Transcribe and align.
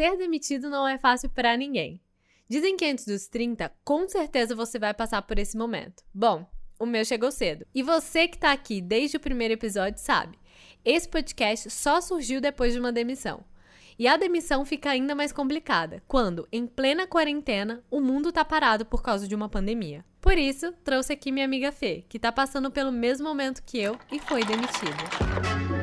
ser 0.00 0.16
demitido 0.16 0.70
não 0.70 0.88
é 0.88 0.96
fácil 0.96 1.28
para 1.28 1.54
ninguém. 1.58 2.00
Dizem 2.48 2.74
que 2.74 2.86
antes 2.86 3.04
dos 3.04 3.28
30, 3.28 3.70
com 3.84 4.08
certeza 4.08 4.54
você 4.54 4.78
vai 4.78 4.94
passar 4.94 5.20
por 5.20 5.38
esse 5.38 5.58
momento. 5.58 6.02
Bom, 6.14 6.50
o 6.78 6.86
meu 6.86 7.04
chegou 7.04 7.30
cedo. 7.30 7.66
E 7.74 7.82
você 7.82 8.26
que 8.26 8.38
tá 8.38 8.50
aqui 8.50 8.80
desde 8.80 9.18
o 9.18 9.20
primeiro 9.20 9.52
episódio 9.52 10.00
sabe. 10.00 10.38
Esse 10.82 11.06
podcast 11.06 11.68
só 11.68 12.00
surgiu 12.00 12.40
depois 12.40 12.72
de 12.72 12.80
uma 12.80 12.90
demissão. 12.90 13.44
E 13.98 14.08
a 14.08 14.16
demissão 14.16 14.64
fica 14.64 14.88
ainda 14.88 15.14
mais 15.14 15.32
complicada 15.32 16.02
quando, 16.08 16.48
em 16.50 16.66
plena 16.66 17.06
quarentena, 17.06 17.84
o 17.90 18.00
mundo 18.00 18.32
tá 18.32 18.42
parado 18.42 18.86
por 18.86 19.02
causa 19.02 19.28
de 19.28 19.34
uma 19.34 19.50
pandemia. 19.50 20.02
Por 20.18 20.38
isso, 20.38 20.72
trouxe 20.82 21.12
aqui 21.12 21.30
minha 21.30 21.44
amiga 21.44 21.70
Fê, 21.70 22.06
que 22.08 22.18
tá 22.18 22.32
passando 22.32 22.70
pelo 22.70 22.90
mesmo 22.90 23.28
momento 23.28 23.62
que 23.62 23.78
eu 23.78 23.98
e 24.10 24.18
foi 24.18 24.42
demitida. 24.46 25.79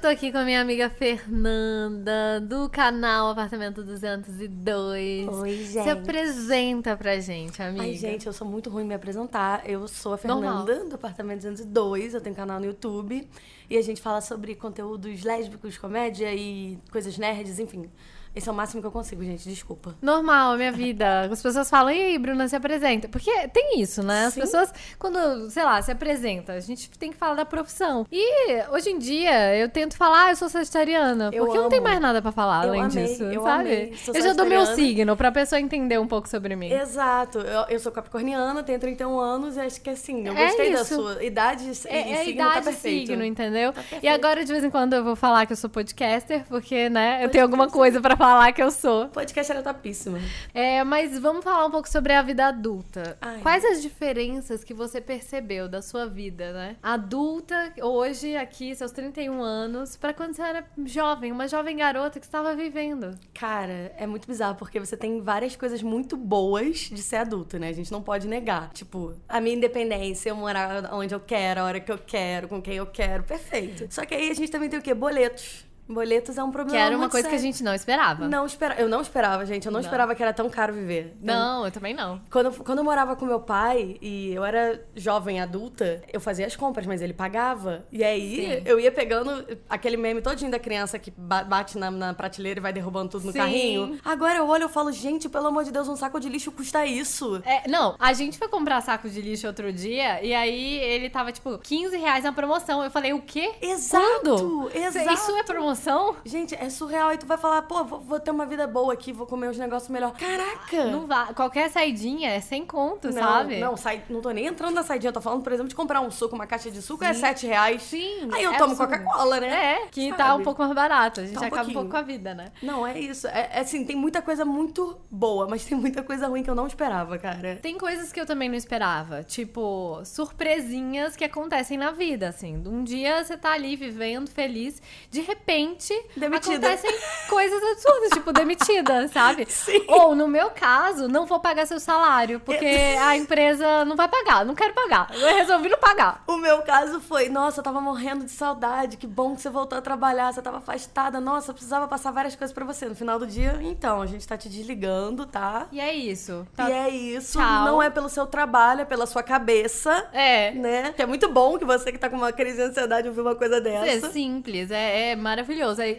Eu 0.00 0.02
tô 0.02 0.08
aqui 0.08 0.32
com 0.32 0.38
a 0.38 0.44
minha 0.44 0.62
amiga 0.62 0.88
Fernanda, 0.88 2.40
do 2.40 2.70
canal 2.70 3.28
Apartamento 3.28 3.82
202. 3.82 5.28
Oi, 5.28 5.56
gente. 5.56 5.82
Se 5.82 5.90
apresenta 5.90 6.96
pra 6.96 7.20
gente, 7.20 7.62
amiga. 7.62 7.82
Ai, 7.82 7.94
gente, 7.96 8.26
eu 8.26 8.32
sou 8.32 8.48
muito 8.48 8.70
ruim 8.70 8.84
em 8.84 8.86
me 8.86 8.94
apresentar. 8.94 9.68
Eu 9.68 9.86
sou 9.86 10.14
a 10.14 10.16
Fernanda, 10.16 10.54
Normal. 10.54 10.88
do 10.88 10.94
Apartamento 10.94 11.42
202. 11.42 12.14
Eu 12.14 12.20
tenho 12.22 12.34
canal 12.34 12.58
no 12.58 12.64
YouTube. 12.64 13.28
E 13.68 13.76
a 13.76 13.82
gente 13.82 14.00
fala 14.00 14.22
sobre 14.22 14.54
conteúdos 14.54 15.22
lésbicos, 15.22 15.76
comédia 15.76 16.34
e 16.34 16.78
coisas 16.90 17.18
nerds, 17.18 17.58
enfim. 17.58 17.90
Esse 18.34 18.48
é 18.48 18.52
o 18.52 18.54
máximo 18.54 18.80
que 18.80 18.86
eu 18.86 18.92
consigo, 18.92 19.24
gente. 19.24 19.48
Desculpa. 19.48 19.94
Normal, 20.00 20.56
minha 20.56 20.70
vida. 20.70 21.22
As 21.32 21.42
pessoas 21.42 21.68
falam, 21.68 21.90
e 21.92 22.00
aí, 22.00 22.18
Bruna, 22.18 22.46
se 22.48 22.54
apresenta. 22.54 23.08
Porque 23.08 23.30
tem 23.48 23.80
isso, 23.80 24.02
né? 24.02 24.26
As 24.26 24.34
Sim. 24.34 24.40
pessoas, 24.42 24.72
quando, 24.98 25.50
sei 25.50 25.64
lá, 25.64 25.82
se 25.82 25.90
apresenta, 25.90 26.52
a 26.52 26.60
gente 26.60 26.88
tem 26.98 27.10
que 27.10 27.16
falar 27.16 27.34
da 27.34 27.44
profissão. 27.44 28.06
E 28.10 28.24
hoje 28.72 28.90
em 28.90 28.98
dia, 28.98 29.56
eu 29.56 29.68
tento 29.68 29.96
falar, 29.96 30.26
ah, 30.26 30.30
eu 30.30 30.36
sou 30.36 30.48
sagitariana. 30.48 31.30
Eu 31.32 31.44
porque 31.46 31.58
não 31.58 31.68
tem 31.68 31.78
amo. 31.80 31.88
mais 31.88 32.00
nada 32.00 32.22
pra 32.22 32.30
falar 32.30 32.64
Eu 32.64 32.68
além 32.70 32.82
amei, 32.82 33.04
disso, 33.06 33.24
eu 33.24 33.42
sabe? 33.42 33.62
amei. 33.64 33.94
Sou 33.96 34.14
eu 34.14 34.22
já 34.22 34.32
dou 34.32 34.46
meu 34.46 34.64
signo 34.66 35.16
pra 35.16 35.32
pessoa 35.32 35.60
entender 35.60 35.98
um 35.98 36.06
pouco 36.06 36.28
sobre 36.28 36.54
mim. 36.54 36.70
Exato. 36.72 37.38
Eu, 37.40 37.62
eu 37.68 37.80
sou 37.80 37.90
capricorniana, 37.90 38.62
tenho 38.62 38.78
31 38.78 39.18
anos 39.18 39.56
e 39.56 39.60
acho 39.60 39.80
que 39.80 39.90
assim, 39.90 40.26
eu 40.26 40.36
É 40.36 40.46
gostei 40.46 40.72
da 40.72 40.84
sua 40.84 41.22
idade 41.24 41.64
e 41.64 41.88
É, 41.88 42.12
é 42.12 42.16
signo 42.24 42.30
idade 42.42 42.54
tá 42.54 42.60
e 42.60 42.64
perfeito. 42.64 43.06
signo, 43.08 43.24
entendeu? 43.24 43.72
Tá 43.72 43.80
e 43.80 43.84
perfeito. 43.84 44.14
agora, 44.14 44.44
de 44.44 44.52
vez 44.52 44.62
em 44.64 44.70
quando, 44.70 44.92
eu 44.94 45.02
vou 45.02 45.16
falar 45.16 45.46
que 45.46 45.52
eu 45.52 45.56
sou 45.56 45.68
podcaster, 45.68 46.44
porque, 46.48 46.88
né, 46.88 47.24
eu 47.24 47.28
tenho 47.28 47.42
alguma 47.44 47.68
coisa 47.68 48.00
pra 48.00 48.16
falar 48.20 48.52
que 48.52 48.62
eu 48.62 48.70
sou. 48.70 49.08
Podcast 49.08 49.50
era 49.50 49.62
topíssima. 49.62 50.18
É, 50.52 50.84
mas 50.84 51.18
vamos 51.18 51.42
falar 51.42 51.64
um 51.64 51.70
pouco 51.70 51.88
sobre 51.88 52.12
a 52.12 52.20
vida 52.20 52.48
adulta. 52.48 53.16
Ai. 53.18 53.40
Quais 53.40 53.64
as 53.64 53.80
diferenças 53.80 54.62
que 54.62 54.74
você 54.74 55.00
percebeu 55.00 55.66
da 55.66 55.80
sua 55.80 56.04
vida, 56.04 56.52
né? 56.52 56.76
Adulta, 56.82 57.72
hoje, 57.80 58.36
aqui, 58.36 58.74
seus 58.74 58.92
31 58.92 59.42
anos, 59.42 59.96
pra 59.96 60.12
quando 60.12 60.34
você 60.34 60.42
era 60.42 60.66
jovem, 60.84 61.32
uma 61.32 61.48
jovem 61.48 61.78
garota 61.78 62.20
que 62.20 62.26
estava 62.26 62.54
vivendo. 62.54 63.18
Cara, 63.32 63.90
é 63.96 64.06
muito 64.06 64.28
bizarro, 64.28 64.56
porque 64.56 64.78
você 64.78 64.98
tem 64.98 65.22
várias 65.22 65.56
coisas 65.56 65.82
muito 65.82 66.14
boas 66.14 66.90
de 66.92 67.02
ser 67.02 67.16
adulto, 67.16 67.58
né? 67.58 67.70
A 67.70 67.72
gente 67.72 67.90
não 67.90 68.02
pode 68.02 68.28
negar. 68.28 68.68
Tipo, 68.74 69.14
a 69.26 69.40
minha 69.40 69.56
independência, 69.56 70.28
eu 70.28 70.36
morar 70.36 70.92
onde 70.92 71.14
eu 71.14 71.20
quero, 71.20 71.62
a 71.62 71.64
hora 71.64 71.80
que 71.80 71.90
eu 71.90 71.98
quero, 71.98 72.48
com 72.48 72.60
quem 72.60 72.74
eu 72.74 72.86
quero, 72.86 73.22
perfeito. 73.22 73.86
Só 73.88 74.04
que 74.04 74.14
aí 74.14 74.30
a 74.30 74.34
gente 74.34 74.50
também 74.50 74.68
tem 74.68 74.78
o 74.78 74.82
quê? 74.82 74.92
Boletos. 74.92 75.69
Boletos 75.90 76.38
é 76.38 76.42
um 76.42 76.46
Que 76.46 76.52
problema 76.52 76.84
era 76.86 76.96
uma 76.96 77.08
coisa 77.08 77.28
que 77.28 77.34
a 77.34 77.38
sério. 77.38 77.52
gente 77.52 77.64
não 77.64 77.74
esperava. 77.74 78.28
Não 78.28 78.46
espera... 78.46 78.76
Eu 78.80 78.88
não 78.88 79.00
esperava, 79.00 79.44
gente. 79.44 79.66
Eu 79.66 79.72
não, 79.72 79.80
Não. 79.80 79.84
esperava 79.84 80.14
que 80.14 80.22
era 80.22 80.32
tão 80.32 80.48
caro 80.48 80.72
viver. 80.72 81.16
Eu- 81.20 81.26
Não, 81.26 81.64
eu 81.64 81.70
também 81.70 81.92
não. 81.92 82.20
Quando, 82.30 82.46
eu- 82.46 82.52
quando 82.64 82.78
eu 82.78 82.84
morava 82.84 83.16
com 83.16 83.24
meu 83.26 83.40
pai 83.40 83.96
e 84.00 84.32
eu 84.34 84.44
era 84.44 84.82
jovem 84.94 85.40
adulta, 85.40 86.02
eu 86.12 86.20
fazia 86.20 86.46
as 86.46 86.54
compras, 86.54 86.86
mas 86.86 87.02
ele 87.02 87.12
pagava. 87.12 87.84
E 87.90 88.04
aí 88.04 88.36
Sim. 88.36 88.62
eu 88.64 88.78
ia 88.78 88.92
pegando 88.92 89.44
aquele 89.68 89.96
meme 89.96 90.22
todinho 90.22 90.50
da 90.50 90.58
criança 90.58 90.98
que 90.98 91.10
ba- 91.16 91.42
bate 91.44 91.76
na, 91.76 91.90
na 91.90 92.14
prateleira 92.14 92.60
e 92.60 92.62
vai 92.62 92.72
derrubando 92.72 93.10
tudo 93.10 93.26
no 93.26 93.32
Sim. 93.32 93.38
carrinho. 93.38 93.98
Agora 94.04 94.36
eu 94.36 94.46
olho 94.46 94.66
e 94.66 94.68
falo, 94.68 94.92
gente, 94.92 95.28
pelo 95.28 95.48
amor 95.48 95.64
de 95.64 95.72
Deus, 95.72 95.88
um 95.88 95.96
saco 95.96 96.20
de 96.20 96.28
lixo 96.28 96.52
custa 96.52 96.86
isso. 96.86 97.42
É, 97.44 97.68
não, 97.68 97.96
a 97.98 98.12
gente 98.12 98.38
foi 98.38 98.48
comprar 98.48 98.80
saco 98.80 99.08
de 99.08 99.20
lixo 99.20 99.46
outro 99.46 99.72
dia 99.72 100.22
e 100.24 100.32
aí 100.34 100.78
ele 100.78 101.10
tava 101.10 101.32
tipo 101.32 101.58
15 101.58 101.96
reais 101.96 102.24
na 102.24 102.32
promoção. 102.32 102.82
Eu 102.84 102.90
falei, 102.90 103.12
o 103.12 103.20
quê? 103.22 103.50
Exato, 103.60 104.04
Quando? 104.22 104.70
exato. 104.74 105.12
Isso 105.12 105.36
é 105.36 105.42
promoção? 105.42 105.79
Gente, 106.24 106.54
é 106.54 106.68
surreal. 106.70 107.08
Aí 107.10 107.18
tu 107.18 107.26
vai 107.26 107.36
falar, 107.38 107.62
pô, 107.62 107.84
vou, 107.84 108.00
vou 108.00 108.20
ter 108.20 108.30
uma 108.30 108.46
vida 108.46 108.66
boa 108.66 108.92
aqui, 108.92 109.12
vou 109.12 109.26
comer 109.26 109.48
uns 109.48 109.58
negócios 109.58 109.88
melhor. 109.90 110.12
Caraca! 110.12 110.84
Não 110.86 111.06
vá. 111.06 111.32
Qualquer 111.34 111.70
saidinha 111.70 112.30
é 112.30 112.40
sem 112.40 112.64
conto, 112.66 113.08
Não, 113.08 113.14
sabe? 113.22 113.58
Não, 113.58 113.76
sai, 113.76 114.02
não 114.08 114.20
tô 114.20 114.30
nem 114.30 114.46
entrando 114.46 114.74
na 114.74 114.82
saidinha. 114.82 115.08
Eu 115.10 115.14
tô 115.14 115.20
falando, 115.20 115.42
por 115.42 115.52
exemplo, 115.52 115.68
de 115.68 115.74
comprar 115.74 116.00
um 116.00 116.10
suco, 116.10 116.34
uma 116.34 116.46
caixa 116.46 116.70
de 116.70 116.80
suco 116.82 117.04
é 117.04 117.12
7 117.12 117.46
reais. 117.46 117.82
Sim. 117.82 118.28
Aí 118.32 118.42
eu 118.44 118.52
é 118.52 118.58
tomo. 118.58 118.76
Coca-Cola, 118.76 119.40
né? 119.40 119.48
É, 119.74 119.86
que 119.90 120.06
Sabe? 120.10 120.16
tá 120.16 120.34
um 120.34 120.42
pouco 120.42 120.62
mais 120.62 120.74
barato. 120.74 121.20
A 121.20 121.24
gente 121.24 121.34
Tá 121.34 121.42
um 121.42 121.44
acaba 121.46 121.62
um 121.62 121.64
pouquinho. 121.64 121.74
pouco 121.80 121.90
com 121.90 121.96
a 121.96 122.02
vida, 122.02 122.34
né? 122.34 122.52
Não, 122.62 122.86
é 122.86 122.98
isso. 122.98 123.26
É, 123.26 123.50
é 123.52 123.60
assim, 123.60 123.84
tem 123.84 123.96
muita 123.96 124.22
coisa 124.22 124.44
muito 124.44 124.98
boa, 125.10 125.46
mas 125.48 125.64
tem 125.64 125.76
muita 125.76 126.02
coisa 126.02 126.26
ruim 126.28 126.42
que 126.42 126.50
eu 126.50 126.54
não 126.54 126.66
esperava, 126.66 127.18
cara. 127.18 127.58
Tem 127.60 127.76
coisas 127.76 128.12
que 128.12 128.20
eu 128.20 128.26
também 128.26 128.48
não 128.48 128.56
esperava. 128.56 129.22
Tipo, 129.22 130.00
surpresinhas 130.04 131.16
que 131.16 131.24
acontecem 131.24 131.76
na 131.76 131.90
vida, 131.90 132.28
assim. 132.28 132.62
Um 132.66 132.82
dia 132.82 133.22
você 133.22 133.36
tá 133.36 133.52
ali 133.52 133.76
vivendo, 133.76 134.30
feliz. 134.30 134.80
De 135.10 135.20
repente, 135.20 135.69
Demitida. 136.16 136.68
acontecem 136.72 136.98
coisas 137.28 137.62
absurdas, 137.62 138.10
tipo, 138.10 138.32
demitida, 138.32 139.08
sabe? 139.12 139.46
Sim. 139.48 139.84
Ou, 139.88 140.14
no 140.14 140.26
meu 140.28 140.50
caso, 140.50 141.08
não 141.08 141.26
vou 141.26 141.40
pagar 141.40 141.66
seu 141.66 141.80
salário, 141.80 142.40
porque 142.40 142.64
a 143.00 143.16
empresa 143.16 143.84
não 143.84 143.96
vai 143.96 144.08
pagar. 144.08 144.44
Não 144.44 144.54
quero 144.54 144.74
pagar. 144.74 145.08
Eu 145.14 145.34
resolvi 145.36 145.68
não 145.68 145.78
pagar. 145.78 146.22
O 146.26 146.36
meu 146.36 146.62
caso 146.62 147.00
foi, 147.00 147.28
nossa, 147.28 147.60
eu 147.60 147.64
tava 147.64 147.80
morrendo 147.80 148.24
de 148.24 148.30
saudade, 148.30 148.96
que 148.96 149.06
bom 149.06 149.34
que 149.34 149.42
você 149.42 149.50
voltou 149.50 149.78
a 149.78 149.82
trabalhar, 149.82 150.32
você 150.32 150.42
tava 150.42 150.58
afastada, 150.58 151.20
nossa, 151.20 151.50
eu 151.50 151.54
precisava 151.54 151.86
passar 151.88 152.10
várias 152.10 152.34
coisas 152.36 152.52
pra 152.54 152.64
você. 152.64 152.86
No 152.86 152.94
final 152.94 153.18
do 153.18 153.26
dia, 153.26 153.58
então, 153.62 154.00
a 154.02 154.06
gente 154.06 154.26
tá 154.26 154.36
te 154.36 154.48
desligando, 154.48 155.26
tá? 155.26 155.66
E 155.72 155.80
é 155.80 155.94
isso. 155.94 156.46
Tá- 156.56 156.68
E 156.68 156.72
é 156.72 156.88
isso, 156.90 157.38
Tchau. 157.38 157.64
não 157.64 157.82
é 157.82 157.90
pelo 157.90 158.08
seu 158.08 158.26
trabalho, 158.26 158.82
é 158.82 158.84
pela 158.84 159.06
sua 159.06 159.22
cabeça, 159.22 160.08
É. 160.12 160.50
né? 160.52 160.92
Que 160.94 161.02
é 161.02 161.06
muito 161.06 161.28
bom 161.28 161.58
que 161.58 161.64
você 161.64 161.90
que 161.92 161.98
tá 161.98 162.08
com 162.08 162.16
uma 162.16 162.32
crise 162.32 162.56
de 162.56 162.62
ansiedade 162.62 163.08
ouvir 163.08 163.20
uma 163.20 163.34
coisa 163.34 163.56
É 163.56 163.60
dessa. 163.60 164.10
simples, 164.10 164.70
é, 164.70 165.10
é 165.10 165.16
maravilhoso. 165.16 165.49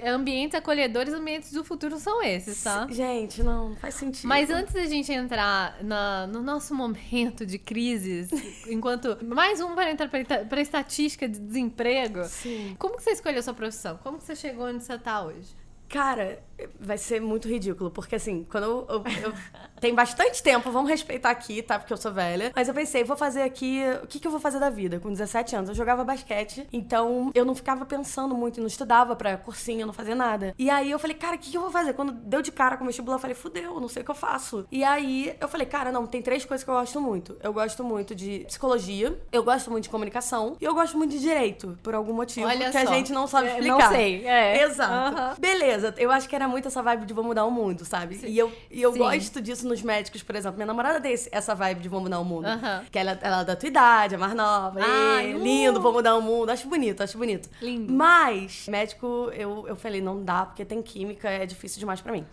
É, 0.02 0.10
ambientes 0.10 0.56
acolhedores, 0.56 1.14
ambientes 1.14 1.52
do 1.52 1.64
futuro 1.64 1.98
são 1.98 2.22
esses, 2.24 2.64
tá? 2.64 2.88
Gente, 2.90 3.44
não, 3.44 3.70
não 3.70 3.76
faz 3.76 3.96
sentido. 3.96 4.28
Mas 4.28 4.50
antes 4.50 4.74
da 4.74 4.86
gente 4.86 5.12
entrar 5.12 5.78
na- 5.84 6.28
no 6.28 6.42
nosso 6.42 6.74
momento 6.74 7.46
de 7.46 7.58
crises, 7.58 8.30
enquanto 8.70 9.18
mais 9.26 9.60
um 9.62 9.74
para 9.76 9.92
entrar 9.92 10.10
para 10.10 10.62
estatística 10.62 11.28
de 11.28 11.40
desemprego, 11.40 12.24
Sim. 12.26 12.76
como 12.80 12.98
que 12.98 13.04
você 13.04 13.12
escolheu 13.12 13.42
sua 13.44 13.54
profissão? 13.54 14.00
Como 14.04 14.18
que 14.18 14.24
você 14.24 14.36
chegou 14.36 14.66
onde 14.68 14.84
você 14.84 14.98
tá 14.98 15.24
hoje? 15.24 15.60
Cara, 15.90 16.42
vai 16.80 16.98
ser 16.98 17.22
muito 17.22 17.48
ridículo, 17.48 17.90
porque 17.92 18.16
assim, 18.16 18.46
quando 18.50 18.64
eu, 18.64 18.86
eu- 18.90 19.04
eu- 19.24 19.34
tem 19.82 19.94
bastante 19.96 20.42
tempo, 20.44 20.72
vamos 20.72 20.90
respeitar 20.90 21.30
aqui, 21.32 21.62
tá? 21.62 21.80
Porque 21.80 21.92
eu 21.94 21.98
sou 21.98 22.12
velha. 22.14 22.52
Mas 22.56 22.68
eu 22.68 22.74
pensei, 22.74 23.04
vou 23.04 23.18
fazer 23.18 23.42
aqui. 23.42 23.82
O 24.04 24.08
que, 24.08 24.20
que 24.20 24.28
eu 24.28 24.32
vou 24.32 24.40
fazer 24.40 24.60
da 24.60 24.70
vida? 24.70 25.00
Com 25.00 25.10
17 25.12 25.56
anos. 25.56 25.70
Eu 25.70 25.76
jogava 25.76 26.04
basquete, 26.04 26.68
então 26.72 27.32
eu 27.34 27.44
não 27.46 27.56
ficava 27.56 27.86
pensando 27.86 28.36
muito, 28.36 28.60
não 28.60 28.68
estudava 28.68 29.16
pra 29.16 29.38
cursinho, 29.38 29.86
não 29.86 29.94
fazia 29.94 30.16
nada. 30.16 30.54
E 30.58 30.70
aí 30.70 30.92
eu 30.92 31.00
falei, 31.00 31.16
cara, 31.16 31.36
o 31.36 31.40
que, 31.40 31.50
que 31.52 31.58
eu 31.58 31.62
vou 31.62 31.72
fazer? 31.72 31.94
Quando 31.94 32.12
deu 32.12 32.42
de 32.42 32.52
cara 32.52 32.78
com 32.78 32.84
o 32.84 32.88
vestibular, 32.88 33.16
eu 33.16 33.20
falei, 33.20 33.36
fudeu, 33.36 33.80
não 33.80 33.88
sei 33.88 34.02
o 34.02 34.06
que 34.06 34.12
eu 34.12 34.16
faço. 34.16 34.66
E 34.72 34.84
aí 34.84 35.36
eu 35.40 35.48
falei, 35.48 35.66
cara, 35.66 35.92
não, 35.92 36.06
tem 36.06 36.22
três 36.22 36.46
coisas 36.46 36.64
que 36.64 36.70
eu 36.70 36.76
gosto 36.76 37.02
muito. 37.02 37.38
Eu 37.42 37.52
gosto 37.54 37.84
muito 37.84 38.14
de 38.14 38.40
psicologia, 38.48 39.20
eu 39.32 39.44
gosto 39.44 39.72
muito 39.72 39.86
de 39.86 39.90
comunicação 39.90 40.56
e 40.62 40.66
eu 40.66 40.74
gosto 40.74 40.98
muito 40.98 41.12
de 41.12 41.20
direito, 41.20 41.78
por 41.82 41.96
algum 41.96 42.14
motivo 42.14 42.46
Olha 42.48 42.70
que 42.70 42.78
a 42.78 42.86
só. 42.86 42.94
gente 42.94 43.12
não 43.12 43.26
sabe 43.28 43.48
É, 43.48 43.52
explicar. 43.54 43.78
não 43.80 43.90
sei, 43.90 44.28
é. 44.28 44.64
Exato. 44.64 45.16
Aham. 45.18 45.36
Beleza, 45.40 45.94
eu 45.98 46.12
acho 46.12 46.30
que 46.30 46.36
era 46.36 46.48
muito 46.52 46.68
essa 46.68 46.84
vibe 46.84 47.06
de 47.06 47.14
vou 47.14 47.24
mudar 47.24 47.46
o 47.46 47.52
mundo, 47.52 47.86
sabe? 47.86 48.20
E 48.24 48.38
eu, 48.38 48.52
e 48.70 48.82
eu 48.82 48.92
Sim. 48.94 49.00
gosto 49.00 49.42
disso 49.42 49.68
nos 49.68 49.82
médicos, 49.82 50.22
por 50.22 50.36
exemplo. 50.36 50.58
Minha 50.58 50.68
namorada 50.68 51.00
tem 51.00 51.14
essa 51.32 51.56
vibe 51.56 51.82
de 51.82 51.90
vou 51.90 52.02
mudar 52.02 52.20
o 52.20 52.26
mundo. 52.26 52.46
Aham. 52.46 52.86
Que 52.92 53.00
ela, 53.00 53.18
ela 53.22 53.42
é 53.42 53.46
da 53.46 53.56
tua 53.56 53.68
idade, 53.68 54.16
é 54.16 54.18
mais 54.18 54.34
nova. 54.36 54.80
Ai, 54.82 55.32
ê, 55.32 55.36
uh. 55.36 55.44
lindo, 55.44 55.82
vou 55.82 55.94
mudar 55.94 56.16
o 56.16 56.22
mundo. 56.22 56.50
Acho 56.50 56.68
bonito, 56.68 57.02
acho 57.02 57.18
bonito. 57.18 57.50
Lindo. 57.62 57.92
Mas, 57.92 58.68
médico, 58.68 59.32
eu, 59.34 59.66
eu 59.68 59.76
falei, 59.76 60.02
não 60.02 60.24
dá, 60.24 60.46
porque 60.46 60.66
tem 60.66 60.82
química, 60.82 61.30
é 61.30 61.46
difícil 61.46 61.80
demais 61.80 62.02
pra 62.02 62.12
mim. 62.12 62.26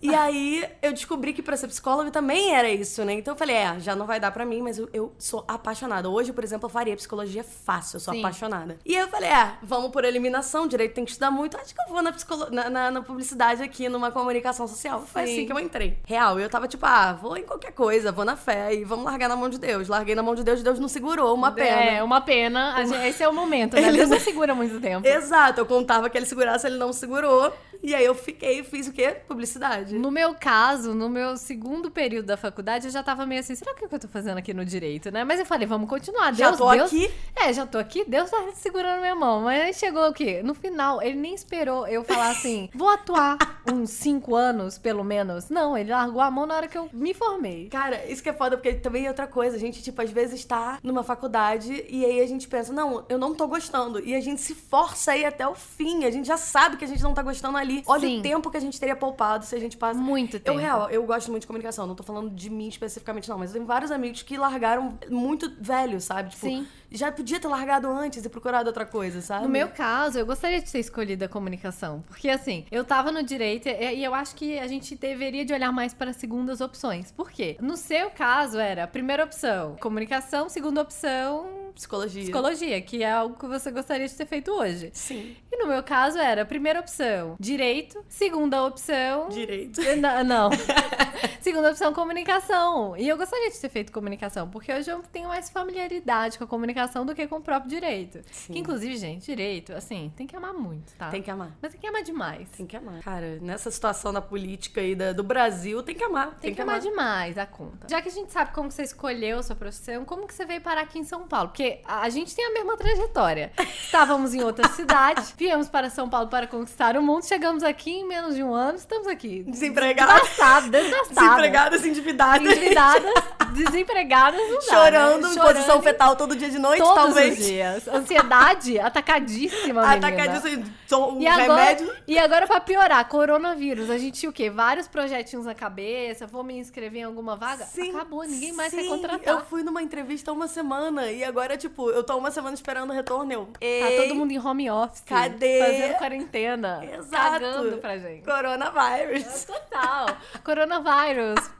E 0.00 0.14
aí, 0.14 0.64
eu 0.82 0.92
descobri 0.92 1.32
que 1.32 1.42
pra 1.42 1.56
ser 1.56 1.68
psicóloga 1.68 2.10
também 2.10 2.54
era 2.54 2.68
isso, 2.70 3.04
né? 3.04 3.14
Então 3.14 3.34
eu 3.34 3.38
falei, 3.38 3.56
é, 3.56 3.80
já 3.80 3.94
não 3.94 4.06
vai 4.06 4.18
dar 4.18 4.30
pra 4.30 4.44
mim, 4.44 4.62
mas 4.62 4.78
eu, 4.78 4.88
eu 4.92 5.12
sou 5.18 5.44
apaixonada. 5.46 6.08
Hoje, 6.08 6.32
por 6.32 6.44
exemplo, 6.44 6.66
eu 6.66 6.70
faria 6.70 6.96
psicologia 6.96 7.44
fácil, 7.44 7.96
eu 7.96 8.00
sou 8.00 8.14
Sim. 8.14 8.20
apaixonada. 8.20 8.78
E 8.84 8.96
aí 8.96 9.02
eu 9.02 9.08
falei, 9.08 9.30
é, 9.30 9.54
vamos 9.62 9.90
por 9.90 10.04
eliminação, 10.04 10.66
direito 10.66 10.94
tem 10.94 11.04
que 11.04 11.10
estudar 11.10 11.30
muito. 11.30 11.56
Acho 11.56 11.74
que 11.74 11.80
eu 11.80 11.92
vou 11.92 12.02
na, 12.02 12.12
psicolo... 12.12 12.50
na, 12.50 12.70
na, 12.70 12.90
na 12.90 13.02
publicidade 13.02 13.33
aqui 13.40 13.88
numa 13.88 14.10
comunicação 14.10 14.66
social. 14.66 15.00
Foi 15.06 15.26
Sim. 15.26 15.32
assim 15.32 15.46
que 15.46 15.52
eu 15.52 15.58
entrei. 15.58 15.98
Real, 16.06 16.38
eu 16.38 16.48
tava 16.48 16.68
tipo, 16.68 16.84
ah, 16.86 17.12
vou 17.12 17.36
em 17.36 17.42
qualquer 17.42 17.72
coisa, 17.72 18.12
vou 18.12 18.24
na 18.24 18.36
fé 18.36 18.74
e 18.74 18.84
vamos 18.84 19.04
largar 19.04 19.28
na 19.28 19.36
mão 19.36 19.48
de 19.48 19.58
Deus. 19.58 19.88
Larguei 19.88 20.14
na 20.14 20.22
mão 20.22 20.34
de 20.34 20.42
Deus, 20.42 20.62
Deus 20.62 20.78
não 20.78 20.88
segurou, 20.88 21.34
uma 21.34 21.52
pena. 21.52 21.82
É, 21.82 22.02
uma 22.02 22.20
pena. 22.20 22.74
A 22.74 22.84
gente- 22.84 23.06
esse 23.06 23.22
é 23.22 23.28
o 23.28 23.32
momento, 23.32 23.74
né? 23.74 23.82
Ele 23.88 23.98
Deus 23.98 24.10
não 24.10 24.20
segura 24.20 24.54
muito 24.54 24.80
tempo. 24.80 25.06
Exato, 25.06 25.60
eu 25.60 25.66
contava 25.66 26.08
que 26.10 26.16
ele 26.16 26.26
segurasse, 26.26 26.66
ele 26.66 26.76
não 26.76 26.92
segurou. 26.92 27.52
E 27.82 27.94
aí 27.94 28.04
eu 28.04 28.14
fiquei, 28.14 28.64
fiz 28.64 28.88
o 28.88 28.92
quê? 28.92 29.14
Publicidade. 29.28 29.98
No 29.98 30.10
meu 30.10 30.34
caso, 30.34 30.94
no 30.94 31.08
meu 31.10 31.36
segundo 31.36 31.90
período 31.90 32.24
da 32.24 32.36
faculdade, 32.36 32.86
eu 32.86 32.90
já 32.90 33.02
tava 33.02 33.26
meio 33.26 33.40
assim, 33.40 33.54
será 33.54 33.74
que 33.74 33.84
é 33.84 33.88
que 33.88 33.94
eu 33.94 33.98
tô 33.98 34.08
fazendo 34.08 34.38
aqui 34.38 34.54
no 34.54 34.64
direito, 34.64 35.10
né? 35.10 35.22
Mas 35.22 35.38
eu 35.38 35.44
falei, 35.44 35.66
vamos 35.66 35.86
continuar. 35.88 36.34
Já 36.34 36.46
Deus, 36.46 36.56
tô 36.56 36.70
Deus... 36.70 36.86
aqui. 36.86 37.10
É, 37.36 37.52
já 37.52 37.66
tô 37.66 37.76
aqui, 37.76 38.02
Deus 38.08 38.30
tá 38.30 38.42
segurando 38.54 39.00
minha 39.00 39.14
mão. 39.14 39.42
Mas 39.42 39.62
aí 39.62 39.74
chegou 39.74 40.08
o 40.08 40.14
quê? 40.14 40.42
No 40.42 40.54
final, 40.54 41.02
ele 41.02 41.16
nem 41.16 41.34
esperou 41.34 41.86
eu 41.86 42.02
falar 42.04 42.30
assim, 42.30 42.70
vou 42.74 42.88
atuar 42.88 43.23
uns 43.72 43.90
cinco 43.90 44.34
anos, 44.34 44.78
pelo 44.78 45.02
menos. 45.04 45.48
Não, 45.48 45.76
ele 45.76 45.90
largou 45.90 46.20
a 46.20 46.30
mão 46.30 46.46
na 46.46 46.56
hora 46.56 46.68
que 46.68 46.76
eu 46.76 46.88
me 46.92 47.14
formei. 47.14 47.68
Cara, 47.68 48.04
isso 48.06 48.22
que 48.22 48.28
é 48.28 48.32
foda, 48.32 48.56
porque 48.56 48.74
também 48.74 49.06
é 49.06 49.08
outra 49.08 49.26
coisa. 49.26 49.56
A 49.56 49.58
gente, 49.58 49.82
tipo, 49.82 50.00
às 50.00 50.10
vezes 50.10 50.44
tá 50.44 50.78
numa 50.82 51.02
faculdade 51.02 51.84
e 51.88 52.04
aí 52.04 52.20
a 52.20 52.26
gente 52.26 52.46
pensa, 52.48 52.72
não, 52.72 53.04
eu 53.08 53.18
não 53.18 53.34
tô 53.34 53.46
gostando. 53.46 54.00
E 54.00 54.14
a 54.14 54.20
gente 54.20 54.40
se 54.40 54.54
força 54.54 55.12
aí 55.12 55.24
até 55.24 55.46
o 55.46 55.54
fim. 55.54 56.04
A 56.04 56.10
gente 56.10 56.26
já 56.26 56.36
sabe 56.36 56.76
que 56.76 56.84
a 56.84 56.88
gente 56.88 57.02
não 57.02 57.14
tá 57.14 57.22
gostando 57.22 57.56
ali. 57.56 57.82
Olha 57.86 58.00
Sim. 58.08 58.18
o 58.18 58.22
tempo 58.22 58.50
que 58.50 58.56
a 58.56 58.60
gente 58.60 58.78
teria 58.78 58.96
poupado 58.96 59.44
se 59.44 59.54
a 59.54 59.60
gente 59.60 59.76
passa. 59.76 59.98
Muito 59.98 60.36
Eu, 60.36 60.40
tempo. 60.40 60.58
real, 60.58 60.90
eu 60.90 61.02
gosto 61.04 61.30
muito 61.30 61.42
de 61.42 61.46
comunicação. 61.46 61.86
Não 61.86 61.94
tô 61.94 62.02
falando 62.02 62.30
de 62.30 62.50
mim 62.50 62.68
especificamente, 62.68 63.28
não. 63.28 63.38
Mas 63.38 63.50
eu 63.50 63.54
tenho 63.54 63.66
vários 63.66 63.90
amigos 63.90 64.22
que 64.22 64.36
largaram 64.36 64.98
muito 65.08 65.50
velhos, 65.60 66.04
sabe? 66.04 66.30
Tipo, 66.30 66.46
Sim. 66.46 66.66
Já 66.94 67.10
podia 67.10 67.40
ter 67.40 67.48
largado 67.48 67.88
antes 67.88 68.24
e 68.24 68.28
procurado 68.28 68.68
outra 68.68 68.86
coisa, 68.86 69.20
sabe? 69.20 69.42
No 69.42 69.48
meu 69.48 69.68
caso, 69.68 70.18
eu 70.18 70.24
gostaria 70.24 70.62
de 70.62 70.70
ter 70.70 70.78
escolhido 70.78 71.24
a 71.24 71.28
comunicação. 71.28 72.02
Porque, 72.06 72.28
assim, 72.28 72.64
eu 72.70 72.84
tava 72.84 73.10
no 73.10 73.22
direito 73.22 73.68
e 73.68 74.02
eu 74.02 74.14
acho 74.14 74.34
que 74.34 74.58
a 74.58 74.66
gente 74.66 74.94
deveria 74.94 75.44
de 75.44 75.52
olhar 75.52 75.72
mais 75.72 75.92
para 75.92 76.10
as 76.10 76.16
segundas 76.16 76.60
opções. 76.60 77.10
Por 77.10 77.30
quê? 77.30 77.56
No 77.60 77.76
seu 77.76 78.10
caso, 78.10 78.58
era 78.58 78.86
primeira 78.86 79.24
opção, 79.24 79.76
comunicação, 79.80 80.48
segunda 80.48 80.80
opção, 80.80 81.63
Psicologia. 81.74 82.22
psicologia, 82.22 82.80
que 82.80 83.02
é 83.02 83.10
algo 83.10 83.36
que 83.36 83.46
você 83.46 83.70
gostaria 83.70 84.06
de 84.06 84.14
ter 84.14 84.26
feito 84.26 84.50
hoje. 84.52 84.90
Sim. 84.92 85.36
E 85.50 85.56
no 85.56 85.66
meu 85.66 85.82
caso, 85.82 86.18
era 86.18 86.44
primeira 86.44 86.80
opção, 86.80 87.36
direito, 87.38 88.04
segunda 88.08 88.64
opção... 88.64 89.28
Direito. 89.28 89.80
Não, 90.00 90.24
não. 90.24 90.50
Segunda 91.40 91.70
opção, 91.70 91.92
comunicação. 91.92 92.96
E 92.96 93.06
eu 93.08 93.16
gostaria 93.16 93.50
de 93.50 93.58
ter 93.60 93.68
feito 93.68 93.92
comunicação, 93.92 94.48
porque 94.48 94.72
hoje 94.72 94.90
eu 94.90 95.02
tenho 95.12 95.28
mais 95.28 95.50
familiaridade 95.50 96.38
com 96.38 96.44
a 96.44 96.46
comunicação 96.46 97.04
do 97.04 97.14
que 97.14 97.26
com 97.26 97.36
o 97.36 97.40
próprio 97.40 97.68
direito. 97.70 98.20
Sim. 98.32 98.54
Que, 98.54 98.58
inclusive, 98.58 98.96
gente, 98.96 99.26
direito, 99.26 99.72
assim, 99.74 100.10
tem 100.16 100.26
que 100.26 100.34
amar 100.34 100.54
muito, 100.54 100.92
tá? 100.96 101.10
Tem 101.10 101.22
que 101.22 101.30
amar. 101.30 101.52
Mas 101.60 101.72
tem 101.72 101.80
que 101.80 101.86
amar 101.86 102.02
demais. 102.02 102.48
Tem 102.56 102.66
que 102.66 102.76
amar. 102.76 103.00
Cara, 103.02 103.38
nessa 103.40 103.70
situação 103.70 104.12
da 104.12 104.20
política 104.22 104.80
aí 104.80 104.94
da- 104.94 105.12
do 105.12 105.22
Brasil, 105.22 105.82
tem 105.82 105.94
que 105.94 106.02
amar. 106.04 106.38
Tem, 106.40 106.54
que, 106.54 106.60
amar 106.62 106.80
demais 106.80 107.36
a 107.38 107.46
conta. 107.46 107.86
Já 107.88 108.00
que 108.00 108.08
a 108.08 108.12
gente 108.12 108.32
sabe 108.32 108.52
como 108.52 108.68
que 108.68 108.74
você 108.74 108.82
escolheu 108.82 109.38
a 109.38 109.42
sua 109.42 109.56
profissão, 109.56 110.04
como 110.04 110.26
que 110.26 110.34
você 110.34 110.44
veio 110.46 110.60
parar 110.62 110.82
aqui 110.82 110.98
em 110.98 111.04
São 111.04 111.28
Paulo? 111.28 111.48
Porque 111.48 111.63
a 111.84 112.04
a 112.04 112.10
gente 112.10 112.36
tem 112.36 112.44
a 112.44 112.50
mesma 112.50 112.76
trajetória. 112.76 113.50
Estávamos 113.82 114.34
em 114.34 114.42
outra 114.42 114.68
cidade, 114.68 115.32
viemos 115.38 115.70
para 115.70 115.88
São 115.88 116.06
Paulo 116.06 116.28
para 116.28 116.46
conquistar 116.46 116.98
o 116.98 117.02
mundo, 117.02 117.24
chegamos 117.24 117.62
aqui 117.62 117.90
em 117.90 118.06
menos 118.06 118.34
de 118.34 118.42
um 118.42 118.52
ano, 118.52 118.76
estamos 118.76 119.06
aqui. 119.06 119.42
Desempregadas. 119.44 120.20
Desgastadas, 120.20 120.70
desgastadas. 120.70 121.24
Desempregadas, 121.24 121.84
endividadas. 121.86 122.42
Endividadas, 122.42 123.14
desempregadas, 123.56 124.38
não 124.50 124.56
dá, 124.56 124.62
Chorando 124.62 125.28
né? 125.28 125.34
em 125.34 125.38
posição 125.38 125.80
fetal 125.80 126.14
todo 126.14 126.36
dia 126.36 126.50
de 126.50 126.58
noite, 126.58 126.82
todos 126.82 126.94
talvez. 126.94 127.38
os 127.38 127.46
dias. 127.46 127.88
Ansiedade 127.88 128.78
atacadíssima, 128.78 129.80
menina. 129.88 130.08
Atacadinho, 130.08 130.64
um 130.92 131.20
E 131.20 131.26
agora, 131.26 131.62
remédio. 131.62 131.92
e 132.06 132.18
agora, 132.18 132.46
pra 132.46 132.60
piorar, 132.60 133.08
coronavírus. 133.08 133.88
A 133.90 133.96
gente 133.96 134.20
tinha 134.20 134.30
o 134.30 134.32
quê? 134.32 134.50
Vários 134.50 134.86
projetinhos 134.86 135.46
na 135.46 135.54
cabeça. 135.54 136.26
Vou 136.26 136.44
me 136.44 136.58
inscrever 136.58 137.00
em 137.00 137.04
alguma 137.04 137.34
vaga? 137.34 137.66
Acabou, 137.94 138.24
ninguém 138.24 138.52
mais 138.52 138.72
quer 138.72 138.82
sim. 138.82 138.88
contratar. 138.88 139.34
Eu 139.34 139.44
fui 139.46 139.62
numa 139.62 139.82
entrevista 139.82 140.30
há 140.30 140.34
uma 140.34 140.46
semana 140.46 141.10
e 141.10 141.24
agora, 141.24 141.53
tipo, 141.56 141.90
eu 141.90 142.02
tô 142.04 142.16
uma 142.16 142.30
semana 142.30 142.54
esperando 142.54 142.90
o 142.90 142.92
retorno. 142.92 143.32
Eu, 143.32 143.46
Tá 143.80 144.02
todo 144.02 144.14
mundo 144.14 144.30
em 144.32 144.38
home 144.38 144.70
office. 144.70 145.00
Cadê? 145.06 145.58
Fazendo 145.60 145.94
quarentena. 145.98 146.84
Exato. 146.84 147.10
Cagando 147.40 147.78
pra 147.78 147.98
gente. 147.98 148.24
Coronavírus. 148.24 149.44
Total. 149.44 150.06
Coronavírus. 150.44 151.50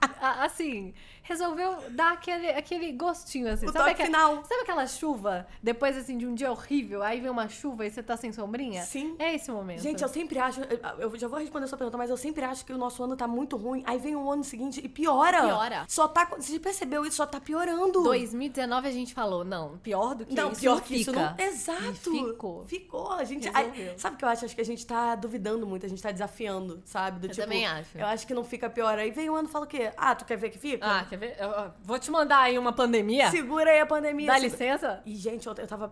assim, 0.41 0.93
resolveu 1.25 1.75
dar 1.91 2.13
aquele, 2.13 2.49
aquele 2.49 2.91
gostinho, 2.91 3.51
assim. 3.51 3.65
O 3.65 3.71
sabe, 3.71 3.91
aquela, 3.91 4.05
final. 4.05 4.45
sabe 4.45 4.61
aquela 4.61 4.85
chuva? 4.87 5.47
Depois, 5.61 5.97
assim, 5.97 6.17
de 6.17 6.25
um 6.25 6.35
dia 6.35 6.51
horrível, 6.51 7.01
aí 7.01 7.19
vem 7.19 7.29
uma 7.29 7.49
chuva 7.49 7.85
e 7.85 7.89
você 7.89 8.03
tá 8.03 8.15
sem 8.15 8.31
sombrinha? 8.31 8.83
Sim. 8.83 9.15
É 9.17 9.33
esse 9.33 9.51
momento. 9.51 9.81
Gente, 9.81 10.03
eu 10.03 10.07
sempre 10.07 10.37
acho. 10.37 10.61
Eu 10.99 11.17
já 11.17 11.27
vou 11.27 11.39
responder 11.39 11.65
a 11.65 11.67
sua 11.67 11.77
pergunta, 11.77 11.97
mas 11.97 12.09
eu 12.09 12.17
sempre 12.17 12.45
acho 12.45 12.63
que 12.63 12.71
o 12.71 12.77
nosso 12.77 13.03
ano 13.03 13.17
tá 13.17 13.27
muito 13.27 13.57
ruim. 13.57 13.83
Aí 13.87 13.97
vem 13.97 14.15
o 14.15 14.31
ano 14.31 14.43
seguinte 14.43 14.79
e 14.83 14.87
piora. 14.87 15.41
Piora. 15.41 15.85
Só 15.87 16.07
tá. 16.07 16.25
Você 16.37 16.59
percebeu 16.59 17.05
isso? 17.05 17.17
Só 17.17 17.25
tá 17.25 17.39
piorando. 17.39 18.03
2019 18.03 18.87
a 18.87 18.91
gente 18.91 19.13
falou, 19.13 19.43
não, 19.43 19.77
pior 19.79 20.13
do 20.13 20.25
que 20.25 20.35
Não, 20.35 20.51
isso 20.51 20.61
pior 20.61 20.75
não 20.75 20.81
que 20.81 20.95
isso 20.95 21.11
não. 21.11 21.35
Exato. 21.39 22.15
E 22.15 22.25
ficou. 22.25 22.63
Ficou. 22.63 23.11
A 23.13 23.23
gente. 23.23 23.49
Ai, 23.51 23.95
sabe 23.97 24.15
o 24.15 24.17
que 24.19 24.25
eu 24.25 24.29
acho? 24.29 24.45
Acho 24.45 24.55
que 24.55 24.61
a 24.61 24.65
gente 24.65 24.85
tá 24.85 25.15
duvidando 25.15 25.65
muito, 25.65 25.85
a 25.85 25.89
gente 25.89 26.01
tá 26.01 26.11
desafiando, 26.11 26.83
sabe? 26.85 27.19
Do 27.19 27.25
Eu 27.25 27.31
tipo, 27.31 27.41
também 27.41 27.65
acho. 27.65 27.97
Eu 27.97 28.05
acho 28.05 28.27
que 28.27 28.33
não 28.33 28.43
fica 28.43 28.69
pior. 28.69 28.99
Aí 28.99 29.09
vem 29.09 29.29
o 29.29 29.35
ano 29.35 29.47
e 29.47 29.51
fala 29.51 29.65
o 29.65 29.67
quê? 29.67 29.91
Ah, 29.97 30.13
tu 30.13 30.23
quer 30.23 30.37
ver 30.37 30.49
que 30.49 30.59
fica? 30.59 30.85
Ah, 30.85 31.05
quer 31.17 31.27
ver? 31.27 31.35
Eu- 31.39 31.49
eu 31.49 31.71
vou 31.83 31.97
te 31.99 32.09
mandar 32.11 32.39
aí 32.39 32.57
uma 32.57 32.73
pandemia. 32.73 33.29
Segura 33.31 33.71
aí 33.71 33.79
a 33.79 33.85
pandemia. 33.85 34.27
Dá 34.27 34.33
segura- 34.39 34.49
licença? 34.51 35.01
E, 35.05 35.15
gente, 35.15 35.47
eu, 35.47 35.53
eu 35.57 35.67
tava 35.67 35.89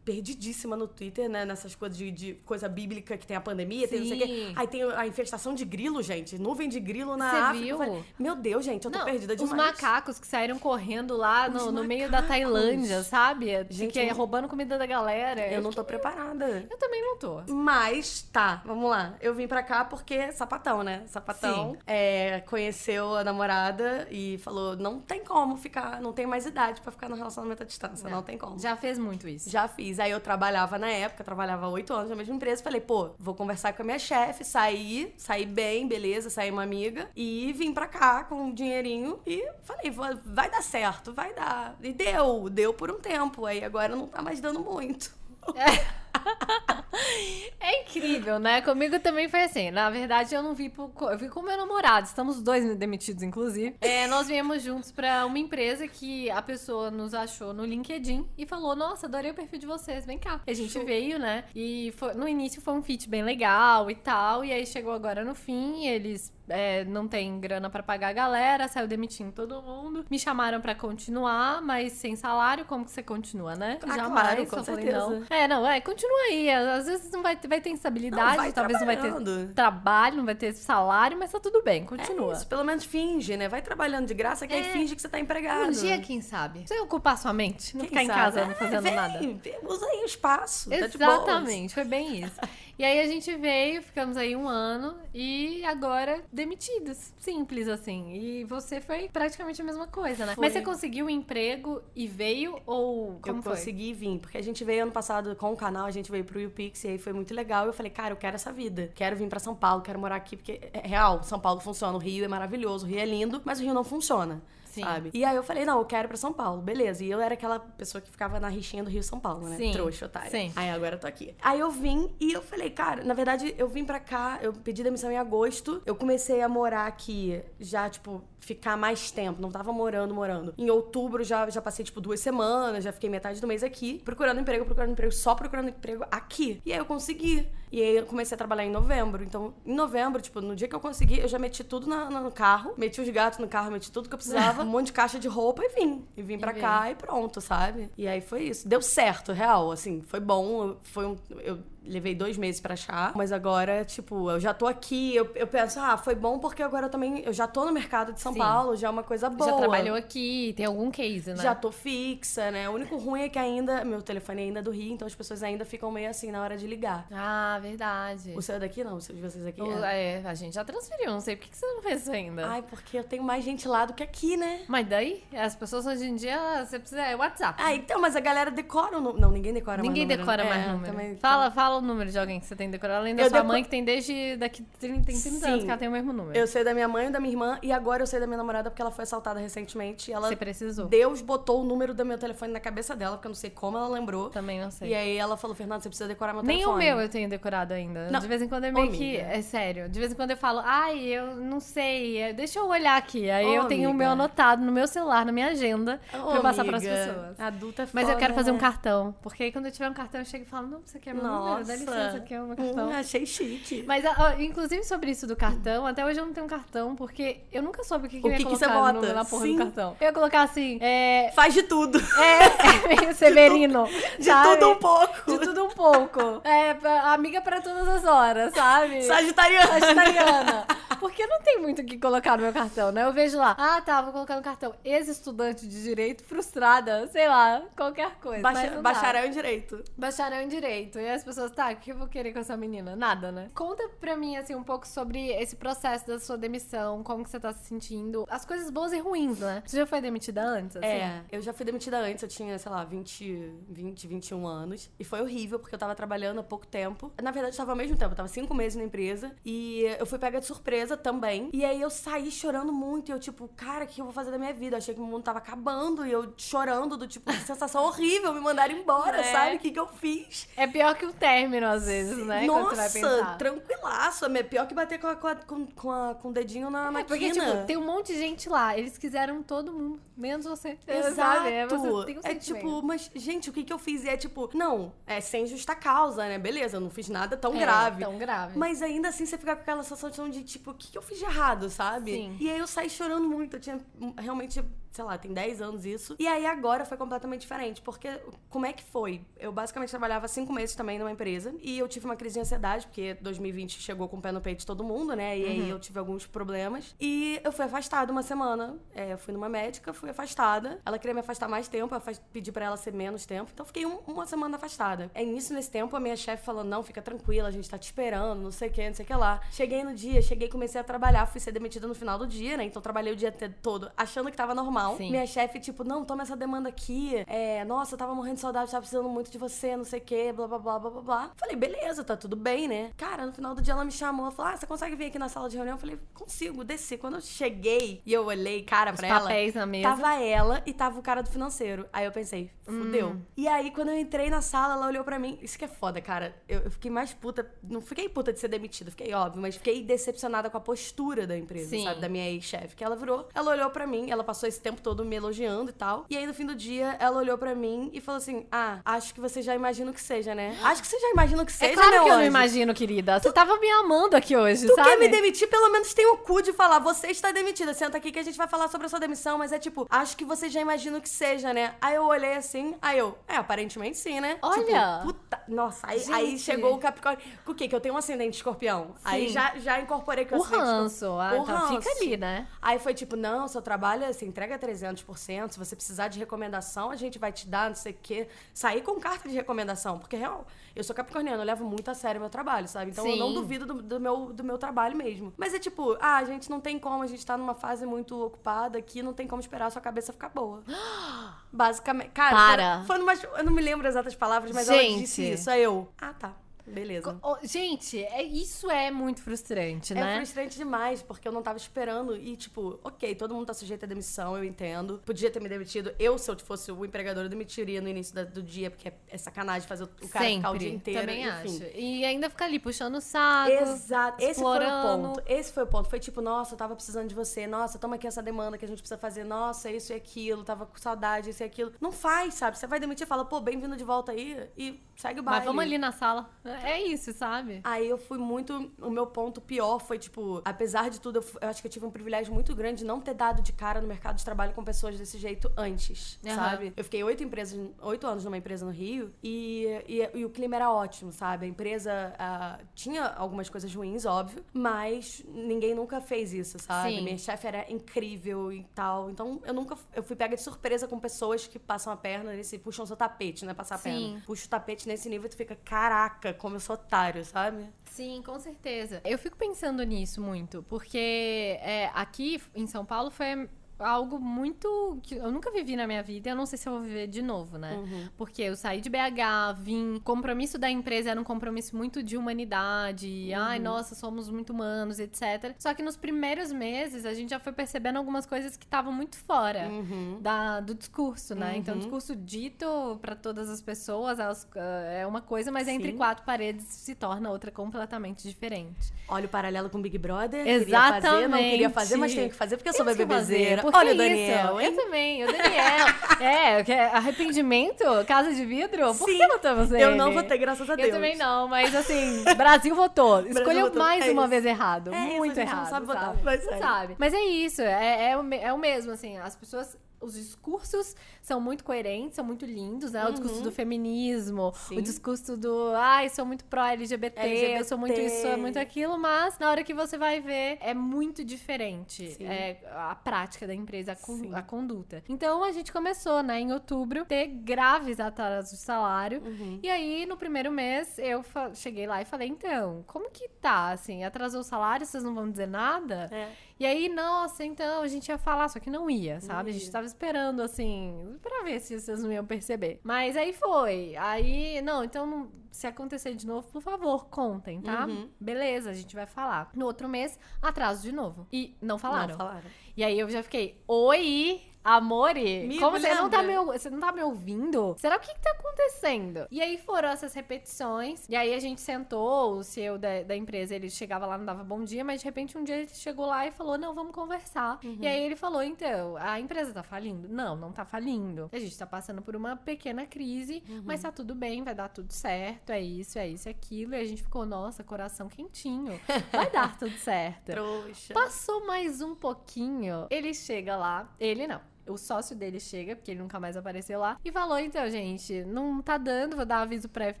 perdidíssima 0.04 0.76
no 0.76 0.86
Twitter, 0.86 1.28
né? 1.28 1.44
Nessas 1.44 1.74
coisas 1.74 1.96
de, 1.96 2.10
de 2.10 2.34
coisa 2.44 2.68
bíblica 2.68 3.16
que 3.16 3.26
tem 3.26 3.36
a 3.36 3.40
pandemia, 3.40 3.86
tem 3.88 4.00
não 4.00 4.06
sei 4.08 4.16
o 4.16 4.20
quê. 4.20 4.26
Sim. 4.26 4.52
Aí 4.56 4.66
tem 4.66 4.82
a 4.82 5.06
infestação 5.06 5.54
de 5.54 5.64
grilo, 5.64 6.02
gente. 6.02 6.38
Nuvem 6.38 6.68
de 6.68 6.80
grilo 6.80 7.16
na 7.16 7.30
Você 7.30 7.36
África. 7.36 7.64
viu? 7.64 7.68
Eu 7.70 7.78
falei, 7.78 8.04
Meu 8.18 8.36
Deus, 8.36 8.64
gente, 8.64 8.84
eu 8.84 8.90
tô 8.90 8.98
Não, 8.98 9.04
perdida 9.04 9.34
os 9.34 9.38
demais. 9.50 9.72
macacos 9.72 10.18
que 10.18 10.26
saíram 10.26 10.58
correndo 10.58 11.16
lá 11.16 11.48
no, 11.48 11.66
Os 11.68 11.72
no 11.72 11.84
meio 11.84 12.10
da. 12.10 12.18
Tailândia, 12.28 13.02
sabe? 13.04 13.46
Gente, 13.70 13.92
que 13.92 13.98
é 13.98 14.10
eu- 14.10 14.14
roubando 14.14 14.48
comida 14.48 14.76
da 14.76 14.84
galera. 14.86 15.46
Eu 15.48 15.62
não 15.62 15.70
tô 15.70 15.82
preparada. 15.82 16.66
Eu 16.70 16.76
também 16.76 17.00
não 17.00 17.16
tô. 17.16 17.40
Mas, 17.48 18.22
tá, 18.30 18.60
vamos 18.66 18.90
lá. 18.90 19.14
Eu 19.20 19.34
vim 19.34 19.46
pra 19.46 19.62
cá 19.62 19.84
porque 19.84 20.30
sapatão, 20.32 20.82
né? 20.82 21.04
Sapatão 21.06 21.76
é, 21.86 22.40
conheceu 22.46 23.16
a 23.16 23.24
namorada 23.24 24.06
e 24.10 24.36
falou: 24.38 24.76
não 24.76 25.00
tem 25.00 25.24
como 25.24 25.56
ficar, 25.56 26.00
não 26.00 26.12
tem 26.12 26.26
mais 26.26 26.46
idade 26.46 26.80
pra 26.80 26.90
ficar 26.92 27.08
no 27.08 27.16
relacionamento 27.16 27.62
à 27.62 27.66
distância, 27.66 28.08
não, 28.08 28.22
tem 28.22 28.36
como. 28.38 28.58
Já 28.58 28.76
fez 28.76 28.98
muito 28.98 29.28
isso. 29.28 29.50
Já 29.50 29.66
fiz. 29.68 29.98
Aí 29.98 30.10
eu 30.10 30.20
trabalhava 30.20 30.78
na 30.78 30.88
época, 30.90 31.22
trabalhava 31.24 31.68
oito 31.68 31.92
anos 31.92 32.10
na 32.10 32.16
mesma 32.16 32.34
empresa. 32.34 32.62
Falei, 32.62 32.80
pô, 32.80 33.10
vou 33.18 33.34
conversar 33.34 33.72
com 33.72 33.82
a 33.82 33.84
minha 33.84 33.98
chefe, 33.98 34.44
sair, 34.44 35.14
sair 35.16 35.46
bem, 35.46 35.86
beleza, 35.88 36.30
sair 36.30 36.50
uma 36.50 36.62
amiga. 36.62 37.08
E 37.16 37.52
vim 37.54 37.72
pra 37.72 37.86
cá 37.86 38.24
com 38.24 38.36
um 38.42 38.52
dinheirinho 38.54 39.18
e 39.26 39.46
falei, 39.62 39.90
"Vou- 39.90 40.18
vai 40.24 40.50
dar 40.50 40.62
certo, 40.62 41.12
vai 41.12 41.32
dar. 41.34 41.76
E 41.82 41.92
deu, 41.92 42.48
deu 42.48 42.72
por 42.74 42.90
um 42.90 42.98
tempo. 42.98 43.46
Aí 43.46 43.64
agora 43.64 43.94
não 43.94 44.06
tá 44.06 44.22
mais 44.22 44.40
dando 44.40 44.60
muito. 44.60 45.16
É 45.54 45.97
incrível, 47.82 48.38
né? 48.38 48.60
Comigo 48.60 48.98
também 49.00 49.28
foi 49.28 49.42
assim. 49.44 49.70
Na 49.70 49.90
verdade, 49.90 50.34
eu 50.34 50.42
não 50.42 50.54
vi 50.54 50.68
por, 50.68 50.90
eu 51.10 51.18
vi 51.18 51.28
com 51.28 51.42
meu 51.42 51.56
namorado. 51.56 52.06
Estamos 52.06 52.36
os 52.38 52.42
dois 52.42 52.76
demitidos, 52.76 53.22
inclusive. 53.22 53.76
É, 53.80 54.06
nós 54.06 54.28
viemos 54.28 54.62
juntos 54.62 54.90
pra 54.92 55.26
uma 55.26 55.38
empresa 55.38 55.86
que 55.88 56.30
a 56.30 56.42
pessoa 56.42 56.90
nos 56.90 57.14
achou 57.14 57.52
no 57.52 57.64
LinkedIn 57.64 58.26
e 58.36 58.46
falou: 58.46 58.74
Nossa, 58.76 59.06
adorei 59.06 59.30
o 59.30 59.34
perfil 59.34 59.58
de 59.58 59.66
vocês, 59.66 60.04
vem 60.06 60.18
cá. 60.18 60.40
E 60.46 60.50
a 60.50 60.54
gente 60.54 60.72
Show. 60.72 60.84
veio, 60.84 61.18
né? 61.18 61.44
E 61.54 61.92
foi- 61.96 62.14
no 62.14 62.28
início 62.28 62.60
foi 62.60 62.74
um 62.74 62.82
fit 62.82 63.08
bem 63.08 63.22
legal 63.22 63.90
e 63.90 63.94
tal. 63.94 64.44
E 64.44 64.52
aí 64.52 64.66
chegou 64.66 64.92
agora 64.92 65.24
no 65.24 65.34
fim, 65.34 65.86
eles. 65.86 66.32
É, 66.48 66.84
não 66.84 67.06
tem 67.08 67.38
grana 67.40 67.68
pra 67.70 67.82
pagar 67.82 68.08
a 68.08 68.12
galera, 68.12 68.68
saiu 68.68 68.86
demitindo 68.88 69.32
todo 69.32 69.60
mundo. 69.62 70.04
Me 70.10 70.18
chamaram 70.18 70.60
pra 70.60 70.74
continuar, 70.74 71.60
mas 71.62 71.92
sem 71.92 72.16
salário, 72.16 72.64
como 72.64 72.84
que 72.84 72.90
você 72.90 73.02
continua, 73.02 73.54
né? 73.54 73.78
Ah, 73.82 73.96
Jamais. 73.96 74.12
claro, 74.12 74.46
com 74.46 74.56
eu 74.56 74.64
falei, 74.64 74.84
certeza. 74.84 75.08
não. 75.08 75.24
É, 75.36 75.48
não, 75.48 75.66
é, 75.68 75.80
continua 75.80 76.18
aí. 76.30 76.50
Às 76.50 76.86
vezes 76.86 77.10
não 77.10 77.22
vai 77.22 77.36
ter, 77.36 77.48
vai 77.48 77.60
ter 77.60 77.70
instabilidade, 77.70 78.36
Não, 78.36 78.36
vai 78.36 78.52
talvez 78.52 78.78
não 78.80 78.86
vai 78.86 78.96
ter 78.96 79.48
trabalho, 79.54 80.16
não 80.16 80.24
vai 80.24 80.34
ter 80.34 80.52
salário, 80.52 81.16
mas 81.18 81.30
tá 81.32 81.40
tudo 81.40 81.62
bem, 81.62 81.82
É 81.82 81.86
continua. 81.86 82.32
isso, 82.32 82.46
pelo 82.46 82.64
menos 82.64 82.84
finge, 82.84 83.36
né? 83.36 83.48
Vai 83.48 83.62
trabalhando 83.62 84.06
de 84.06 84.14
graça, 84.14 84.46
que 84.46 84.54
aí 84.54 84.60
É. 84.60 84.64
finge 84.64 84.94
que 84.94 85.02
você 85.02 85.08
tá 85.08 85.18
empregado. 85.18 85.68
um 85.68 85.70
dia, 85.70 85.98
quem 86.00 86.20
sabe? 86.20 86.66
Você 86.66 86.78
ocupar 86.80 87.16
sua 87.18 87.32
mente, 87.32 87.76
não 87.76 87.80
Quem 87.86 87.88
ficar 87.90 88.02
em 88.02 88.06
sabe? 88.06 88.18
casa 88.20 88.44
não 88.44 88.52
É, 88.52 88.54
fazendo 88.54 88.82
vem, 88.82 88.94
nada. 88.94 89.20
usa 89.64 89.86
aí 89.86 90.02
o 90.02 90.04
espaço. 90.06 90.70
tá. 90.70 90.76
Exatamente, 90.76 91.74
foi 91.74 91.84
bem 91.84 92.22
isso. 92.24 92.40
E 92.78 92.84
aí 92.84 93.00
a 93.00 93.06
gente 93.06 93.34
veio, 93.36 93.82
ficamos 93.82 94.16
aí 94.16 94.36
um 94.36 94.46
ano 94.48 94.96
e 95.12 95.64
agora 95.64 96.20
demitidos. 96.38 97.12
Simples 97.18 97.68
assim. 97.68 98.12
E 98.12 98.44
você 98.44 98.80
foi 98.80 99.08
praticamente 99.08 99.60
a 99.60 99.64
mesma 99.64 99.86
coisa, 99.86 100.24
né? 100.24 100.34
Foi. 100.34 100.44
Mas 100.44 100.52
você 100.52 100.62
conseguiu 100.62 101.06
um 101.06 101.10
emprego 101.10 101.82
e 101.94 102.06
veio 102.06 102.60
ou 102.64 103.18
como 103.20 103.38
eu 103.38 103.42
foi? 103.42 103.52
consegui 103.52 103.92
vir, 103.92 104.18
porque 104.20 104.38
a 104.38 104.42
gente 104.42 104.62
veio 104.64 104.84
ano 104.84 104.92
passado 104.92 105.34
com 105.34 105.52
o 105.52 105.56
canal, 105.56 105.86
a 105.86 105.90
gente 105.90 106.10
veio 106.10 106.24
pro 106.24 106.40
YouPix 106.40 106.84
e 106.84 106.88
aí 106.88 106.98
foi 106.98 107.12
muito 107.12 107.34
legal. 107.34 107.66
E 107.66 107.68
eu 107.68 107.72
falei, 107.72 107.90
cara, 107.90 108.12
eu 108.12 108.16
quero 108.16 108.36
essa 108.36 108.52
vida. 108.52 108.92
Quero 108.94 109.16
vir 109.16 109.28
pra 109.28 109.40
São 109.40 109.54
Paulo, 109.54 109.82
quero 109.82 109.98
morar 109.98 110.16
aqui, 110.16 110.36
porque 110.36 110.60
é 110.72 110.86
real, 110.86 111.22
São 111.24 111.40
Paulo 111.40 111.60
funciona. 111.60 111.96
O 111.96 112.00
Rio 112.00 112.24
é 112.24 112.28
maravilhoso, 112.28 112.86
o 112.86 112.88
Rio 112.88 113.00
é 113.00 113.04
lindo, 113.04 113.42
mas 113.44 113.58
o 113.58 113.64
Rio 113.64 113.74
não 113.74 113.84
funciona. 113.84 114.40
Sim. 114.78 114.84
sabe? 114.84 115.10
E 115.12 115.24
aí 115.24 115.36
eu 115.36 115.42
falei, 115.42 115.64
não, 115.64 115.78
eu 115.78 115.84
quero 115.84 116.06
ir 116.06 116.08
pra 116.08 116.16
São 116.16 116.32
Paulo, 116.32 116.62
beleza. 116.62 117.04
E 117.04 117.10
eu 117.10 117.20
era 117.20 117.34
aquela 117.34 117.58
pessoa 117.58 118.00
que 118.00 118.10
ficava 118.10 118.40
na 118.40 118.48
rixinha 118.48 118.82
do 118.82 118.90
Rio 118.90 119.02
São 119.02 119.20
Paulo, 119.20 119.48
né? 119.48 119.56
Sim. 119.56 119.72
Trouxa, 119.72 120.06
otária. 120.06 120.30
Sim. 120.30 120.52
Aí 120.56 120.70
agora 120.70 120.96
eu 120.96 121.00
tô 121.00 121.06
aqui. 121.06 121.34
Aí 121.42 121.60
eu 121.60 121.70
vim 121.70 122.10
e 122.20 122.32
eu 122.32 122.42
falei, 122.42 122.70
cara, 122.70 123.04
na 123.04 123.14
verdade 123.14 123.54
eu 123.58 123.68
vim 123.68 123.84
pra 123.84 124.00
cá, 124.00 124.38
eu 124.42 124.52
pedi 124.52 124.82
demissão 124.82 125.10
em 125.10 125.18
agosto. 125.18 125.82
Eu 125.84 125.94
comecei 125.94 126.42
a 126.42 126.48
morar 126.48 126.86
aqui 126.86 127.42
já, 127.58 127.88
tipo, 127.88 128.22
ficar 128.38 128.76
mais 128.76 129.10
tempo. 129.10 129.40
Não 129.40 129.50
tava 129.50 129.72
morando, 129.72 130.14
morando. 130.14 130.54
Em 130.56 130.70
outubro 130.70 131.22
já, 131.24 131.48
já 131.50 131.60
passei, 131.60 131.84
tipo, 131.84 132.00
duas 132.00 132.20
semanas, 132.20 132.84
já 132.84 132.92
fiquei 132.92 133.10
metade 133.10 133.40
do 133.40 133.46
mês 133.46 133.62
aqui, 133.62 134.00
procurando 134.04 134.40
emprego, 134.40 134.64
procurando 134.64 134.92
emprego, 134.92 135.12
só 135.12 135.34
procurando 135.34 135.68
emprego 135.68 136.04
aqui. 136.10 136.60
E 136.64 136.72
aí 136.72 136.78
eu 136.78 136.84
consegui. 136.86 137.48
E 137.70 137.82
aí 137.82 137.96
eu 137.96 138.06
comecei 138.06 138.34
a 138.34 138.38
trabalhar 138.38 138.64
em 138.64 138.70
novembro. 138.70 139.22
Então, 139.22 139.52
em 139.64 139.74
novembro, 139.74 140.20
tipo, 140.20 140.40
no 140.40 140.54
dia 140.56 140.68
que 140.68 140.74
eu 140.74 140.80
consegui, 140.80 141.18
eu 141.20 141.28
já 141.28 141.38
meti 141.38 141.62
tudo 141.64 141.86
na- 141.86 142.08
no 142.10 142.30
carro, 142.30 142.72
meti 142.76 143.00
os 143.00 143.08
gatos 143.08 143.38
no 143.38 143.48
carro, 143.48 143.70
meti 143.70 143.90
tudo 143.92 144.08
que 144.08 144.14
eu 144.14 144.18
precisava, 144.18 144.62
um 144.62 144.66
monte 144.66 144.86
de 144.86 144.92
caixa 144.92 145.18
de 145.18 145.28
roupa 145.28 145.62
e 145.64 145.68
vim. 145.70 146.04
E 146.16 146.22
vim 146.22 146.38
pra 146.38 146.52
cá 146.52 146.90
e 146.90 146.94
pronto, 146.94 147.40
sabe? 147.40 147.90
E 147.96 148.06
aí 148.08 148.20
foi 148.20 148.42
isso. 148.44 148.66
Deu 148.68 148.80
certo, 148.82 149.32
real, 149.32 149.70
assim, 149.70 150.00
foi 150.02 150.20
bom. 150.20 150.76
Foi 150.82 151.06
um. 151.06 151.16
Eu 151.40 151.58
levei 151.84 152.14
dois 152.14 152.36
meses 152.36 152.60
pra 152.60 152.74
achar, 152.74 153.12
mas 153.14 153.32
agora, 153.32 153.82
tipo, 153.84 154.30
eu 154.30 154.38
já 154.38 154.52
tô 154.52 154.66
aqui, 154.66 155.16
eu, 155.16 155.30
eu 155.34 155.46
penso, 155.46 155.80
ah, 155.80 155.96
foi 155.96 156.14
bom 156.14 156.38
porque 156.38 156.62
agora 156.62 156.86
eu 156.86 156.90
também. 156.90 157.20
Eu 157.24 157.32
já 157.32 157.46
tô 157.46 157.64
no 157.64 157.72
mercado 157.72 158.12
de 158.12 158.20
São 158.20 158.32
Sim. 158.32 158.38
Paulo, 158.40 158.76
já 158.76 158.88
é 158.88 158.90
uma 158.90 159.02
coisa 159.02 159.30
boa. 159.30 159.50
Já 159.50 159.56
trabalhou 159.56 159.96
aqui, 159.96 160.52
tem 160.56 160.66
algum 160.66 160.90
case, 160.90 161.30
né? 161.30 161.42
Já 161.42 161.54
tô 161.54 161.70
fixa, 161.72 162.50
né? 162.50 162.68
O 162.68 162.72
único 162.74 162.96
ruim 162.96 163.22
é 163.22 163.28
que 163.28 163.38
ainda. 163.38 163.84
Meu 163.84 164.02
telefone 164.02 164.42
ainda 164.42 164.58
é 164.60 164.62
do 164.62 164.70
Rio, 164.70 164.92
então 164.92 165.06
as 165.06 165.14
pessoas 165.14 165.42
ainda 165.42 165.64
ficam 165.64 165.90
meio 165.90 166.10
assim 166.10 166.30
na 166.30 166.42
hora 166.42 166.56
de 166.56 166.66
ligar. 166.66 167.06
Ah, 167.10 167.57
verdade. 167.58 168.34
O 168.36 168.42
seu 168.42 168.56
é 168.56 168.58
daqui, 168.58 168.82
não? 168.84 168.96
O 168.96 169.00
seu 169.00 169.14
de 169.14 169.20
vocês 169.20 169.44
aqui? 169.46 169.60
O- 169.62 169.84
É. 169.84 170.20
é, 170.20 170.22
a 170.24 170.34
gente 170.34 170.54
já 170.54 170.64
transferiu, 170.64 171.10
não 171.10 171.20
sei 171.20 171.36
por 171.36 171.42
que 171.44 171.50
que 171.50 171.56
você 171.56 171.66
não 171.66 171.82
fez 171.82 172.02
isso 172.02 172.12
ainda. 172.12 172.46
Ai, 172.46 172.62
porque 172.62 172.98
eu 172.98 173.04
tenho 173.04 173.22
mais 173.22 173.44
gente 173.44 173.66
lá 173.68 173.84
do 173.84 173.92
que 173.92 174.02
aqui, 174.02 174.36
né? 174.36 174.62
Mas 174.68 174.86
daí, 174.86 175.22
as 175.36 175.54
pessoas 175.54 175.86
hoje 175.86 176.06
em 176.06 176.14
dia, 176.14 176.64
você 176.64 176.78
precisa. 176.78 177.02
É 177.02 177.16
WhatsApp. 177.16 177.60
Ah, 177.62 177.74
então, 177.74 178.00
mas 178.00 178.14
a 178.16 178.20
galera 178.20 178.50
decora 178.50 178.96
o 178.98 179.00
número. 179.00 179.20
Não, 179.20 179.30
ninguém 179.30 179.52
decora 179.52 179.82
Ninguém 179.82 180.06
mais 180.06 180.18
número. 180.18 180.38
decora 180.38 180.44
né? 180.44 180.50
mais 180.50 180.88
É, 180.88 180.92
número. 180.92 181.18
Fala, 181.18 181.50
fala 181.50 181.76
o 181.78 181.80
número 181.80 182.10
de 182.10 182.18
alguém 182.18 182.40
que 182.40 182.46
você 182.46 182.54
tem 182.56 182.70
decorado, 182.70 183.00
além 183.00 183.14
da 183.14 183.22
Eu 183.22 183.28
sua 183.30 183.38
deco- 183.38 183.48
mãe, 183.48 183.62
que 183.62 183.68
tem 183.70 183.84
desde 183.84 184.36
daqui 184.36 184.62
30, 184.78 185.04
tem 185.06 185.20
30 185.20 185.46
anos 185.48 185.64
que 185.64 185.70
ela 185.70 185.78
tem 185.78 185.88
o 185.88 185.92
mesmo 185.92 186.12
número. 186.12 186.36
Eu 186.38 186.46
sei 186.46 186.62
da 186.64 186.74
minha 186.74 186.88
mãe 186.88 187.06
e 187.06 187.10
da 187.10 187.20
minha 187.20 187.32
irmã, 187.32 187.58
e 187.62 187.72
agora 187.72 188.02
eu 188.02 188.06
sei 188.06 188.20
da 188.20 188.26
minha 188.26 188.36
namorada 188.38 188.70
porque 188.70 188.82
ela 188.82 188.90
foi 188.90 189.02
assaltada 189.04 189.40
recentemente. 189.40 190.10
E 190.10 190.14
ela. 190.14 190.28
Você 190.28 190.36
precisou. 190.36 190.86
Deus 190.86 191.20
botou 191.22 191.60
o 191.60 191.64
número 191.64 191.94
do 191.94 192.04
meu 192.04 192.18
telefone 192.18 192.52
na 192.52 192.60
cabeça 192.60 192.94
dela, 192.94 193.16
porque 193.16 193.26
eu 193.26 193.30
não 193.30 193.34
sei 193.36 193.50
como 193.50 193.76
ela 193.76 193.88
lembrou. 193.88 194.30
Também 194.30 194.60
não 194.60 194.70
sei. 194.70 194.90
E 194.90 194.94
aí 194.94 195.16
ela 195.16 195.36
falou, 195.36 195.54
Fernanda, 195.56 195.80
você 195.82 195.88
precisa 195.88 196.08
decorar 196.08 196.32
meu 196.32 196.42
Nem 196.42 196.58
telefone. 196.58 196.76
o 196.76 196.78
meu 196.78 197.00
eu 197.00 197.08
tenho 197.08 197.28
decorado 197.28 197.47
ainda. 197.54 198.10
Não. 198.10 198.20
De 198.20 198.26
vez 198.26 198.42
em 198.42 198.48
quando 198.48 198.64
é 198.64 198.70
Ô, 198.70 198.72
meio 198.74 198.90
que. 198.92 199.16
amiga. 199.20 199.36
É 199.36 199.42
sério. 199.42 199.88
De 199.88 199.98
vez 199.98 200.12
em 200.12 200.14
quando 200.14 200.30
eu 200.32 200.36
falo, 200.36 200.60
ai, 200.64 200.98
eu 201.06 201.36
não 201.36 201.60
sei. 201.60 202.18
é, 202.18 202.32
Deixa 202.32 202.58
eu 202.58 202.66
olhar 202.68 202.96
aqui. 202.96 203.30
Aí 203.30 203.46
Ô, 203.46 203.54
eu 203.54 203.64
tenho 203.66 203.90
o 203.90 203.94
meu 203.94 204.08
amiga. 204.10 204.24
anotado 204.24 204.64
no 204.64 204.72
meu 204.72 204.86
celular, 204.86 205.24
na 205.24 205.32
minha 205.32 205.48
agenda, 205.48 206.00
Ô, 206.12 206.26
pra 206.26 206.36
eu 206.36 206.42
passar 206.42 206.64
pras 206.64 206.84
amiga, 206.84 207.04
pessoas. 207.06 207.40
Adulta 207.40 207.82
é 207.82 207.86
Mas 207.92 208.08
eu 208.08 208.16
quero 208.16 208.32
foda, 208.32 208.44
fazer 208.44 208.50
um 208.50 208.54
né? 208.54 208.60
cartão. 208.60 209.14
Porque 209.22 209.42
aí 209.44 209.52
quando 209.52 209.66
eu 209.66 209.72
tiver 209.72 209.88
um 209.90 209.94
cartão, 209.94 210.20
eu 210.20 210.24
chego 210.24 210.44
e 210.44 210.46
falo, 210.46 210.66
não, 210.68 210.80
você 210.84 210.98
quer 210.98 211.14
meu 211.14 211.24
número? 211.24 211.64
Dá 211.64 211.72
licença, 211.74 212.24
é 212.30 212.40
o 212.42 212.46
meu 212.46 212.56
cartão. 212.56 212.88
Hum, 212.88 212.92
achei 212.92 213.26
chique. 213.26 213.84
Mas, 213.86 214.04
inclusive, 214.38 214.84
sobre 214.84 215.10
isso 215.10 215.26
do 215.26 215.36
cartão, 215.36 215.86
até 215.86 216.04
hoje 216.04 216.18
eu 216.20 216.26
não 216.26 216.32
tenho 216.32 216.46
um 216.46 216.48
cartão, 216.48 216.94
porque 216.96 217.40
eu 217.52 217.62
nunca 217.62 217.82
soube 217.84 218.06
o 218.06 218.10
que, 218.10 218.20
que 218.20 218.26
O 218.26 218.28
eu 218.28 218.32
ia 218.32 218.38
que 218.38 218.44
que 218.44 218.50
você 218.50 218.66
colocar 218.66 218.92
no- 218.92 219.00
bota? 219.00 219.12
na 219.14 219.24
porra 219.24 219.42
Sim. 219.46 219.52
do 219.56 219.58
cartão. 219.64 219.96
Eu 220.00 220.06
ia 220.06 220.12
colocar 220.12 220.42
assim, 220.42 220.78
é... 220.80 221.30
Faz 221.34 221.54
de 221.54 221.62
tudo. 221.62 221.98
É, 222.18 222.94
é 222.94 222.96
meio 223.00 223.14
severino, 223.14 223.84
De 224.18 224.24
sabe? 224.24 224.54
tudo 224.56 224.70
um 224.72 224.76
pouco. 224.76 225.30
De 225.30 225.38
tudo 225.38 225.64
um 225.64 225.68
pouco. 225.70 226.40
É, 226.44 226.74
pra- 226.74 227.12
amiga 227.38 227.42
pra 227.42 227.60
todas 227.60 227.88
as 227.88 228.04
horas, 228.04 228.52
sabe? 228.52 229.02
Sagitariana. 229.02 229.80
Sagitariana. 229.80 230.66
Porque 230.98 231.26
não 231.26 231.40
tem 231.42 231.60
muito 231.60 231.82
o 231.82 231.84
que 231.84 231.98
colocar 231.98 232.36
no 232.36 232.42
meu 232.42 232.52
cartão, 232.52 232.90
né? 232.92 233.04
Eu 233.04 233.12
vejo 233.12 233.38
lá, 233.38 233.54
ah, 233.58 233.80
tá, 233.80 234.02
vou 234.02 234.12
colocar 234.12 234.36
no 234.36 234.42
cartão. 234.42 234.74
Ex-estudante 234.84 235.66
de 235.66 235.82
direito 235.82 236.24
frustrada, 236.24 237.06
sei 237.08 237.28
lá, 237.28 237.62
qualquer 237.76 238.16
coisa. 238.16 238.42
Bacha- 238.42 238.80
bacharel 238.82 239.26
em 239.26 239.30
direito. 239.30 239.82
Bacharel 239.96 240.42
em 240.42 240.48
direito. 240.48 240.98
E 240.98 241.08
as 241.08 241.22
pessoas, 241.24 241.50
tá, 241.52 241.70
o 241.70 241.76
que 241.76 241.92
eu 241.92 241.96
vou 241.96 242.08
querer 242.08 242.32
com 242.32 242.38
essa 242.38 242.56
menina? 242.56 242.96
Nada, 242.96 243.30
né? 243.30 243.48
Conta 243.54 243.88
pra 244.00 244.16
mim, 244.16 244.36
assim, 244.36 244.54
um 244.54 244.62
pouco 244.62 244.86
sobre 244.86 245.30
esse 245.32 245.56
processo 245.56 246.06
da 246.06 246.18
sua 246.18 246.36
demissão, 246.38 247.02
como 247.02 247.22
que 247.24 247.30
você 247.30 247.38
tá 247.40 247.52
se 247.52 247.64
sentindo, 247.68 248.24
as 248.28 248.44
coisas 248.44 248.70
boas 248.70 248.92
e 248.92 248.98
ruins, 248.98 249.38
né? 249.40 249.62
Você 249.64 249.76
já 249.78 249.86
foi 249.86 250.00
demitida 250.00 250.42
antes? 250.42 250.76
assim? 250.76 250.86
É, 250.86 251.22
eu 251.30 251.40
já 251.40 251.52
fui 251.52 251.64
demitida 251.64 251.98
antes, 251.98 252.22
eu 252.22 252.28
tinha, 252.28 252.58
sei 252.58 252.70
lá, 252.72 252.84
20, 252.84 253.52
20, 253.68 254.06
21 254.06 254.46
anos. 254.46 254.90
E 254.98 255.04
foi 255.04 255.20
horrível, 255.20 255.58
porque 255.58 255.74
eu 255.74 255.78
tava 255.78 255.94
trabalhando 255.94 256.40
há 256.40 256.42
pouco 256.42 256.66
tempo. 256.66 257.12
Na 257.22 257.30
verdade, 257.30 257.54
eu 257.54 257.58
tava 257.58 257.72
ao 257.72 257.76
mesmo 257.76 257.96
tempo, 257.96 258.12
eu 258.12 258.16
tava 258.16 258.28
cinco 258.28 258.54
meses 258.54 258.76
na 258.76 258.84
empresa. 258.84 259.32
E 259.44 259.82
eu 259.98 260.06
fui 260.06 260.18
pega 260.18 260.40
de 260.40 260.46
surpresa 260.46 260.87
também. 260.96 261.48
E 261.52 261.64
aí 261.64 261.80
eu 261.80 261.90
saí 261.90 262.30
chorando 262.30 262.72
muito. 262.72 263.08
E 263.10 263.12
eu, 263.12 263.18
tipo, 263.20 263.48
cara, 263.56 263.84
o 263.84 263.88
que 263.88 264.00
eu 264.00 264.04
vou 264.04 264.12
fazer 264.14 264.30
da 264.30 264.38
minha 264.38 264.52
vida? 264.52 264.74
Eu 264.76 264.78
achei 264.78 264.94
que 264.94 265.00
o 265.00 265.04
mundo 265.04 265.22
tava 265.22 265.38
acabando. 265.38 266.04
E 266.06 266.12
eu 266.12 266.32
chorando, 266.36 266.96
do 266.96 267.06
tipo, 267.06 267.32
sensação 267.46 267.84
horrível, 267.84 268.32
me 268.32 268.40
mandaram 268.40 268.74
embora, 268.74 269.18
É. 269.18 269.32
sabe? 269.32 269.56
O 269.56 269.58
que, 269.58 269.70
que 269.70 269.78
eu 269.80 269.86
fiz? 269.88 270.48
É 270.56 270.66
pior 270.66 270.94
que 270.96 271.04
o 271.06 271.12
término, 271.12 271.66
às 271.66 271.86
vezes, 271.86 272.24
né? 272.26 272.44
Nossa, 272.46 273.36
tranquilaço. 273.38 274.24
É 274.26 274.42
pior 274.42 274.66
que 274.66 274.74
bater 274.74 274.98
com, 275.00 275.06
a- 275.08 275.16
com, 275.16 275.26
a- 275.28 275.36
com, 275.74 275.90
a- 275.92 276.14
com 276.14 276.28
o 276.28 276.32
dedinho 276.32 276.70
na, 276.70 276.88
É 277.00 277.04
porque, 277.04 277.30
quina. 277.30 277.44
tipo, 277.52 277.66
tem 277.66 277.76
um 277.76 277.84
monte 277.84 278.12
de 278.12 278.18
gente 278.18 278.48
lá. 278.48 278.76
Eles 278.76 278.96
quiseram 278.98 279.42
todo 279.42 279.72
mundo, 279.72 280.00
menos 280.16 280.46
você. 280.46 280.78
Exato. 280.86 281.46
É, 281.48 281.66
você 281.66 281.88
um 281.88 282.20
é 282.24 282.34
tipo, 282.34 282.82
mas, 282.82 283.10
gente, 283.14 283.50
o 283.50 283.52
que 283.52 283.64
que 283.64 283.72
eu 283.72 283.78
fiz? 283.78 284.04
E 284.04 284.08
é 284.08 284.16
tipo, 284.16 284.50
não, 284.54 284.92
é 285.06 285.20
sem 285.20 285.46
justa 285.46 285.74
causa, 285.74 286.26
né? 286.26 286.38
Beleza, 286.38 286.76
eu 286.76 286.80
não 286.80 286.90
fiz 286.90 287.08
nada 287.08 287.36
tão 287.36 287.54
É, 287.54 287.58
grave. 287.58 288.04
Tão 288.04 288.18
grave. 288.18 288.58
Mas 288.58 288.82
ainda 288.82 289.08
assim 289.08 289.26
você 289.26 289.36
fica 289.38 289.54
com 289.56 289.62
aquela 289.62 289.82
sensação 289.82 290.28
de, 290.28 290.42
tipo, 290.42 290.72
o 290.78 290.80
que, 290.80 290.92
que 290.92 290.96
eu 290.98 291.02
fiz 291.02 291.18
de 291.18 291.24
errado, 291.24 291.68
sabe? 291.68 292.12
Sim. 292.12 292.36
E 292.38 292.48
aí 292.48 292.56
eu 292.56 292.66
saí 292.68 292.88
chorando 292.88 293.28
muito. 293.28 293.56
Eu 293.56 293.60
tinha 293.60 293.80
hum, 294.00 294.14
realmente, 294.16 294.64
sei 294.90 295.04
lá, 295.04 295.16
tem 295.18 295.32
10 295.32 295.60
anos 295.60 295.84
isso. 295.84 296.16
E 296.18 296.26
aí 296.26 296.46
agora 296.46 296.84
foi 296.84 296.96
completamente 296.96 297.40
diferente. 297.42 297.80
Porque 297.82 298.08
como 298.48 298.66
é 298.66 298.72
que 298.72 298.82
foi? 298.82 299.20
Eu 299.38 299.52
basicamente 299.52 299.90
trabalhava 299.90 300.26
cinco 300.28 300.52
meses 300.52 300.74
também 300.74 300.98
numa 300.98 301.10
empresa. 301.12 301.54
E 301.60 301.78
eu 301.78 301.88
tive 301.88 302.04
uma 302.06 302.16
crise 302.16 302.34
de 302.34 302.40
ansiedade, 302.40 302.86
porque 302.86 303.14
2020 303.20 303.80
chegou 303.80 304.08
com 304.08 304.16
o 304.18 304.20
pé 304.22 304.32
no 304.32 304.40
peito 304.40 304.60
de 304.60 304.66
todo 304.66 304.82
mundo, 304.84 305.14
né? 305.14 305.38
E 305.38 305.44
Uhum. 305.44 305.50
aí 305.50 305.68
eu 305.70 305.78
tive 305.78 305.98
alguns 305.98 306.26
problemas. 306.26 306.94
E 307.00 307.40
eu 307.44 307.52
fui 307.52 307.64
afastada 307.64 308.10
uma 308.12 308.22
semana. 308.22 308.78
É, 308.94 309.12
eu 309.12 309.18
fui 309.18 309.32
numa 309.32 309.48
médica, 309.48 309.92
fui 309.92 310.10
afastada. 310.10 310.80
Ela 310.84 310.98
queria 310.98 311.14
me 311.14 311.20
afastar 311.20 311.48
mais 311.48 311.68
tempo, 311.68 311.94
eu 311.94 312.02
pedi 312.32 312.50
pra 312.52 312.64
ela 312.66 312.76
ser 312.76 312.92
menos 312.92 313.24
tempo. 313.26 313.50
Então 313.52 313.64
eu 313.64 313.66
fiquei 313.66 313.86
um- 313.86 313.98
uma 314.06 314.26
semana 314.26 314.56
afastada. 314.56 315.10
É 315.14 315.24
nisso, 315.24 315.52
nesse 315.54 315.70
tempo, 315.70 315.94
a 315.96 316.00
minha 316.00 316.16
chefe 316.16 316.44
falou: 316.44 316.64
não, 316.64 316.82
fica 316.82 317.00
tranquila, 317.02 317.48
a 317.48 317.50
gente 317.50 317.68
tá 317.68 317.78
te 317.78 317.84
esperando, 317.84 318.40
não 318.40 318.50
sei 318.50 318.68
o 318.68 318.72
que, 318.72 318.86
não 318.86 318.94
sei 318.94 319.04
o 319.04 319.06
que 319.06 319.14
lá. 319.14 319.40
Cheguei 319.52 319.82
no 319.84 319.94
dia, 319.94 320.20
cheguei, 320.22 320.48
comecei 320.48 320.80
a 320.80 320.84
trabalhar, 320.84 321.26
fui 321.26 321.40
ser 321.40 321.52
demitida 321.52 321.86
no 321.86 321.94
final 321.94 322.18
do 322.18 322.26
dia, 322.26 322.56
né? 322.56 322.64
Então 322.64 322.80
trabalhei 322.82 323.12
o 323.12 323.16
dia 323.16 323.32
todo 323.62 323.90
achando 323.96 324.30
que 324.30 324.36
tava 324.36 324.54
normal. 324.54 324.77
Sim. 324.96 325.10
Minha 325.10 325.26
chefe, 325.26 325.60
tipo, 325.60 325.84
não, 325.84 326.04
toma 326.04 326.22
essa 326.22 326.36
demanda 326.36 326.68
aqui. 326.68 327.24
É, 327.26 327.64
nossa, 327.64 327.94
eu 327.94 327.98
tava 327.98 328.14
morrendo 328.14 328.34
de 328.34 328.40
saudade, 328.40 328.70
tava 328.70 328.82
precisando 328.82 329.08
muito 329.08 329.30
de 329.30 329.38
você, 329.38 329.76
não 329.76 329.84
sei 329.84 329.98
o 330.00 330.02
que, 330.02 330.32
blá 330.32 330.46
blá 330.46 330.58
blá 330.58 330.78
blá 330.78 330.90
blá 330.90 331.00
blá. 331.02 331.30
Falei, 331.36 331.56
beleza, 331.56 332.04
tá 332.04 332.16
tudo 332.16 332.36
bem, 332.36 332.68
né? 332.68 332.90
Cara, 332.96 333.26
no 333.26 333.32
final 333.32 333.54
do 333.54 333.62
dia 333.62 333.74
ela 333.74 333.84
me 333.84 333.92
chamou, 333.92 334.26
ela 334.26 334.34
falou: 334.34 334.52
ah, 334.52 334.56
você 334.56 334.66
consegue 334.66 334.94
vir 334.96 335.06
aqui 335.06 335.18
na 335.18 335.28
sala 335.28 335.48
de 335.48 335.56
reunião? 335.56 335.74
Eu 335.76 335.80
falei, 335.80 335.98
consigo, 336.14 336.64
desci. 336.64 336.96
Quando 336.96 337.14
eu 337.14 337.20
cheguei 337.20 338.02
e 338.04 338.12
eu 338.12 338.24
olhei, 338.26 338.62
cara, 338.62 338.92
Os 338.92 338.98
pra 338.98 339.08
ela. 339.08 339.20
papéis 339.20 339.54
na 339.54 339.66
mesa. 339.66 339.88
Tava 339.88 340.14
ela 340.22 340.62
e 340.66 340.72
tava 340.72 340.98
o 340.98 341.02
cara 341.02 341.22
do 341.22 341.30
financeiro. 341.30 341.86
Aí 341.92 342.04
eu 342.04 342.12
pensei, 342.12 342.50
fudeu. 342.64 343.08
Hum. 343.10 343.20
E 343.36 343.46
aí, 343.48 343.70
quando 343.70 343.88
eu 343.88 343.98
entrei 343.98 344.30
na 344.30 344.40
sala, 344.40 344.74
ela 344.74 344.86
olhou 344.86 345.04
pra 345.04 345.18
mim. 345.18 345.38
Isso 345.42 345.58
que 345.58 345.64
é 345.64 345.68
foda, 345.68 346.00
cara. 346.00 346.34
Eu, 346.48 346.60
eu 346.60 346.70
fiquei 346.70 346.90
mais 346.90 347.12
puta. 347.12 347.50
Não 347.62 347.80
fiquei 347.80 348.08
puta 348.08 348.32
de 348.32 348.40
ser 348.40 348.48
demitida, 348.48 348.90
fiquei 348.90 349.12
óbvio, 349.14 349.40
mas 349.40 349.56
fiquei 349.56 349.82
decepcionada 349.82 350.50
com 350.50 350.56
a 350.56 350.60
postura 350.60 351.26
da 351.26 351.36
empresa, 351.36 351.70
Sim. 351.70 351.84
sabe? 351.84 352.00
Da 352.00 352.08
minha 352.08 352.28
ex-chefe. 352.30 352.76
Que 352.76 352.84
ela 352.84 352.96
virou, 352.96 353.28
ela 353.34 353.50
olhou 353.50 353.70
pra 353.70 353.86
mim, 353.86 354.10
ela 354.10 354.22
passou 354.24 354.48
esse 354.48 354.60
tempo 354.68 354.82
todo 354.82 355.04
me 355.04 355.16
elogiando 355.16 355.70
e 355.70 355.72
tal. 355.72 356.04
E 356.10 356.16
aí, 356.16 356.26
no 356.26 356.34
fim 356.34 356.44
do 356.46 356.54
dia, 356.54 356.96
ela 356.98 357.16
olhou 357.18 357.38
pra 357.38 357.54
mim 357.54 357.90
e 357.92 358.00
falou 358.00 358.18
assim: 358.18 358.46
Ah, 358.52 358.78
acho 358.84 359.14
que 359.14 359.20
você 359.20 359.40
já 359.42 359.54
imagina 359.54 359.90
o 359.90 359.94
que 359.94 360.00
seja, 360.00 360.34
né? 360.34 360.56
Acho 360.62 360.82
que 360.82 360.88
você 360.88 360.98
já 360.98 361.10
imagina 361.10 361.42
o 361.42 361.46
que 361.46 361.52
seja, 361.52 361.72
É 361.72 361.74
claro 361.74 361.90
meu 361.90 362.04
que 362.04 362.10
eu 362.10 362.16
não 362.16 362.24
imagino, 362.24 362.74
querida. 362.74 363.18
Você 363.18 363.32
tava 363.32 363.56
me 363.58 363.70
amando 363.70 364.16
aqui 364.16 364.36
hoje, 364.36 364.66
Tu 364.66 364.74
sabe? 364.74 364.88
quer 364.90 364.98
me 364.98 365.08
demitir, 365.08 365.48
pelo 365.48 365.70
menos 365.70 365.94
tem 365.94 366.06
o 366.06 366.16
cu 366.18 366.42
de 366.42 366.52
falar, 366.52 366.78
você 366.80 367.08
está 367.08 367.32
demitida, 367.32 367.72
senta 367.72 367.96
aqui 367.96 368.12
que 368.12 368.18
a 368.18 368.22
gente 368.22 368.36
vai 368.36 368.46
falar 368.48 368.68
sobre 368.68 368.86
a 368.86 368.90
sua 368.90 368.98
demissão, 369.00 369.38
mas 369.38 369.52
é 369.52 369.58
tipo, 369.58 369.86
acho 369.88 370.16
que 370.16 370.24
você 370.24 370.48
já 370.48 370.60
imagina 370.60 370.98
o 370.98 371.00
que 371.00 371.08
seja, 371.08 371.54
né? 371.54 371.74
Aí 371.80 371.94
eu 371.94 372.04
olhei 372.04 372.34
assim, 372.36 372.74
aí 372.82 372.98
eu, 372.98 373.16
é, 373.26 373.36
aparentemente 373.36 373.96
sim, 373.96 374.20
né? 374.20 374.38
Olha! 374.42 374.98
Tipo, 375.00 375.12
puta, 375.14 375.40
nossa, 375.48 375.86
aí, 375.86 376.04
aí 376.12 376.38
chegou 376.38 376.74
o 376.74 376.78
Capricórnio. 376.78 377.22
O 377.46 377.54
quê? 377.54 377.66
Que 377.68 377.74
eu 377.74 377.80
tenho 377.80 377.94
um 377.94 377.98
ascendente 377.98 378.36
escorpião. 378.36 378.94
Aí 379.04 379.28
já, 379.28 379.54
já 379.58 379.80
incorporei 379.80 380.24
que 380.24 380.34
O 380.34 380.42
ascendente 380.42 380.62
escorpião. 380.62 380.82
ranço. 380.82 381.06
Ah, 381.06 381.32
O 381.38 381.42
então 381.42 381.68
fica 381.80 381.90
ali, 381.96 382.16
né? 382.16 382.46
Aí 382.60 382.78
foi 382.78 382.92
tipo, 382.94 383.16
não, 383.16 383.48
seu 383.48 383.62
trabalho, 383.62 384.06
você 384.12 384.26
entrega 384.26 384.57
300%, 384.58 385.52
se 385.52 385.58
você 385.58 385.76
precisar 385.76 386.08
de 386.08 386.18
recomendação, 386.18 386.90
a 386.90 386.96
gente 386.96 387.18
vai 387.18 387.32
te 387.32 387.46
dar, 387.46 387.68
não 387.68 387.76
sei 387.76 387.92
o 387.92 387.96
quê. 388.02 388.28
Sair 388.52 388.82
com 388.82 388.98
carta 389.00 389.28
de 389.28 389.34
recomendação, 389.34 389.98
porque, 389.98 390.16
real, 390.16 390.46
eu 390.74 390.84
sou 390.84 390.94
capricorniana, 390.94 391.42
eu 391.42 391.46
levo 391.46 391.64
muito 391.64 391.90
a 391.90 391.94
sério 391.94 392.18
o 392.18 392.22
meu 392.22 392.30
trabalho, 392.30 392.68
sabe? 392.68 392.90
Então 392.90 393.06
eu 393.06 393.16
não 393.16 393.28
Sim. 393.28 393.34
duvido 393.34 393.66
do, 393.66 393.82
do 393.82 394.00
meu, 394.00 394.32
do 394.32 394.44
meu 394.44 394.58
trabalho 394.58 394.96
mesmo. 394.96 395.32
Mas 395.36 395.54
é 395.54 395.58
tipo, 395.58 395.96
ah, 396.00 396.16
a 396.16 396.24
gente 396.24 396.50
não 396.50 396.60
tem 396.60 396.78
como, 396.78 397.02
a 397.02 397.06
gente 397.06 397.24
tá 397.24 397.36
numa 397.36 397.54
fase 397.54 397.86
muito 397.86 398.20
ocupada 398.24 398.78
aqui, 398.78 399.02
não 399.02 399.12
tem 399.12 399.26
como 399.26 399.40
esperar 399.40 399.66
a 399.66 399.70
sua 399.70 399.82
cabeça 399.82 400.12
ficar 400.12 400.28
boa. 400.28 400.62
Basicamente. 401.52 402.10
Cara, 402.10 402.36
Para. 402.36 402.76
Foi, 402.78 402.86
foi 402.86 402.98
numa, 402.98 403.14
eu 403.38 403.44
não 403.44 403.52
me 403.52 403.62
lembro 403.62 403.86
exatas 403.86 404.14
palavras, 404.14 404.52
mas 404.52 404.66
Gente. 404.66 404.86
ela 404.90 404.98
disse 404.98 405.30
isso. 405.32 405.50
Aí 405.50 405.62
eu, 405.62 405.88
ah, 406.00 406.12
tá. 406.12 406.32
Beleza. 406.72 407.14
Co- 407.20 407.36
oh, 407.40 407.46
gente, 407.46 408.02
é, 408.04 408.22
isso 408.22 408.70
é 408.70 408.90
muito 408.90 409.22
frustrante, 409.22 409.94
né? 409.94 410.14
É 410.14 410.16
frustrante 410.16 410.56
demais, 410.56 411.02
porque 411.02 411.26
eu 411.26 411.32
não 411.32 411.42
tava 411.42 411.56
esperando. 411.58 412.16
E, 412.16 412.36
tipo, 412.36 412.78
ok, 412.82 413.14
todo 413.14 413.34
mundo 413.34 413.46
tá 413.46 413.54
sujeito 413.54 413.84
a 413.84 413.88
demissão, 413.88 414.36
eu 414.36 414.44
entendo. 414.44 415.00
Podia 415.04 415.30
ter 415.30 415.40
me 415.40 415.48
demitido. 415.48 415.94
Eu, 415.98 416.18
se 416.18 416.30
eu 416.30 416.38
fosse 416.38 416.70
o 416.70 416.84
empregador, 416.84 417.24
eu 417.24 417.28
demitiria 417.28 417.80
no 417.80 417.88
início 417.88 418.14
da- 418.14 418.24
do 418.24 418.42
dia, 418.42 418.70
porque 418.70 418.88
é, 418.88 418.94
é 419.08 419.18
sacanagem 419.18 419.66
fazer 419.68 419.84
o, 419.84 419.88
cara 419.88 420.24
Sempre. 420.24 420.36
ficar 420.36 420.50
o 420.50 420.58
dia 420.58 420.68
inteiro. 420.70 421.00
Também 421.00 421.22
enfim. 421.26 421.56
acho. 421.64 421.76
E 421.76 422.04
ainda 422.04 422.30
ficar 422.30 422.44
ali 422.46 422.58
puxando 422.58 422.96
o 422.96 423.00
saco. 423.00 423.50
Exato, 423.50 424.22
esse 424.22 424.40
foi 424.40 424.50
o 424.50 424.54
explorando. 424.62 425.08
ponto. 425.14 425.22
Esse 425.26 425.52
foi 425.52 425.62
o 425.62 425.66
ponto. 425.66 425.88
Foi 425.88 425.98
tipo, 426.00 426.20
nossa, 426.20 426.54
eu 426.54 426.58
tava 426.58 426.74
precisando 426.74 427.08
de 427.08 427.14
você. 427.14 427.46
Nossa, 427.46 427.78
toma 427.78 427.96
aqui 427.96 428.06
essa 428.06 428.22
demanda 428.22 428.56
que 428.58 428.64
a 428.64 428.68
gente 428.68 428.78
precisa 428.78 428.98
fazer. 428.98 429.24
Nossa, 429.24 429.70
isso 429.70 429.92
e 429.92 429.96
aquilo. 429.96 430.44
Tava 430.44 430.66
com 430.66 430.76
saudade, 430.76 431.30
isso 431.30 431.42
e 431.42 431.46
aquilo. 431.46 431.72
Não 431.80 431.92
faz, 431.92 432.34
sabe? 432.34 432.58
Você 432.58 432.66
vai 432.66 432.78
demitir 432.80 433.04
e 433.04 433.08
fala, 433.08 433.24
pô, 433.24 433.40
bem-vindo 433.40 433.76
de 433.76 433.84
volta 433.84 434.12
aí 434.12 434.48
e 434.56 434.80
segue 434.96 435.20
o 435.20 435.22
baile. 435.22 435.38
Mas 435.40 435.46
vamos 435.46 435.62
ali 435.62 435.78
na 435.78 435.92
sala. 435.92 436.28
É 436.64 436.82
isso, 436.82 437.12
sabe? 437.12 437.60
Aí 437.64 437.88
eu 437.88 437.98
fui 437.98 438.18
muito. 438.18 438.70
O 438.80 438.90
meu 438.90 439.06
ponto 439.06 439.40
pior 439.40 439.78
foi, 439.78 439.98
tipo, 439.98 440.40
apesar 440.44 440.90
de 440.90 441.00
tudo, 441.00 441.24
eu, 441.40 441.48
acho 441.48 441.60
que 441.60 441.66
eu 441.68 441.70
tive 441.70 441.86
um 441.86 441.90
privilégio 441.90 442.32
muito 442.32 442.54
grande 442.54 442.78
de 442.78 442.84
não 442.84 443.00
ter 443.00 443.14
dado 443.14 443.42
de 443.42 443.52
cara 443.52 443.80
no 443.80 443.88
mercado 443.88 444.16
de 444.16 444.24
trabalho 444.24 444.52
com 444.52 444.62
pessoas 444.64 444.98
desse 444.98 445.18
jeito 445.18 445.50
antes, 445.56 446.18
Aham. 446.24 446.34
sabe? 446.34 446.72
Eu 446.76 446.84
fiquei 446.84 447.02
oito 447.02 447.22
empresas, 447.22 447.58
oito 447.82 448.06
anos 448.06 448.24
numa 448.24 448.36
empresa 448.36 448.64
no 448.64 448.72
Rio 448.72 449.12
e, 449.22 449.66
e, 449.86 450.10
e 450.14 450.24
o 450.24 450.30
clima 450.30 450.56
era 450.56 450.70
ótimo, 450.72 451.12
sabe? 451.12 451.46
A 451.46 451.48
empresa 451.48 452.14
ah, 452.18 452.58
tinha 452.74 453.06
algumas 453.06 453.48
coisas 453.48 453.74
ruins, 453.74 454.04
óbvio, 454.04 454.44
mas 454.52 455.24
ninguém 455.28 455.74
nunca 455.74 456.00
fez 456.00 456.32
isso, 456.32 456.58
sabe? 456.58 456.96
Sim. 456.96 457.02
Minha 457.02 457.18
chefe 457.18 457.46
era 457.46 457.70
incrível 457.70 458.52
e 458.52 458.64
tal. 458.74 459.10
Então 459.10 459.40
eu 459.44 459.54
nunca. 459.54 459.76
Eu 459.94 460.02
fui 460.02 460.16
pega 460.16 460.36
de 460.36 460.42
surpresa 460.42 460.86
com 460.86 460.98
pessoas 460.98 461.46
que 461.46 461.58
passam 461.58 461.92
a 461.92 461.96
perna 461.96 462.32
nesse. 462.32 462.58
puxam 462.58 462.86
seu 462.86 462.96
tapete, 462.96 463.44
né? 463.44 463.54
Passar 463.54 463.76
a 463.76 463.78
Sim. 463.78 463.90
perna. 463.90 464.22
Puxa 464.26 464.46
o 464.46 464.48
tapete 464.48 464.88
nesse 464.88 465.08
nível 465.08 465.26
e 465.26 465.28
tu 465.28 465.36
fica, 465.36 465.56
caraca, 465.56 466.32
como 466.32 466.47
eu 466.56 466.60
sou 466.60 466.74
otário, 466.74 467.24
sabe? 467.24 467.66
Sim, 467.84 468.22
com 468.24 468.38
certeza. 468.38 469.00
Eu 469.04 469.18
fico 469.18 469.36
pensando 469.36 469.82
nisso 469.82 470.20
muito, 470.20 470.62
porque 470.68 471.58
é, 471.60 471.90
aqui 471.94 472.40
em 472.54 472.66
São 472.66 472.84
Paulo 472.84 473.10
foi 473.10 473.48
algo 473.78 474.18
muito 474.18 474.98
que 475.02 475.14
eu 475.14 475.30
nunca 475.30 475.50
vivi 475.50 475.76
na 475.76 475.86
minha 475.86 476.02
vida 476.02 476.28
e 476.28 476.32
eu 476.32 476.36
não 476.36 476.46
sei 476.46 476.58
se 476.58 476.68
eu 476.68 476.72
vou 476.74 476.82
viver 476.82 477.06
de 477.06 477.22
novo, 477.22 477.58
né? 477.58 477.74
Uhum. 477.76 478.08
Porque 478.16 478.42
eu 478.42 478.56
saí 478.56 478.80
de 478.80 478.88
BH, 478.90 479.54
vim, 479.60 479.94
o 479.96 480.00
compromisso 480.00 480.58
da 480.58 480.70
empresa 480.70 481.10
era 481.10 481.20
um 481.20 481.24
compromisso 481.24 481.76
muito 481.76 482.02
de 482.02 482.16
humanidade, 482.16 483.28
Uhum. 483.30 483.38
ai, 483.42 483.58
nossa, 483.58 483.94
somos 483.94 484.28
muito 484.28 484.50
humanos, 484.52 484.98
etc. 484.98 485.54
Só 485.58 485.72
que 485.74 485.82
nos 485.82 485.96
primeiros 485.96 486.50
meses 486.52 487.04
a 487.06 487.14
gente 487.14 487.30
já 487.30 487.38
foi 487.38 487.52
percebendo 487.52 487.96
algumas 487.98 488.26
coisas 488.26 488.56
que 488.56 488.64
estavam 488.64 488.92
muito 488.92 489.16
fora 489.16 489.68
Uhum. 489.68 490.18
da, 490.20 490.60
do 490.60 490.74
discurso, 490.74 491.34
né? 491.34 491.56
Então, 491.56 491.74
o 491.74 491.76
Uhum. 491.76 491.80
discurso 491.82 492.16
dito 492.16 492.98
para 493.00 493.14
todas 493.14 493.48
as 493.48 493.60
pessoas 493.62 494.18
elas, 494.18 494.46
ah, 494.56 494.90
é 494.92 495.06
uma 495.06 495.20
coisa, 495.20 495.50
mas 495.52 495.68
entre 495.68 495.90
Sim. 495.92 495.96
quatro 495.96 496.24
paredes 496.24 496.64
se 496.66 496.94
torna 496.94 497.30
outra 497.30 497.50
completamente 497.50 498.26
diferente. 498.26 498.92
Olha 499.08 499.26
o 499.26 499.28
paralelo 499.28 499.70
com 499.70 499.80
Big 499.80 499.96
Brother. 499.98 500.44
Queria 500.44 500.66
fazer, 500.92 501.28
não 501.28 501.38
queria 501.38 501.70
fazer, 501.70 501.96
mas 501.96 502.14
tenho 502.14 502.28
que 502.28 502.34
fazer 502.36 502.56
porque 502.56 502.68
eu 502.68 502.74
sou 502.74 502.84
bebezeira. 502.84 503.62
Olha 503.74 503.88
o 503.88 503.94
isso, 503.94 503.96
Daniel, 503.98 504.48
Eu 504.48 504.60
hein? 504.60 504.72
também, 504.74 505.24
o 505.24 505.26
Daniel. 505.26 505.86
é, 506.20 506.72
é 506.72 506.84
arrependimento, 506.92 507.84
casa 508.06 508.32
de 508.34 508.44
vidro. 508.44 508.94
Por 508.94 509.08
Sim, 509.08 509.18
que 509.18 509.26
votamos 509.26 509.70
nele? 509.70 509.84
Eu 509.84 509.96
não 509.96 510.12
vou 510.12 510.22
ter, 510.22 510.38
graças 510.38 510.68
a 510.68 510.74
Deus. 510.76 510.88
Eu 510.88 510.94
também 510.94 511.16
não, 511.16 511.48
mas 511.48 511.74
assim, 511.74 512.24
Brasil 512.36 512.74
votou. 512.74 513.20
Escolheu 513.26 513.66
votou, 513.66 513.82
mais 513.82 514.06
é 514.06 514.10
uma 514.10 514.22
isso. 514.22 514.30
vez 514.30 514.44
errado. 514.46 514.92
É 514.94 515.06
isso, 515.08 515.16
muito 515.16 515.32
a 515.32 515.42
gente 515.42 515.50
não 515.50 515.58
errado. 515.58 515.70
sabe 515.70 515.86
votar, 515.86 516.04
sabe? 516.04 516.18
mas 516.24 516.42
Não 516.44 516.48
segue. 516.50 516.62
sabe. 516.62 516.96
Mas 516.98 517.14
é 517.14 517.20
isso, 517.20 517.62
é, 517.62 518.10
é, 518.10 518.16
o, 518.16 518.34
é 518.34 518.52
o 518.52 518.58
mesmo, 518.58 518.92
assim, 518.92 519.18
as 519.18 519.36
pessoas. 519.36 519.76
Os 520.00 520.14
discursos 520.14 520.94
são 521.20 521.40
muito 521.40 521.64
coerentes, 521.64 522.16
são 522.16 522.24
muito 522.24 522.44
lindos, 522.46 522.92
né? 522.92 523.04
O 523.06 523.10
discurso 523.12 523.42
do 523.42 523.50
feminismo, 523.52 524.44
Uhum. 524.44 524.52
Sim. 524.52 524.78
o 524.78 524.82
discurso 524.82 525.36
do 525.36 525.72
ai, 525.74 526.08
sou 526.08 526.24
muito 526.24 526.44
pró-LGBT, 526.44 527.20
eu 527.58 527.64
sou 527.64 527.76
muito 527.78 527.98
isso, 528.00 528.22
sou 528.22 528.38
muito 528.38 528.58
aquilo, 528.58 528.96
mas 528.98 529.38
na 529.38 529.50
hora 529.50 529.64
que 529.64 529.74
você 529.74 529.98
vai 529.98 530.20
ver, 530.20 530.58
é 530.60 530.72
muito 530.74 531.24
diferente 531.24 532.16
é, 532.20 532.58
a 532.74 532.94
prática 532.94 533.46
da 533.46 533.54
empresa, 533.54 533.92
a, 533.92 533.96
con- 533.96 534.30
a 534.34 534.42
conduta. 534.42 535.02
Então 535.08 535.42
a 535.42 535.52
gente 535.52 535.72
começou, 535.72 536.22
né, 536.22 536.40
em 536.40 536.52
outubro, 536.52 537.04
ter 537.04 537.26
graves 537.26 537.98
atrasos 538.00 538.50
de 538.52 538.58
salário. 538.58 539.22
Uhum. 539.24 539.58
E 539.62 539.68
aí, 539.68 540.06
no 540.06 540.16
primeiro 540.16 540.50
mês, 540.52 540.98
eu 540.98 541.24
cheguei 541.54 541.86
lá 541.86 542.00
e 542.00 542.04
falei, 542.04 542.28
então, 542.28 542.84
como 542.86 543.10
que 543.10 543.28
tá, 543.40 543.70
assim, 543.72 544.04
atrasou 544.04 544.40
o 544.40 544.44
salário, 544.44 544.86
vocês 544.86 545.02
não 545.02 545.14
vão 545.14 545.30
dizer 545.30 545.46
nada? 545.48 546.08
É. 546.12 546.28
E 546.58 546.66
aí, 546.66 546.88
nossa, 546.88 547.44
então, 547.44 547.82
a 547.82 547.88
gente 547.88 548.08
ia 548.08 548.18
falar, 548.18 548.48
só 548.48 548.58
que 548.58 548.68
não 548.68 548.90
ia, 548.90 549.20
sabe? 549.20 549.50
A 549.50 549.52
gente 549.52 549.66
ia. 549.66 549.72
tava 549.72 549.86
esperando, 549.86 550.42
assim, 550.42 551.16
pra 551.22 551.42
ver 551.44 551.60
se 551.60 551.78
vocês 551.78 552.02
não 552.02 552.12
iam 552.12 552.26
perceber. 552.26 552.80
Mas 552.82 553.16
aí 553.16 553.32
foi. 553.32 553.94
Aí, 553.96 554.60
não, 554.62 554.82
então, 554.82 555.30
se 555.52 555.66
acontecer 555.66 556.14
de 556.14 556.26
novo, 556.26 556.48
por 556.48 556.60
favor, 556.60 557.06
contem, 557.06 557.60
tá? 557.60 557.86
Uhum. 557.86 558.08
Beleza, 558.20 558.70
a 558.70 558.72
gente 558.72 558.94
vai 558.94 559.06
falar. 559.06 559.50
No 559.54 559.66
outro 559.66 559.88
mês, 559.88 560.18
atraso 560.42 560.82
de 560.82 560.92
novo. 560.92 561.26
E 561.32 561.56
não 561.60 561.78
falaram. 561.78 562.10
Não 562.10 562.16
falaram. 562.16 562.50
E 562.76 562.82
aí 562.82 562.98
eu 562.98 563.08
já 563.08 563.22
fiquei, 563.22 563.62
oi, 563.66 564.40
amore, 564.64 565.46
Me 565.46 565.58
como 565.58 565.78
você 565.78 565.94
não, 565.94 566.08
tá 566.10 566.22
me, 566.22 566.34
você 566.36 566.70
não 566.70 566.80
tá 566.80 566.92
me 566.92 567.02
ouvindo? 567.02 567.74
Será 567.78 567.96
o 567.96 568.00
que 568.00 568.12
que 568.14 568.20
tá 568.20 568.30
acontecendo? 568.32 569.26
E 569.30 569.40
aí 569.40 569.58
foram 569.58 569.88
essas 569.88 570.12
repetições, 570.14 571.06
e 571.08 571.16
aí 571.16 571.34
a 571.34 571.38
gente 571.38 571.60
sentou, 571.60 572.34
o 572.38 572.44
CEO 572.44 572.78
da, 572.78 573.02
da 573.02 573.16
empresa, 573.16 573.54
ele 573.54 573.70
chegava 573.70 574.06
lá, 574.06 574.18
não 574.18 574.24
dava 574.24 574.44
bom 574.44 574.62
dia, 574.62 574.84
mas 574.84 575.00
de 575.00 575.04
repente 575.06 575.36
um 575.38 575.44
dia 575.44 575.56
ele 575.56 575.68
chegou 575.68 576.06
lá 576.06 576.26
e 576.26 576.30
falou, 576.30 576.58
não, 576.58 576.74
vamos 576.74 576.92
conversar. 576.92 577.58
Uhum. 577.64 577.78
E 577.80 577.86
aí 577.86 578.02
ele 578.02 578.16
falou, 578.16 578.42
então, 578.42 578.96
a 578.96 579.18
empresa 579.20 579.52
tá 579.52 579.62
falindo? 579.62 580.08
Não, 580.08 580.36
não 580.36 580.52
tá 580.52 580.64
falindo. 580.64 581.28
A 581.32 581.38
gente 581.38 581.56
tá 581.56 581.66
passando 581.66 582.02
por 582.02 582.14
uma 582.16 582.36
pequena 582.36 582.86
crise, 582.86 583.42
Uhum. 583.48 583.62
mas 583.64 583.82
tá 583.82 583.90
tudo 583.92 584.14
bem, 584.14 584.42
vai 584.42 584.54
dar 584.54 584.68
tudo 584.68 584.92
certo, 584.92 585.50
é 585.50 585.60
isso, 585.60 585.98
é 585.98 586.08
isso, 586.08 586.28
é 586.28 586.32
aquilo. 586.32 586.74
E 586.74 586.80
a 586.80 586.84
gente 586.84 587.02
ficou, 587.02 587.24
nossa, 587.24 587.62
coração 587.64 588.08
quentinho, 588.08 588.78
vai 589.12 589.30
dar 589.30 589.56
tudo 589.58 589.76
certo. 589.78 590.26
Trouxa. 590.32 590.92
Passou 590.94 591.46
mais 591.46 591.80
um 591.80 591.94
pouquinho, 591.94 592.86
ele 592.90 593.14
chega 593.14 593.56
lá, 593.56 593.88
ele 593.98 594.26
não. 594.26 594.40
O 594.68 594.76
sócio 594.76 595.16
dele 595.16 595.40
chega, 595.40 595.76
porque 595.76 595.90
ele 595.90 596.00
nunca 596.00 596.18
mais 596.20 596.36
apareceu 596.36 596.80
lá, 596.80 596.98
e 597.04 597.10
falou: 597.10 597.38
então, 597.38 597.68
gente, 597.70 598.24
não 598.24 598.60
tá 598.62 598.76
dando, 598.76 599.16
vou 599.16 599.24
dar 599.24 599.40
aviso 599.42 599.68
prévio 599.68 600.00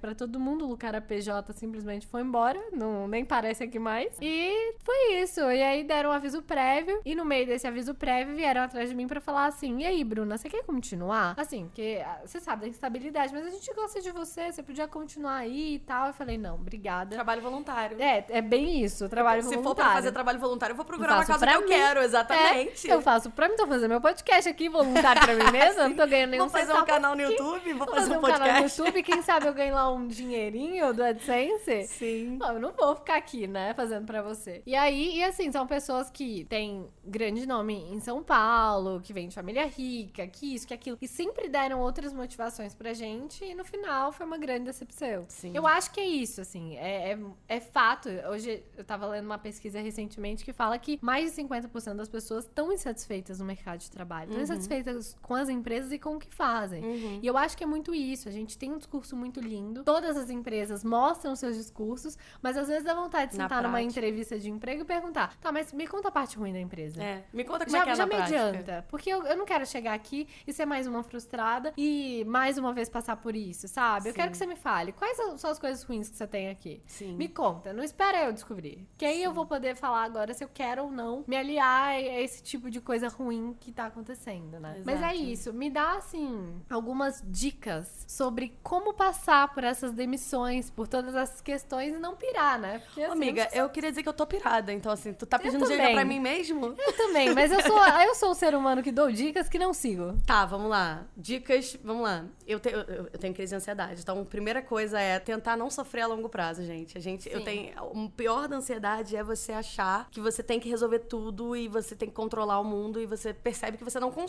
pra 0.00 0.14
todo 0.14 0.38
mundo. 0.38 0.70
O 0.70 0.76
cara 0.76 1.00
PJ 1.00 1.52
simplesmente 1.52 2.06
foi 2.06 2.22
embora, 2.22 2.60
não, 2.72 3.08
nem 3.08 3.24
parece 3.24 3.64
aqui 3.64 3.78
mais. 3.78 4.16
E 4.20 4.74
foi 4.80 5.14
isso. 5.22 5.40
E 5.40 5.62
aí 5.62 5.84
deram 5.84 6.10
um 6.10 6.12
aviso 6.12 6.42
prévio, 6.42 7.00
e 7.04 7.14
no 7.14 7.24
meio 7.24 7.46
desse 7.46 7.66
aviso 7.66 7.94
prévio 7.94 8.34
vieram 8.34 8.62
atrás 8.62 8.88
de 8.88 8.94
mim 8.94 9.06
pra 9.06 9.20
falar 9.20 9.46
assim: 9.46 9.80
e 9.80 9.86
aí, 9.86 10.04
Bruna, 10.04 10.36
você 10.36 10.48
quer 10.48 10.64
continuar? 10.64 11.34
Assim, 11.36 11.66
porque 11.66 12.02
ah, 12.04 12.20
você 12.24 12.40
sabe 12.40 12.62
da 12.62 12.68
instabilidade, 12.68 13.32
mas 13.32 13.46
a 13.46 13.50
gente 13.50 13.72
gosta 13.74 14.00
de 14.00 14.10
você, 14.10 14.52
você 14.52 14.62
podia 14.62 14.86
continuar 14.88 15.36
aí 15.36 15.74
e 15.74 15.78
tal. 15.78 16.08
Eu 16.08 16.14
falei: 16.14 16.38
não, 16.38 16.54
obrigada. 16.56 17.14
Trabalho 17.14 17.42
voluntário. 17.42 18.00
É, 18.00 18.24
é 18.28 18.42
bem 18.42 18.82
isso, 18.82 19.08
trabalho 19.08 19.42
Se 19.42 19.48
for 19.48 19.54
pra 19.54 19.62
voluntário. 19.62 19.92
fazer 19.92 20.12
trabalho 20.12 20.38
voluntário, 20.38 20.72
eu 20.72 20.76
vou 20.76 20.84
procurar 20.84 21.14
uma 21.16 21.24
casa 21.24 21.46
que 21.46 21.54
eu 21.54 21.60
mim. 21.62 21.68
quero, 21.68 22.00
exatamente. 22.00 22.90
É, 22.90 22.94
eu 22.94 23.00
faço 23.00 23.30
pra 23.30 23.48
mim, 23.48 23.56
tô 23.56 23.66
fazendo 23.66 23.90
meu 23.90 24.00
podcast 24.00 24.48
aqui, 24.48 24.57
voluntário 24.66 25.20
pra 25.20 25.34
mim 25.34 25.52
mesma, 25.52 25.82
eu 25.84 25.88
não 25.90 25.96
tô 25.96 26.06
ganhando 26.06 26.30
nenhum 26.30 26.48
Vou 26.48 26.58
fazer 26.58 26.72
um 26.72 26.84
canal 26.86 27.14
no 27.14 27.22
aqui. 27.22 27.32
YouTube, 27.32 27.74
vou 27.74 27.86
Vou 27.86 27.94
fazer 27.94 28.16
um 28.16 28.22
canal 28.22 28.38
no 28.38 28.44
podcast. 28.46 28.80
YouTube, 28.80 29.02
quem 29.02 29.22
sabe 29.22 29.46
eu 29.46 29.52
ganho 29.52 29.74
lá 29.74 29.92
um 29.92 30.08
dinheirinho 30.08 30.94
do 30.94 31.04
AdSense. 31.04 31.84
Sim. 31.88 32.38
Não, 32.38 32.54
eu 32.54 32.60
não 32.60 32.72
vou 32.72 32.96
ficar 32.96 33.16
aqui, 33.16 33.46
né, 33.46 33.74
fazendo 33.74 34.06
pra 34.06 34.22
você. 34.22 34.62
E 34.64 34.74
aí, 34.74 35.18
e 35.18 35.24
assim, 35.24 35.52
são 35.52 35.66
pessoas 35.66 36.08
que 36.10 36.44
têm 36.46 36.88
grande 37.04 37.46
nome 37.46 37.74
em 37.74 38.00
São 38.00 38.22
Paulo, 38.22 39.00
que 39.00 39.12
vêm 39.12 39.28
de 39.28 39.34
família 39.34 39.66
rica, 39.66 40.26
que 40.26 40.54
isso, 40.54 40.66
que 40.66 40.72
aquilo, 40.72 40.96
e 41.00 41.08
sempre 41.08 41.48
deram 41.48 41.80
outras 41.80 42.12
motivações 42.12 42.74
pra 42.74 42.94
gente, 42.94 43.44
e 43.44 43.54
no 43.54 43.64
final 43.64 44.12
foi 44.12 44.24
uma 44.24 44.38
grande 44.38 44.64
decepção. 44.64 45.24
Sim. 45.28 45.52
Eu 45.54 45.66
acho 45.66 45.90
que 45.90 46.00
é 46.00 46.06
isso, 46.06 46.40
assim, 46.40 46.76
é, 46.76 47.12
é, 47.12 47.18
é 47.48 47.60
fato. 47.60 48.08
Hoje 48.30 48.62
eu 48.76 48.84
tava 48.84 49.06
lendo 49.06 49.26
uma 49.26 49.38
pesquisa 49.38 49.80
recentemente 49.80 50.44
que 50.44 50.52
fala 50.52 50.78
que 50.78 50.98
mais 51.02 51.34
de 51.34 51.42
50% 51.42 51.94
das 51.94 52.08
pessoas 52.08 52.44
estão 52.44 52.72
insatisfeitas 52.72 53.40
no 53.40 53.44
mercado 53.44 53.80
de 53.80 53.90
trabalho, 53.90 54.30
estão 54.30 54.40
insatisfeitas 54.50 55.16
com 55.22 55.34
as 55.34 55.48
empresas 55.48 55.92
e 55.92 55.98
com 55.98 56.16
o 56.16 56.18
que 56.18 56.34
fazem. 56.34 56.84
Uhum. 56.84 57.18
E 57.22 57.26
eu 57.26 57.36
acho 57.36 57.56
que 57.56 57.64
é 57.64 57.66
muito 57.66 57.94
isso. 57.94 58.28
A 58.28 58.32
gente 58.32 58.56
tem 58.58 58.72
um 58.72 58.78
discurso 58.78 59.16
muito 59.16 59.40
lindo. 59.40 59.84
Todas 59.84 60.16
as 60.16 60.30
empresas 60.30 60.84
mostram 60.84 61.34
seus 61.36 61.56
discursos, 61.56 62.16
mas 62.42 62.56
às 62.56 62.68
vezes 62.68 62.84
dá 62.84 62.94
vontade 62.94 63.30
de 63.32 63.36
sentar 63.36 63.62
numa 63.62 63.72
prática. 63.72 63.90
entrevista 63.90 64.38
de 64.38 64.50
emprego 64.50 64.82
e 64.82 64.84
perguntar: 64.84 65.36
tá, 65.38 65.52
mas 65.52 65.72
me 65.72 65.86
conta 65.86 66.08
a 66.08 66.12
parte 66.12 66.36
ruim 66.36 66.52
da 66.52 66.60
empresa. 66.60 67.02
É. 67.02 67.24
Me 67.32 67.44
conta 67.44 67.64
como 67.64 67.76
Já, 67.76 67.82
é 67.82 67.84
que 67.84 67.90
é 67.90 67.94
já 67.94 68.06
me 68.06 68.14
prática. 68.14 68.48
adianta. 68.48 68.86
Porque 68.88 69.10
eu, 69.10 69.22
eu 69.24 69.36
não 69.36 69.44
quero 69.44 69.66
chegar 69.66 69.94
aqui 69.94 70.26
e 70.46 70.52
ser 70.52 70.64
mais 70.66 70.86
uma 70.86 71.02
frustrada 71.02 71.72
e 71.76 72.24
mais 72.26 72.58
uma 72.58 72.72
vez 72.72 72.88
passar 72.88 73.16
por 73.16 73.34
isso, 73.36 73.68
sabe? 73.68 74.08
Eu 74.08 74.12
Sim. 74.12 74.18
quero 74.18 74.30
que 74.30 74.36
você 74.36 74.46
me 74.46 74.56
fale. 74.56 74.92
Quais 74.92 75.16
são 75.36 75.50
as 75.50 75.58
coisas 75.58 75.82
ruins 75.82 76.08
que 76.08 76.16
você 76.16 76.26
tem 76.26 76.48
aqui? 76.48 76.82
Sim. 76.86 77.14
Me 77.16 77.28
conta, 77.28 77.72
não 77.72 77.82
espera 77.82 78.24
eu 78.24 78.32
descobrir. 78.32 78.86
Que 78.96 79.04
aí 79.04 79.22
eu 79.22 79.32
vou 79.32 79.46
poder 79.46 79.74
falar 79.76 80.04
agora 80.04 80.32
se 80.34 80.44
eu 80.44 80.48
quero 80.52 80.84
ou 80.84 80.90
não 80.90 81.24
me 81.26 81.36
aliar 81.36 81.88
a 81.90 82.00
esse 82.00 82.42
tipo 82.42 82.70
de 82.70 82.80
coisa 82.80 83.08
ruim 83.08 83.54
que 83.58 83.72
tá 83.72 83.86
acontecendo. 83.86 84.37
Acontecendo, 84.38 84.60
né? 84.60 84.82
Mas 84.84 85.02
é 85.02 85.14
Exato. 85.14 85.14
isso. 85.30 85.52
Me 85.52 85.70
dá, 85.70 85.92
assim, 85.96 86.60
algumas 86.70 87.22
dicas 87.26 88.04
sobre 88.06 88.56
como 88.62 88.94
passar 88.94 89.52
por 89.54 89.64
essas 89.64 89.92
demissões, 89.92 90.70
por 90.70 90.86
todas 90.88 91.14
essas 91.14 91.40
questões 91.40 91.94
e 91.94 91.98
não 91.98 92.16
pirar, 92.16 92.58
né? 92.58 92.78
Porque, 92.80 93.02
assim, 93.02 93.12
amiga, 93.12 93.48
sei 93.50 93.60
eu 93.60 93.68
queria 93.68 93.90
dizer 93.90 94.02
que 94.02 94.08
eu 94.08 94.12
tô 94.12 94.26
pirada. 94.26 94.72
Então, 94.72 94.90
assim, 94.92 95.12
tu 95.12 95.26
tá 95.26 95.38
pedindo 95.38 95.66
dica 95.66 95.90
pra 95.90 96.04
mim 96.04 96.20
mesmo? 96.20 96.74
Eu 96.78 96.92
também, 96.96 97.34
mas 97.34 97.50
eu 97.52 97.60
sou, 97.62 97.78
eu 97.86 98.14
sou 98.14 98.30
o 98.30 98.34
ser 98.34 98.54
humano 98.54 98.82
que 98.82 98.92
dou 98.92 99.10
dicas 99.10 99.48
que 99.48 99.58
não 99.58 99.72
sigo. 99.72 100.16
Tá, 100.26 100.44
vamos 100.46 100.70
lá. 100.70 101.06
Dicas, 101.16 101.76
vamos 101.82 102.02
lá. 102.02 102.24
Eu, 102.46 102.60
te- 102.60 102.70
eu, 102.70 102.80
eu 102.80 103.18
tenho 103.18 103.34
crise 103.34 103.50
de 103.50 103.56
ansiedade. 103.56 104.00
Então, 104.00 104.20
a 104.20 104.24
primeira 104.24 104.62
coisa 104.62 105.00
é 105.00 105.18
tentar 105.18 105.56
não 105.56 105.70
sofrer 105.70 106.02
a 106.02 106.06
longo 106.06 106.28
prazo, 106.28 106.62
gente. 106.64 106.96
A 106.96 107.00
gente, 107.00 107.28
eu 107.30 107.38
Sim. 107.40 107.44
tenho. 107.44 107.72
O 107.92 108.08
pior 108.10 108.48
da 108.48 108.56
ansiedade 108.56 109.16
é 109.16 109.22
você 109.22 109.52
achar 109.52 110.08
que 110.10 110.20
você 110.20 110.42
tem 110.42 110.58
que 110.60 110.68
resolver 110.68 111.00
tudo 111.00 111.56
e 111.56 111.68
você 111.68 111.94
tem 111.94 112.08
que 112.08 112.14
controlar 112.14 112.60
o 112.60 112.64
mundo 112.64 113.00
e 113.00 113.06
você 113.06 113.32
percebe 113.32 113.76
que 113.76 113.84
você 113.84 113.98
não 114.00 114.10
consegue. 114.10 114.27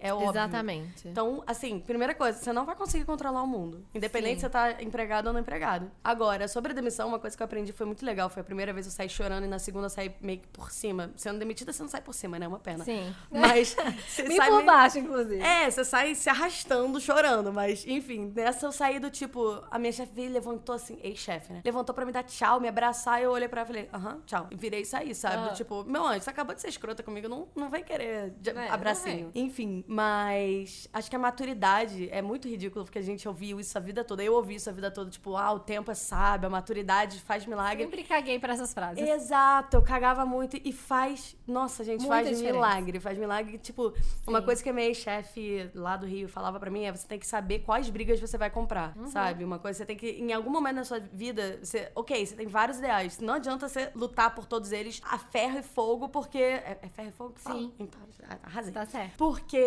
É 0.00 0.12
óbvio. 0.12 0.30
Exatamente. 0.30 1.08
Então, 1.08 1.42
assim, 1.46 1.78
primeira 1.80 2.14
coisa, 2.14 2.38
você 2.38 2.52
não 2.52 2.64
vai 2.64 2.74
conseguir 2.74 3.04
controlar 3.04 3.42
o 3.42 3.46
mundo. 3.46 3.84
Independente 3.94 4.34
Sim. 4.34 4.40
se 4.40 4.46
você 4.46 4.50
tá 4.50 4.82
empregado 4.82 5.26
ou 5.28 5.32
não 5.32 5.40
empregado. 5.40 5.90
Agora, 6.02 6.46
sobre 6.48 6.72
a 6.72 6.74
demissão, 6.74 7.08
uma 7.08 7.18
coisa 7.18 7.36
que 7.36 7.42
eu 7.42 7.44
aprendi 7.44 7.72
foi 7.72 7.86
muito 7.86 8.04
legal. 8.04 8.28
Foi 8.28 8.40
a 8.40 8.44
primeira 8.44 8.72
vez 8.72 8.86
eu 8.86 8.92
saí 8.92 9.08
chorando 9.08 9.44
e 9.44 9.48
na 9.48 9.58
segunda 9.58 9.86
eu 9.86 9.90
saí 9.90 10.14
meio 10.20 10.40
que 10.40 10.48
por 10.48 10.70
cima. 10.70 11.10
Sendo 11.16 11.38
demitida, 11.38 11.72
você 11.72 11.82
não 11.82 11.90
sai 11.90 12.00
por 12.00 12.14
cima, 12.14 12.38
né? 12.38 12.46
É 12.46 12.48
uma 12.48 12.58
pena. 12.58 12.84
Sim. 12.84 13.14
Mas 13.30 13.74
você 14.08 14.26
sai 14.36 14.48
por 14.48 14.56
meio- 14.56 14.66
baixo, 14.66 14.98
inclusive. 14.98 15.40
é, 15.42 15.70
você 15.70 15.84
sai 15.84 16.14
se 16.14 16.28
arrastando, 16.28 17.00
chorando. 17.00 17.52
Mas, 17.52 17.84
enfim, 17.86 18.32
nessa 18.34 18.66
eu 18.66 18.72
saí 18.72 18.98
do 18.98 19.10
tipo. 19.10 19.62
A 19.70 19.78
minha 19.78 19.92
chefe 19.92 20.28
levantou 20.28 20.74
assim, 20.74 20.98
ex-chefe, 21.02 21.52
né? 21.52 21.62
Levantou 21.64 21.94
pra 21.94 22.04
me 22.04 22.12
dar 22.12 22.22
tchau, 22.22 22.60
me 22.60 22.68
abraçar. 22.68 23.20
E 23.20 23.24
eu 23.24 23.30
olhei 23.30 23.48
pra 23.48 23.60
ela 23.62 23.70
e 23.70 23.72
falei, 23.72 23.90
aham, 23.92 24.20
tchau. 24.26 24.46
E 24.50 24.54
virei 24.56 24.80
e 24.82 24.84
saí, 24.84 25.14
sabe? 25.14 25.48
Ah. 25.50 25.52
Tipo, 25.52 25.84
meu 25.84 26.04
anjo, 26.06 26.20
você 26.22 26.30
acabou 26.30 26.54
de 26.54 26.60
ser 26.60 26.68
escrota 26.68 27.02
comigo, 27.02 27.28
não, 27.28 27.48
não 27.56 27.68
vem 27.70 27.82
querer 27.82 28.30
de- 28.40 28.50
É, 28.50 28.54
não 28.54 29.29
Enfim, 29.34 29.84
mas 29.86 30.88
acho 30.92 31.08
que 31.10 31.16
a 31.16 31.18
maturidade 31.18 32.08
é 32.10 32.20
muito 32.22 32.48
ridículo, 32.48 32.84
porque 32.84 32.98
a 32.98 33.02
gente 33.02 33.26
ouviu 33.28 33.58
isso 33.60 33.76
a 33.76 33.80
vida 33.80 34.04
toda. 34.04 34.22
Eu 34.22 34.34
ouvi 34.34 34.54
isso 34.56 34.68
a 34.68 34.72
vida 34.72 34.90
toda, 34.90 35.10
tipo, 35.10 35.36
ah, 35.36 35.52
o 35.52 35.60
tempo 35.60 35.90
é 35.90 35.94
sábio, 35.94 36.46
a 36.46 36.50
maturidade 36.50 37.20
faz 37.20 37.46
milagre. 37.46 37.84
Sempre 37.84 38.04
caguei 38.04 38.38
pra 38.38 38.52
essas 38.52 38.72
frases. 38.72 39.06
Exato, 39.08 39.76
eu 39.76 39.82
cagava 39.82 40.24
muito 40.26 40.58
e 40.64 40.72
faz. 40.72 41.36
Nossa, 41.46 41.82
gente, 41.84 42.00
Muita 42.00 42.14
faz 42.14 42.28
diferença. 42.28 42.52
milagre. 42.54 43.00
Faz 43.00 43.18
milagre. 43.18 43.58
Tipo, 43.58 43.92
uma 44.26 44.42
coisa 44.42 44.62
que 44.62 44.68
a 44.68 44.72
minha 44.72 44.86
ex-chefe 44.86 45.70
lá 45.74 45.96
do 45.96 46.06
Rio 46.06 46.28
falava 46.28 46.58
pra 46.58 46.70
mim 46.70 46.84
é: 46.84 46.92
você 46.92 47.06
tem 47.06 47.18
que 47.18 47.26
saber 47.26 47.60
quais 47.60 47.88
brigas 47.90 48.20
você 48.20 48.36
vai 48.38 48.50
comprar, 48.50 48.96
Uhum. 48.96 49.06
sabe? 49.08 49.44
Uma 49.44 49.58
coisa, 49.58 49.78
você 49.78 49.86
tem 49.86 49.96
que, 49.96 50.08
em 50.10 50.32
algum 50.32 50.50
momento 50.50 50.76
da 50.76 50.84
sua 50.84 51.00
vida, 51.00 51.58
você. 51.62 51.90
Ok, 51.94 52.24
você 52.24 52.34
tem 52.36 52.46
vários 52.46 52.78
ideais. 52.78 53.18
Não 53.20 53.34
adianta 53.34 53.68
você 53.68 53.90
lutar 53.94 54.34
por 54.34 54.46
todos 54.46 54.72
eles 54.72 55.00
a 55.04 55.18
ferro 55.18 55.58
e 55.58 55.62
fogo, 55.62 56.08
porque. 56.08 56.38
É, 56.38 56.78
é 56.82 56.88
ferro 56.88 57.08
e 57.08 57.12
fogo 57.12 57.30
que 57.34 57.40
fala? 57.40 57.58
Sim. 57.58 57.72
Então, 57.78 58.00
arrasei. 58.42 58.72
Tá 58.72 58.86
certo. 58.86 59.16
Porque 59.20 59.62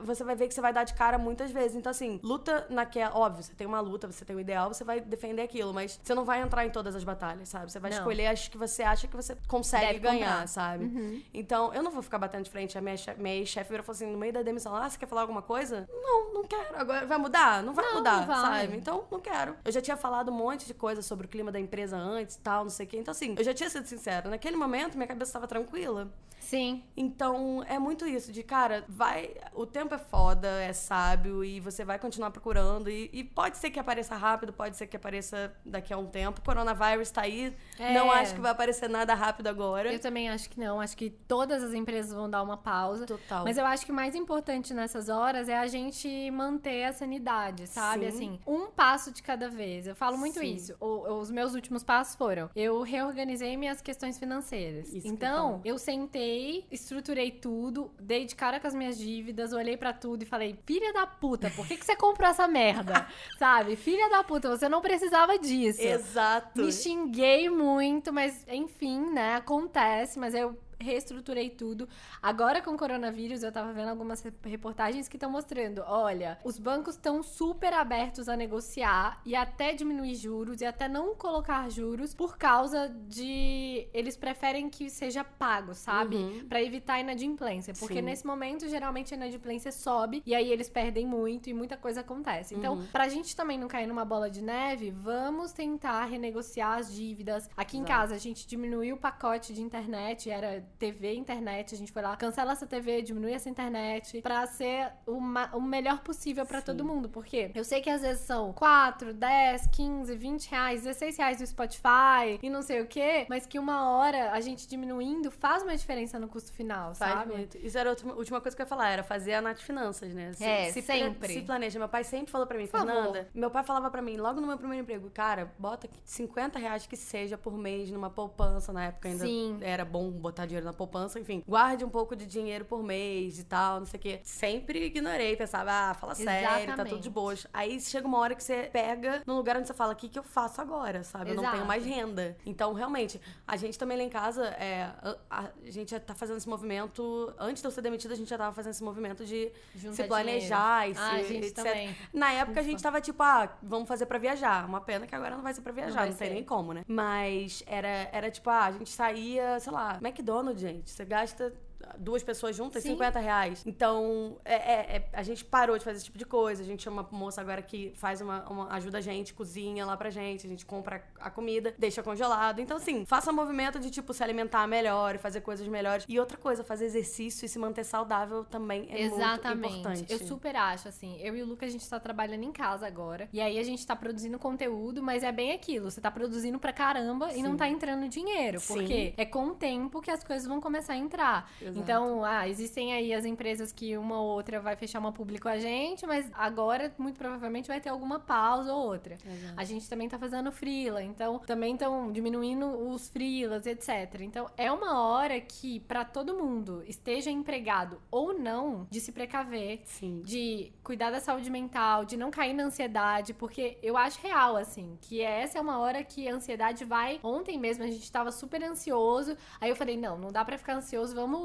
você 0.00 0.22
vai 0.22 0.36
ver 0.36 0.48
que 0.48 0.52
você 0.52 0.60
vai 0.60 0.70
dar 0.70 0.84
de 0.84 0.92
cara 0.92 1.16
muitas 1.16 1.50
vezes. 1.50 1.74
Então, 1.74 1.88
assim, 1.88 2.20
luta 2.22 2.66
naquela. 2.68 3.16
Óbvio, 3.16 3.42
você 3.42 3.54
tem 3.54 3.66
uma 3.66 3.80
luta, 3.80 4.06
você 4.06 4.22
tem 4.22 4.36
um 4.36 4.40
ideal, 4.40 4.68
você 4.72 4.84
vai 4.84 5.00
defender 5.00 5.40
aquilo, 5.40 5.72
mas 5.72 5.98
você 6.02 6.14
não 6.14 6.26
vai 6.26 6.42
entrar 6.42 6.66
em 6.66 6.68
todas 6.68 6.94
as 6.94 7.02
batalhas, 7.02 7.48
sabe? 7.48 7.72
Você 7.72 7.78
vai 7.80 7.90
Não. 7.90 7.96
escolher 7.96 8.26
as 8.26 8.48
que 8.48 8.58
você 8.58 8.82
acha 8.82 9.08
que 9.08 9.16
você 9.16 9.34
consegue 9.48 9.86
Deve 9.86 9.98
ganhar, 10.00 10.26
comprar. 10.26 10.40
Uhum. 10.42 10.46
sabe? 10.46 11.26
Então, 11.32 11.72
eu 11.72 11.82
não 11.82 11.90
vou 11.90 12.02
ficar 12.02 12.18
batendo 12.18 12.44
de 12.44 12.50
frente. 12.50 12.76
A 12.76 12.82
minha, 12.82 12.94
chefe, 12.98 13.18
minha 13.18 13.34
ex-chefe 13.36 13.70
virou 13.70 13.82
e 13.82 13.86
falou 13.86 13.96
assim: 13.96 14.12
no 14.12 14.18
meio 14.18 14.34
da 14.34 14.42
demissão, 14.42 14.76
ah, 14.76 14.90
você 14.90 14.98
quer 14.98 15.06
falar 15.06 15.22
alguma 15.22 15.40
coisa? 15.40 15.88
Não, 15.90 16.34
não 16.34 16.44
quero. 16.44 16.76
Agora 16.76 17.06
vai 17.06 17.16
mudar? 17.16 17.62
Não 17.62 17.72
vai 17.72 17.86
Não, 17.86 17.94
mudar, 17.94 18.18
não 18.18 18.26
vai. 18.26 18.60
sabe? 18.66 18.76
Então, 18.76 19.04
não 19.10 19.20
quero. 19.20 19.56
Eu 19.64 19.72
já 19.72 19.80
tinha 19.80 19.96
falado 19.96 20.30
um 20.30 20.34
monte 20.34 20.66
de 20.66 20.74
coisa 20.74 21.00
sobre 21.00 21.24
o 21.24 21.28
clima 21.30 21.50
da 21.50 21.58
empresa 21.58 21.96
antes 21.96 22.36
e 22.36 22.40
tal, 22.40 22.64
não 22.64 22.70
sei 22.70 22.84
o 22.84 22.88
quê. 22.90 22.98
Então, 22.98 23.12
assim, 23.12 23.34
eu 23.38 23.42
já 23.44 23.54
tinha 23.54 23.70
sido 23.70 23.86
sincera. 23.86 24.28
Naquele 24.28 24.56
momento, 24.58 24.96
minha 24.98 25.06
cabeça 25.08 25.30
estava 25.30 25.46
tranquila. 25.48 26.08
Sim. 26.52 26.82
Então, 26.94 27.64
é 27.66 27.78
muito 27.78 28.04
isso, 28.06 28.30
de 28.30 28.42
cara, 28.42 28.84
vai. 28.86 29.30
O 29.54 29.64
tempo 29.64 29.94
é 29.94 29.98
foda, 29.98 30.48
é 30.62 30.70
sábio, 30.74 31.42
e 31.42 31.58
você 31.60 31.82
vai 31.82 31.98
continuar 31.98 32.30
procurando. 32.30 32.90
E, 32.90 33.08
e 33.10 33.24
pode 33.24 33.56
ser 33.56 33.70
que 33.70 33.80
apareça 33.80 34.14
rápido, 34.16 34.52
pode 34.52 34.76
ser 34.76 34.86
que 34.86 34.94
apareça 34.94 35.50
daqui 35.64 35.94
a 35.94 35.96
um 35.96 36.04
tempo. 36.04 36.40
O 36.40 36.44
coronavírus 36.44 37.10
tá 37.10 37.22
aí. 37.22 37.56
É. 37.78 37.94
Não 37.94 38.10
acho 38.12 38.34
que 38.34 38.40
vai 38.42 38.50
aparecer 38.50 38.86
nada 38.90 39.14
rápido 39.14 39.46
agora. 39.46 39.90
Eu 39.90 39.98
também 39.98 40.28
acho 40.28 40.50
que 40.50 40.60
não. 40.60 40.78
Acho 40.78 40.94
que 40.94 41.08
todas 41.08 41.62
as 41.62 41.72
empresas 41.72 42.12
vão 42.12 42.28
dar 42.28 42.42
uma 42.42 42.58
pausa. 42.58 43.06
Total. 43.06 43.44
Mas 43.44 43.56
eu 43.56 43.64
acho 43.64 43.86
que 43.86 43.92
o 43.92 43.94
mais 43.94 44.14
importante 44.14 44.74
nessas 44.74 45.08
horas 45.08 45.48
é 45.48 45.56
a 45.56 45.66
gente 45.66 46.30
manter 46.32 46.84
a 46.84 46.92
sanidade, 46.92 47.66
sabe? 47.66 48.10
Sim. 48.12 48.16
Assim, 48.34 48.40
um 48.46 48.66
passo 48.70 49.10
de 49.10 49.22
cada 49.22 49.48
vez. 49.48 49.86
Eu 49.86 49.96
falo 49.96 50.18
muito 50.18 50.38
Sim. 50.38 50.54
isso. 50.54 50.76
O- 50.78 51.14
os 51.20 51.30
meus 51.30 51.54
últimos 51.54 51.82
passos 51.82 52.14
foram: 52.14 52.50
eu 52.54 52.82
reorganizei 52.82 53.56
minhas 53.56 53.80
questões 53.80 54.18
financeiras. 54.18 54.88
Isso 54.88 55.00
que 55.00 55.08
ia 55.08 55.12
então, 55.14 55.50
falar. 55.52 55.60
eu 55.64 55.78
sentei, 55.78 56.41
estruturei 56.70 57.30
tudo, 57.30 57.90
dei 57.98 58.24
de 58.24 58.34
cara 58.34 58.58
com 58.60 58.66
as 58.66 58.74
minhas 58.74 58.98
dívidas, 58.98 59.52
olhei 59.52 59.76
pra 59.76 59.92
tudo 59.92 60.22
e 60.22 60.26
falei: 60.26 60.58
filha 60.66 60.92
da 60.92 61.06
puta, 61.06 61.50
por 61.50 61.66
que, 61.66 61.76
que 61.76 61.84
você 61.84 61.96
comprou 61.96 62.28
essa 62.28 62.46
merda? 62.48 63.06
sabe? 63.38 63.76
Filha 63.76 64.08
da 64.10 64.22
puta, 64.22 64.48
você 64.48 64.68
não 64.68 64.80
precisava 64.80 65.38
disso. 65.38 65.80
Exato. 65.80 66.62
Me 66.62 66.72
xinguei 66.72 67.48
muito, 67.48 68.12
mas 68.12 68.46
enfim, 68.48 69.12
né? 69.12 69.36
Acontece, 69.36 70.18
mas 70.18 70.34
eu 70.34 70.56
reestruturei 70.82 71.50
tudo. 71.50 71.88
Agora 72.22 72.60
com 72.60 72.72
o 72.72 72.76
coronavírus, 72.78 73.42
eu 73.42 73.52
tava 73.52 73.72
vendo 73.72 73.88
algumas 73.88 74.22
re- 74.22 74.32
reportagens 74.44 75.08
que 75.08 75.16
estão 75.16 75.30
mostrando, 75.30 75.82
olha, 75.86 76.38
os 76.44 76.58
bancos 76.58 76.94
estão 76.94 77.22
super 77.22 77.72
abertos 77.72 78.28
a 78.28 78.36
negociar 78.36 79.20
e 79.24 79.34
até 79.34 79.72
diminuir 79.72 80.14
juros 80.14 80.60
e 80.60 80.64
até 80.64 80.88
não 80.88 81.14
colocar 81.14 81.70
juros 81.70 82.14
por 82.14 82.36
causa 82.36 82.88
de 83.08 83.86
eles 83.92 84.16
preferem 84.16 84.68
que 84.68 84.90
seja 84.90 85.22
pago, 85.24 85.74
sabe? 85.74 86.16
Uhum. 86.16 86.46
Pra 86.48 86.62
evitar 86.62 86.94
a 86.94 87.00
inadimplência, 87.00 87.74
porque 87.74 87.94
Sim. 87.96 88.02
nesse 88.02 88.26
momento 88.26 88.68
geralmente 88.68 89.14
a 89.14 89.16
inadimplência 89.16 89.70
sobe 89.72 90.22
e 90.26 90.34
aí 90.34 90.50
eles 90.50 90.68
perdem 90.68 91.06
muito 91.06 91.48
e 91.48 91.54
muita 91.54 91.76
coisa 91.76 92.00
acontece. 92.00 92.54
Então, 92.54 92.74
Uhum. 92.74 92.86
pra 92.92 93.08
gente 93.08 93.34
também 93.36 93.58
não 93.58 93.68
cair 93.68 93.86
numa 93.86 94.04
bola 94.04 94.30
de 94.30 94.42
neve, 94.42 94.90
vamos 94.90 95.52
tentar 95.52 96.04
renegociar 96.06 96.78
as 96.78 96.92
dívidas. 96.92 97.48
Aqui 97.56 97.76
em 97.76 97.80
Exato. 97.82 97.92
casa 97.98 98.14
a 98.14 98.18
gente 98.18 98.46
diminuiu 98.46 98.96
o 98.96 98.98
pacote 98.98 99.52
de 99.52 99.60
internet, 99.62 100.30
era 100.30 100.64
TV, 100.78 101.14
internet, 101.14 101.74
a 101.74 101.78
gente 101.78 101.92
foi 101.92 102.02
lá, 102.02 102.16
cancela 102.16 102.52
essa 102.52 102.66
TV, 102.66 103.02
diminui 103.02 103.32
essa 103.32 103.48
internet, 103.48 104.20
pra 104.22 104.46
ser 104.46 104.92
o, 105.06 105.20
ma- 105.20 105.50
o 105.54 105.60
melhor 105.60 106.00
possível 106.00 106.44
pra 106.46 106.60
Sim. 106.60 106.66
todo 106.66 106.84
mundo. 106.84 107.08
Porque 107.08 107.50
eu 107.54 107.64
sei 107.64 107.80
que 107.80 107.90
às 107.90 108.02
vezes 108.02 108.22
são 108.22 108.52
4, 108.52 109.12
10, 109.14 109.66
15, 109.68 110.16
20 110.16 110.46
reais, 110.50 110.82
16 110.82 111.16
reais 111.18 111.40
no 111.40 111.46
Spotify 111.46 112.38
e 112.42 112.50
não 112.50 112.62
sei 112.62 112.80
o 112.80 112.86
quê, 112.86 113.26
mas 113.28 113.46
que 113.46 113.58
uma 113.58 113.90
hora 113.90 114.32
a 114.32 114.40
gente 114.40 114.66
diminuindo 114.68 115.30
faz 115.30 115.62
uma 115.62 115.76
diferença 115.76 116.18
no 116.18 116.28
custo 116.28 116.52
final, 116.52 116.94
Faz 116.94 117.12
sabe? 117.12 117.32
muito. 117.32 117.56
Isso 117.58 117.76
era 117.78 117.90
a 117.90 117.92
última, 118.16 118.40
coisa 118.40 118.56
que 118.56 118.62
eu 118.62 118.64
ia 118.64 118.68
falar, 118.68 118.90
era 118.90 119.02
fazer 119.02 119.34
a 119.34 119.40
Nath 119.40 119.60
Finanças, 119.60 120.12
né? 120.14 120.32
Se, 120.32 120.44
É, 120.44 120.70
se 120.70 120.82
sempre. 120.82 121.32
Se 121.32 121.40
planeja. 121.42 121.78
Meu 121.78 121.88
pai 121.88 122.04
sempre 122.04 122.30
falou 122.30 122.46
pra 122.46 122.56
mim. 122.58 122.66
Fernanda. 122.66 123.28
Meu 123.34 123.50
pai 123.50 123.62
falava 123.64 123.90
pra 123.90 124.02
mim, 124.02 124.16
logo 124.16 124.40
no 124.40 124.46
meu 124.46 124.56
primeiro 124.58 124.82
emprego, 124.82 125.10
cara, 125.10 125.52
bota 125.58 125.88
50 126.04 126.58
reais 126.58 126.86
que 126.86 126.96
seja 126.96 127.36
por 127.38 127.56
mês 127.56 127.90
numa 127.90 128.10
poupança. 128.10 128.72
Na 128.72 128.86
época 128.86 129.08
ainda 129.08 129.24
Sim. 129.24 129.58
era 129.60 129.84
bom 129.84 130.10
botar 130.10 130.46
dinheiro 130.52 130.66
na 130.66 130.72
poupança, 130.72 131.18
enfim. 131.18 131.42
Guarde 131.46 131.84
um 131.84 131.88
pouco 131.88 132.14
de 132.14 132.26
dinheiro 132.26 132.64
por 132.64 132.82
mês 132.82 133.38
e 133.38 133.44
tal, 133.44 133.80
não 133.80 133.86
sei 133.86 133.98
o 133.98 134.02
quê. 134.02 134.20
Sempre 134.22 134.86
ignorei, 134.86 135.36
pensava, 135.36 135.70
ah, 135.72 135.94
fala 135.94 136.14
sério, 136.14 136.76
tá 136.76 136.84
tudo 136.84 137.00
de 137.00 137.10
boas. 137.10 137.46
Aí 137.52 137.80
chega 137.80 138.06
uma 138.06 138.18
hora 138.18 138.34
que 138.34 138.42
você 138.42 138.68
pega 138.72 139.22
num 139.26 139.36
lugar 139.36 139.56
onde 139.56 139.66
você 139.66 139.74
fala, 139.74 139.92
o 139.92 139.96
que, 139.96 140.08
que 140.08 140.18
eu 140.18 140.22
faço 140.22 140.60
agora, 140.60 141.02
sabe? 141.02 141.30
Eu 141.30 141.36
não 141.36 141.42
tenho 141.42 141.54
Exato. 141.54 141.68
mais 141.68 141.84
renda. 141.84 142.36
Então, 142.44 142.72
realmente, 142.72 143.20
a 143.46 143.56
gente 143.56 143.78
também 143.78 143.96
lá 143.96 144.02
em 144.02 144.08
casa, 144.08 144.46
é, 144.48 144.90
a, 145.30 145.50
a 145.66 145.70
gente 145.70 145.90
já 145.90 146.00
tá 146.00 146.14
fazendo 146.14 146.36
esse 146.36 146.48
movimento. 146.48 147.32
Antes 147.38 147.62
de 147.62 147.68
eu 147.68 147.72
ser 147.72 147.80
demitida, 147.80 148.14
a 148.14 148.16
gente 148.16 148.28
já 148.28 148.38
tava 148.38 148.54
fazendo 148.54 148.72
esse 148.72 148.84
movimento 148.84 149.24
de 149.24 149.50
Juntar 149.74 149.96
se 149.96 150.04
planejar 150.04 150.88
e 150.88 150.92
dinheiro. 150.92 151.12
Ah, 151.12 151.18
se. 151.18 151.24
a 151.24 151.28
gente 151.28 151.46
etc. 151.46 151.56
também. 151.56 151.96
Na 152.12 152.32
época 152.32 152.60
a 152.60 152.62
gente 152.62 152.82
tava 152.82 153.00
tipo, 153.00 153.22
ah, 153.22 153.56
vamos 153.62 153.88
fazer 153.88 154.06
pra 154.06 154.18
viajar. 154.18 154.66
Uma 154.66 154.80
pena 154.80 155.06
que 155.06 155.14
agora 155.14 155.36
não 155.36 155.42
vai 155.42 155.54
ser 155.54 155.62
pra 155.62 155.72
viajar, 155.72 156.06
não, 156.06 156.14
tem 156.14 156.28
ser. 156.28 156.34
nem 156.34 156.44
como, 156.44 156.72
né? 156.72 156.84
Mas 156.86 157.62
era, 157.66 158.08
era 158.12 158.30
tipo, 158.30 158.48
ah, 158.50 158.66
a 158.66 158.72
gente 158.72 158.90
saía, 158.90 159.58
sei 159.60 159.72
lá, 159.72 159.98
McDonald's, 160.02 160.41
gente. 160.56 160.90
Você 160.90 161.04
gasta 161.04 161.52
duas 161.98 162.22
pessoas 162.22 162.54
juntas, 162.56 162.82
Sim. 162.82 162.90
50 162.90 163.18
reais. 163.18 163.62
Então, 163.66 164.36
é, 164.44 164.54
é- 164.54 164.96
é- 164.96 165.08
a 165.12 165.22
gente 165.22 165.44
parou 165.44 165.76
de 165.78 165.84
fazer 165.84 165.96
esse 165.96 166.04
tipo 166.06 166.18
de 166.18 166.24
coisa. 166.24 166.62
A 166.62 166.66
gente 166.66 166.82
chama 166.82 167.02
uma 167.10 167.18
moça 167.18 167.40
agora 167.40 167.62
que 167.62 167.92
faz 167.96 168.20
uma, 168.20 168.48
uma- 168.48 168.72
ajuda 168.72 168.98
a 168.98 169.00
gente, 169.00 169.34
cozinha 169.34 169.84
lá 169.84 169.96
pra 169.96 170.10
gente, 170.10 170.46
a 170.46 170.48
gente 170.48 170.64
compra 170.66 171.04
a 171.20 171.30
comida, 171.30 171.74
deixa 171.78 172.02
congelado. 172.02 172.60
Então, 172.60 172.76
assim, 172.76 173.04
faça 173.04 173.30
um 173.30 173.34
movimento 173.34 173.78
de, 173.78 173.90
tipo, 173.90 174.12
se 174.14 174.22
alimentar 174.22 174.66
melhor 174.66 175.14
e 175.14 175.18
fazer 175.18 175.40
coisas 175.40 175.66
melhores. 175.68 176.04
E 176.08 176.18
outra 176.18 176.36
coisa, 176.36 176.62
fazer 176.64 176.84
exercício 176.86 177.44
e 177.46 177.48
se 177.48 177.58
manter 177.58 177.84
saudável 177.84 178.44
também 178.44 178.86
é 178.90 179.02
Exatamente. 179.02 179.58
muito 179.60 179.78
importante. 179.88 180.12
Eu 180.12 180.18
super 180.26 180.56
acho, 180.56 180.88
assim. 180.88 181.18
Eu 181.20 181.36
e 181.36 181.42
o 181.42 181.46
Lucas, 181.46 181.68
a 181.68 181.72
gente 181.72 181.88
tá 181.88 181.98
trabalhando 182.00 182.42
em 182.44 182.52
casa 182.52 182.86
agora. 182.86 183.28
E 183.32 183.40
aí 183.40 183.58
a 183.58 183.62
gente 183.62 183.86
tá 183.86 183.94
produzindo 183.96 184.38
conteúdo, 184.38 185.02
mas 185.02 185.22
é 185.22 185.32
bem 185.32 185.52
aquilo. 185.52 185.90
Você 185.90 186.00
tá 186.00 186.10
produzindo 186.10 186.58
pra 186.58 186.72
caramba 186.72 187.28
e 187.30 187.34
Sim. 187.34 187.42
não 187.42 187.56
tá 187.56 187.68
entrando 187.68 188.08
dinheiro. 188.08 188.60
Sim. 188.60 188.74
Porque 188.74 189.14
é 189.16 189.24
com 189.24 189.48
o 189.48 189.54
tempo 189.54 190.00
que 190.00 190.10
as 190.10 190.22
coisas 190.24 190.46
vão 190.46 190.60
começar 190.60 190.94
a 190.94 190.96
entrar. 190.96 191.50
Exato. 191.60 191.71
Então, 191.78 192.24
ah, 192.24 192.48
existem 192.48 192.92
aí 192.92 193.12
as 193.12 193.24
empresas 193.24 193.72
que 193.72 193.96
uma 193.96 194.20
ou 194.20 194.28
outra 194.28 194.60
vai 194.60 194.76
fechar 194.76 194.98
uma 194.98 195.12
público 195.12 195.48
a 195.48 195.58
gente, 195.58 196.06
mas 196.06 196.30
agora, 196.34 196.92
muito 196.98 197.18
provavelmente, 197.18 197.68
vai 197.68 197.80
ter 197.80 197.88
alguma 197.88 198.18
pausa 198.18 198.72
ou 198.72 198.86
outra. 198.86 199.14
Exato. 199.14 199.54
A 199.56 199.64
gente 199.64 199.88
também 199.88 200.08
tá 200.08 200.18
fazendo 200.18 200.50
freela, 200.50 201.02
então 201.02 201.38
também 201.40 201.74
estão 201.74 202.10
diminuindo 202.12 202.66
os 202.88 203.08
freelas, 203.08 203.66
etc. 203.66 204.20
Então, 204.20 204.48
é 204.56 204.70
uma 204.70 205.02
hora 205.02 205.40
que, 205.40 205.80
para 205.80 206.04
todo 206.04 206.34
mundo, 206.34 206.82
esteja 206.86 207.30
empregado 207.30 208.00
ou 208.10 208.38
não, 208.38 208.86
de 208.90 209.00
se 209.00 209.12
precaver, 209.12 209.80
Sim. 209.84 210.22
de 210.24 210.72
cuidar 210.82 211.10
da 211.10 211.20
saúde 211.20 211.50
mental, 211.50 212.04
de 212.04 212.16
não 212.16 212.30
cair 212.30 212.54
na 212.54 212.64
ansiedade, 212.64 213.34
porque 213.34 213.78
eu 213.82 213.96
acho 213.96 214.20
real, 214.20 214.56
assim, 214.56 214.98
que 215.00 215.20
essa 215.20 215.58
é 215.58 215.60
uma 215.60 215.78
hora 215.78 216.02
que 216.02 216.28
a 216.28 216.34
ansiedade 216.34 216.84
vai. 216.84 217.20
Ontem 217.22 217.58
mesmo 217.58 217.84
a 217.84 217.86
gente 217.86 218.10
tava 218.10 218.30
super 218.32 218.62
ansioso, 218.62 219.36
aí 219.60 219.70
eu 219.70 219.76
falei: 219.76 219.96
não, 219.96 220.18
não 220.18 220.30
dá 220.30 220.44
pra 220.44 220.58
ficar 220.58 220.74
ansioso, 220.74 221.14
vamos 221.14 221.42